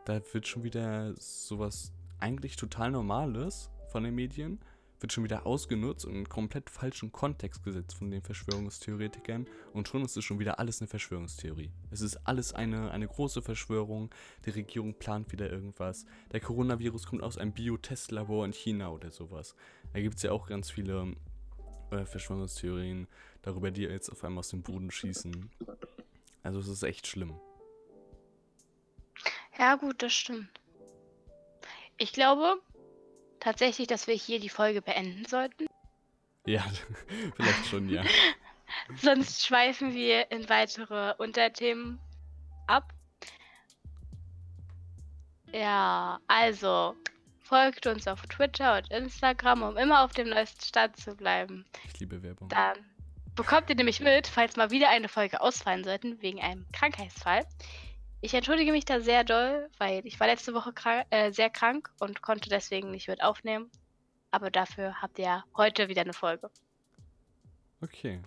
Da 0.05 0.21
wird 0.33 0.47
schon 0.47 0.63
wieder 0.63 1.13
sowas 1.17 1.93
eigentlich 2.19 2.55
total 2.55 2.91
Normales 2.91 3.69
von 3.91 4.03
den 4.03 4.15
Medien, 4.15 4.59
wird 5.01 5.13
schon 5.13 5.23
wieder 5.23 5.45
ausgenutzt 5.45 6.05
und 6.05 6.11
in 6.11 6.17
einen 6.17 6.29
komplett 6.29 6.69
falschen 6.69 7.11
Kontext 7.11 7.63
gesetzt 7.63 7.95
von 7.95 8.11
den 8.11 8.21
Verschwörungstheoretikern 8.21 9.47
und 9.73 9.87
schon 9.87 10.03
ist 10.03 10.15
es 10.15 10.23
schon 10.23 10.39
wieder 10.39 10.59
alles 10.59 10.79
eine 10.79 10.87
Verschwörungstheorie. 10.87 11.71
Es 11.89 12.01
ist 12.01 12.17
alles 12.27 12.53
eine, 12.53 12.91
eine 12.91 13.07
große 13.07 13.41
Verschwörung, 13.41 14.13
die 14.45 14.51
Regierung 14.51 14.93
plant 14.93 15.31
wieder 15.31 15.51
irgendwas. 15.51 16.05
Der 16.31 16.39
Coronavirus 16.39 17.07
kommt 17.07 17.23
aus 17.23 17.37
einem 17.37 17.53
Biotestlabor 17.53 18.45
in 18.45 18.53
China 18.53 18.91
oder 18.91 19.11
sowas. 19.11 19.55
Da 19.93 20.01
gibt 20.01 20.17
es 20.17 20.23
ja 20.23 20.31
auch 20.31 20.47
ganz 20.47 20.69
viele 20.69 21.15
äh, 21.91 22.05
Verschwörungstheorien 22.05 23.07
darüber, 23.41 23.71
die 23.71 23.83
jetzt 23.83 24.09
auf 24.09 24.23
einmal 24.23 24.39
aus 24.39 24.49
dem 24.49 24.63
Boden 24.63 24.91
schießen. 24.91 25.49
Also 26.43 26.59
es 26.59 26.67
ist 26.67 26.83
echt 26.83 27.07
schlimm. 27.07 27.39
Ja, 29.57 29.75
gut, 29.75 30.01
das 30.01 30.13
stimmt. 30.13 30.49
Ich 31.97 32.13
glaube 32.13 32.59
tatsächlich, 33.39 33.87
dass 33.87 34.07
wir 34.07 34.15
hier 34.15 34.39
die 34.39 34.49
Folge 34.49 34.81
beenden 34.81 35.25
sollten. 35.25 35.67
Ja, 36.45 36.65
vielleicht 37.35 37.67
schon, 37.67 37.89
ja. 37.89 38.03
Sonst 38.95 39.45
schweifen 39.45 39.93
wir 39.93 40.31
in 40.31 40.49
weitere 40.49 41.13
Unterthemen 41.17 41.99
ab. 42.67 42.93
Ja, 45.53 46.19
also 46.27 46.95
folgt 47.51 47.85
uns 47.85 48.07
auf 48.07 48.21
Twitter 48.27 48.77
und 48.77 48.89
Instagram, 48.91 49.63
um 49.63 49.75
immer 49.75 50.05
auf 50.05 50.13
dem 50.13 50.29
neuesten 50.29 50.63
Stand 50.63 50.95
zu 50.95 51.13
bleiben. 51.13 51.65
Ich 51.85 51.99
liebe 51.99 52.23
Werbung. 52.23 52.47
Dann 52.47 52.77
bekommt 53.35 53.69
ihr 53.69 53.75
nämlich 53.75 53.99
mit, 53.99 54.25
falls 54.25 54.55
mal 54.55 54.71
wieder 54.71 54.89
eine 54.89 55.09
Folge 55.09 55.41
ausfallen 55.41 55.83
sollten, 55.83 56.21
wegen 56.21 56.39
einem 56.39 56.65
Krankheitsfall. 56.71 57.45
Ich 58.21 58.33
entschuldige 58.33 58.71
mich 58.71 58.85
da 58.85 59.01
sehr 59.01 59.25
doll, 59.25 59.69
weil 59.79 60.01
ich 60.05 60.17
war 60.17 60.27
letzte 60.27 60.53
Woche 60.53 60.71
krank, 60.71 61.05
äh, 61.09 61.33
sehr 61.33 61.49
krank 61.49 61.91
und 61.99 62.21
konnte 62.21 62.49
deswegen 62.49 62.89
nicht 62.89 63.09
mit 63.09 63.21
aufnehmen. 63.21 63.69
Aber 64.31 64.49
dafür 64.49 65.01
habt 65.01 65.19
ihr 65.19 65.25
ja 65.25 65.43
heute 65.57 65.89
wieder 65.89 66.03
eine 66.03 66.13
Folge. 66.13 66.49
Okay. 67.81 68.21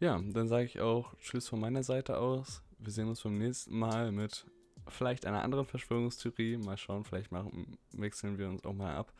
Ja, 0.00 0.20
dann 0.22 0.48
sage 0.48 0.64
ich 0.64 0.80
auch 0.82 1.14
Tschüss 1.18 1.48
von 1.48 1.60
meiner 1.60 1.82
Seite 1.82 2.18
aus. 2.18 2.62
Wir 2.76 2.92
sehen 2.92 3.08
uns 3.08 3.22
beim 3.22 3.38
nächsten 3.38 3.78
Mal 3.78 4.12
mit 4.12 4.44
vielleicht 4.88 5.26
einer 5.26 5.42
anderen 5.42 5.66
Verschwörungstheorie. 5.66 6.56
Mal 6.56 6.76
schauen, 6.76 7.04
vielleicht 7.04 7.32
machen, 7.32 7.78
wechseln 7.92 8.38
wir 8.38 8.48
uns 8.48 8.64
auch 8.64 8.72
mal 8.72 8.94
ab. 8.94 9.12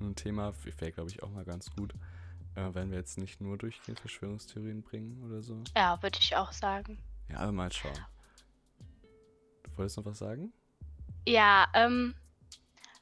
Ein 0.00 0.14
Thema 0.14 0.52
wäre, 0.78 0.92
glaube 0.92 1.10
ich, 1.10 1.22
auch 1.22 1.30
mal 1.30 1.44
ganz 1.44 1.70
gut. 1.74 1.94
Äh, 2.54 2.74
wenn 2.74 2.90
wir 2.90 2.98
jetzt 2.98 3.18
nicht 3.18 3.40
nur 3.40 3.58
durchgehend 3.58 4.00
Verschwörungstheorien 4.00 4.82
bringen 4.82 5.22
oder 5.24 5.42
so. 5.42 5.62
Ja, 5.76 6.02
würde 6.02 6.18
ich 6.20 6.36
auch 6.36 6.52
sagen. 6.52 6.98
Ja, 7.28 7.38
aber 7.38 7.52
mal 7.52 7.72
schauen. 7.72 7.98
Du 9.62 9.78
wolltest 9.78 9.96
noch 9.98 10.06
was 10.06 10.18
sagen? 10.18 10.52
Ja, 11.26 11.66
ähm, 11.74 12.14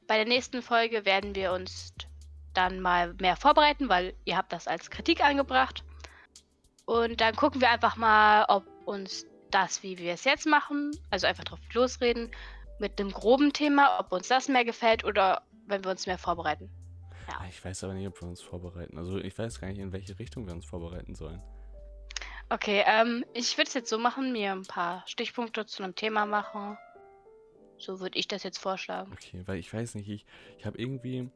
bei 0.06 0.16
der 0.16 0.26
nächsten 0.26 0.62
Folge 0.62 1.04
werden 1.04 1.34
wir 1.34 1.52
uns 1.52 1.94
dann 2.52 2.80
mal 2.80 3.14
mehr 3.14 3.36
vorbereiten, 3.36 3.88
weil 3.88 4.14
ihr 4.24 4.36
habt 4.36 4.52
das 4.52 4.66
als 4.66 4.90
Kritik 4.90 5.22
angebracht. 5.22 5.84
Und 6.86 7.20
dann 7.20 7.34
gucken 7.34 7.60
wir 7.60 7.70
einfach 7.70 7.96
mal, 7.96 8.44
ob 8.48 8.64
uns 8.86 9.26
das, 9.54 9.82
wie 9.82 9.98
wir 9.98 10.12
es 10.12 10.24
jetzt 10.24 10.46
machen, 10.46 10.90
also 11.10 11.26
einfach 11.26 11.44
drauf 11.44 11.60
losreden, 11.72 12.30
mit 12.78 13.00
einem 13.00 13.12
groben 13.12 13.52
Thema, 13.52 14.00
ob 14.00 14.12
uns 14.12 14.28
das 14.28 14.48
mehr 14.48 14.64
gefällt 14.64 15.04
oder 15.04 15.42
wenn 15.66 15.84
wir 15.84 15.90
uns 15.90 16.06
mehr 16.06 16.18
vorbereiten. 16.18 16.70
Ja. 17.28 17.46
Ich 17.48 17.64
weiß 17.64 17.84
aber 17.84 17.94
nicht, 17.94 18.06
ob 18.08 18.20
wir 18.20 18.28
uns 18.28 18.42
vorbereiten. 18.42 18.98
Also 18.98 19.18
ich 19.18 19.38
weiß 19.38 19.60
gar 19.60 19.68
nicht, 19.68 19.78
in 19.78 19.92
welche 19.92 20.18
Richtung 20.18 20.46
wir 20.46 20.52
uns 20.52 20.66
vorbereiten 20.66 21.14
sollen. 21.14 21.40
Okay, 22.50 22.84
ähm, 22.86 23.24
ich 23.32 23.56
würde 23.56 23.68
es 23.68 23.74
jetzt 23.74 23.88
so 23.88 23.98
machen, 23.98 24.32
mir 24.32 24.52
ein 24.52 24.64
paar 24.64 25.02
Stichpunkte 25.06 25.64
zu 25.66 25.82
einem 25.82 25.94
Thema 25.94 26.26
machen. 26.26 26.76
So 27.78 28.00
würde 28.00 28.18
ich 28.18 28.28
das 28.28 28.42
jetzt 28.42 28.58
vorschlagen. 28.58 29.12
Okay, 29.12 29.42
weil 29.46 29.58
ich 29.58 29.72
weiß 29.72 29.94
nicht, 29.94 30.08
ich, 30.08 30.26
ich 30.58 30.66
habe 30.66 30.78
irgendwie, 30.78 31.30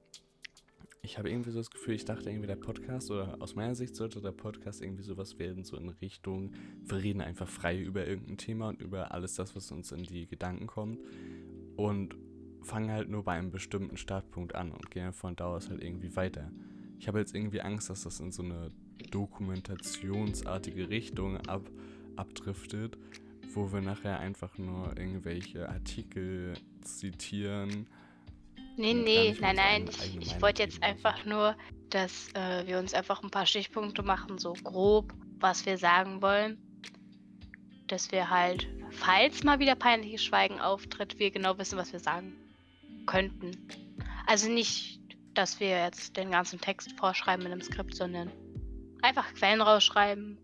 ich 1.09 1.17
habe 1.17 1.31
irgendwie 1.31 1.51
so 1.53 1.59
das 1.59 1.71
Gefühl, 1.71 1.95
ich 1.95 2.05
dachte 2.05 2.29
irgendwie 2.29 2.49
der 2.49 2.57
Podcast 2.57 3.11
oder 3.11 3.41
aus 3.41 3.55
meiner 3.55 3.75
Sicht 3.75 3.97
sollte 3.97 4.21
der 4.21 4.33
Podcast 4.33 4.83
irgendwie 4.83 5.03
sowas 5.03 5.39
werden, 5.39 5.65
so 5.65 5.79
in 5.79 5.89
Richtung, 5.89 6.53
wir 6.85 6.99
reden 6.99 7.23
einfach 7.23 7.49
frei 7.49 7.79
über 7.81 8.07
irgendein 8.07 8.37
Thema 8.37 8.69
und 8.69 8.83
über 8.83 9.11
alles 9.11 9.35
das, 9.35 9.57
was 9.57 9.73
uns 9.73 9.91
in 9.91 10.03
die 10.03 10.27
Gedanken 10.27 10.67
kommt 10.67 10.99
und 11.77 12.15
fangen 12.61 12.91
halt 12.91 13.09
nur 13.09 13.25
bei 13.25 13.33
einem 13.33 13.51
bestimmten 13.51 13.97
Startpunkt 13.97 14.55
an 14.55 14.71
und 14.71 14.91
gehen 14.91 15.15
von 15.15 15.35
da 15.35 15.47
aus 15.47 15.71
halt 15.71 15.83
irgendwie 15.83 16.15
weiter. 16.15 16.51
Ich 16.99 17.09
habe 17.09 17.21
jetzt 17.21 17.35
irgendwie 17.35 17.63
Angst, 17.63 17.89
dass 17.89 18.03
das 18.03 18.21
in 18.21 18.31
so 18.31 18.43
eine 18.43 18.71
dokumentationsartige 19.11 20.91
Richtung 20.91 21.39
ab, 21.47 21.71
abdriftet, 22.17 22.99
wo 23.55 23.73
wir 23.73 23.81
nachher 23.81 24.19
einfach 24.19 24.59
nur 24.59 24.95
irgendwelche 24.99 25.71
Artikel 25.71 26.53
zitieren 26.83 27.87
Nee, 28.79 28.95
nee, 28.95 29.37
nein, 29.41 29.57
nein. 29.57 29.89
Ich, 29.89 30.17
ich 30.21 30.41
wollte 30.41 30.63
jetzt 30.63 30.81
einfach 30.85 31.25
nur, 31.25 31.57
dass 31.91 32.33
äh, 32.35 32.65
wir 32.65 32.79
uns 32.79 32.95
einfach 32.95 33.25
ein 33.25 33.31
paar 33.31 33.45
Stichpunkte 33.45 34.03
machen, 34.03 34.39
so 34.39 34.53
grob, 34.53 35.13
was 35.41 35.67
wir 35.67 35.77
sagen 35.77 36.23
wollen. 36.23 36.59
Dass 37.89 38.13
wir 38.13 38.31
halt, 38.31 38.69
falls 38.91 39.43
mal 39.43 39.59
wieder 39.59 39.75
peinliches 39.75 40.25
Schweigen 40.25 40.61
auftritt, 40.61 41.19
wir 41.19 41.33
genau 41.33 41.59
wissen, 41.59 41.77
was 41.77 41.93
wir 41.93 41.99
sagen 41.99 42.37
könnten. 43.07 43.69
Also 44.27 44.49
nicht, 44.49 45.01
dass 45.35 45.59
wir 45.59 45.71
jetzt 45.71 46.17
den 46.17 46.31
ganzen 46.31 46.61
Text 46.61 46.93
vorschreiben 46.93 47.47
in 47.47 47.53
einem 47.53 47.63
Skript, 47.63 47.97
sondern 47.97 48.31
einfach 49.03 49.35
Quellen 49.35 49.61
rausschreiben 49.61 50.39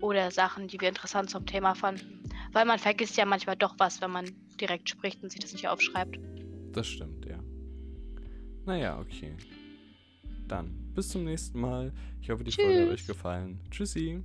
oder 0.00 0.30
Sachen, 0.30 0.68
die 0.68 0.80
wir 0.80 0.88
interessant 0.88 1.28
zum 1.28 1.44
Thema 1.44 1.74
fanden. 1.74 2.22
Weil 2.52 2.66
man 2.66 2.78
vergisst 2.78 3.16
ja 3.16 3.24
manchmal 3.24 3.56
doch 3.56 3.74
was, 3.78 4.00
wenn 4.00 4.12
man 4.12 4.30
direkt 4.60 4.88
spricht 4.88 5.22
und 5.24 5.30
sich 5.30 5.40
das 5.40 5.52
nicht 5.52 5.66
aufschreibt. 5.66 6.18
Das 6.72 6.86
stimmt, 6.86 7.26
ja. 7.26 7.29
Naja, 8.70 9.00
okay. 9.00 9.32
Dann 10.46 10.70
bis 10.94 11.08
zum 11.08 11.24
nächsten 11.24 11.58
Mal. 11.60 11.92
Ich 12.22 12.30
hoffe, 12.30 12.44
die 12.44 12.52
Tschüss. 12.52 12.64
Folge 12.64 12.82
hat 12.82 12.88
euch 12.90 13.04
gefallen. 13.04 13.58
Tschüssi. 13.68 14.22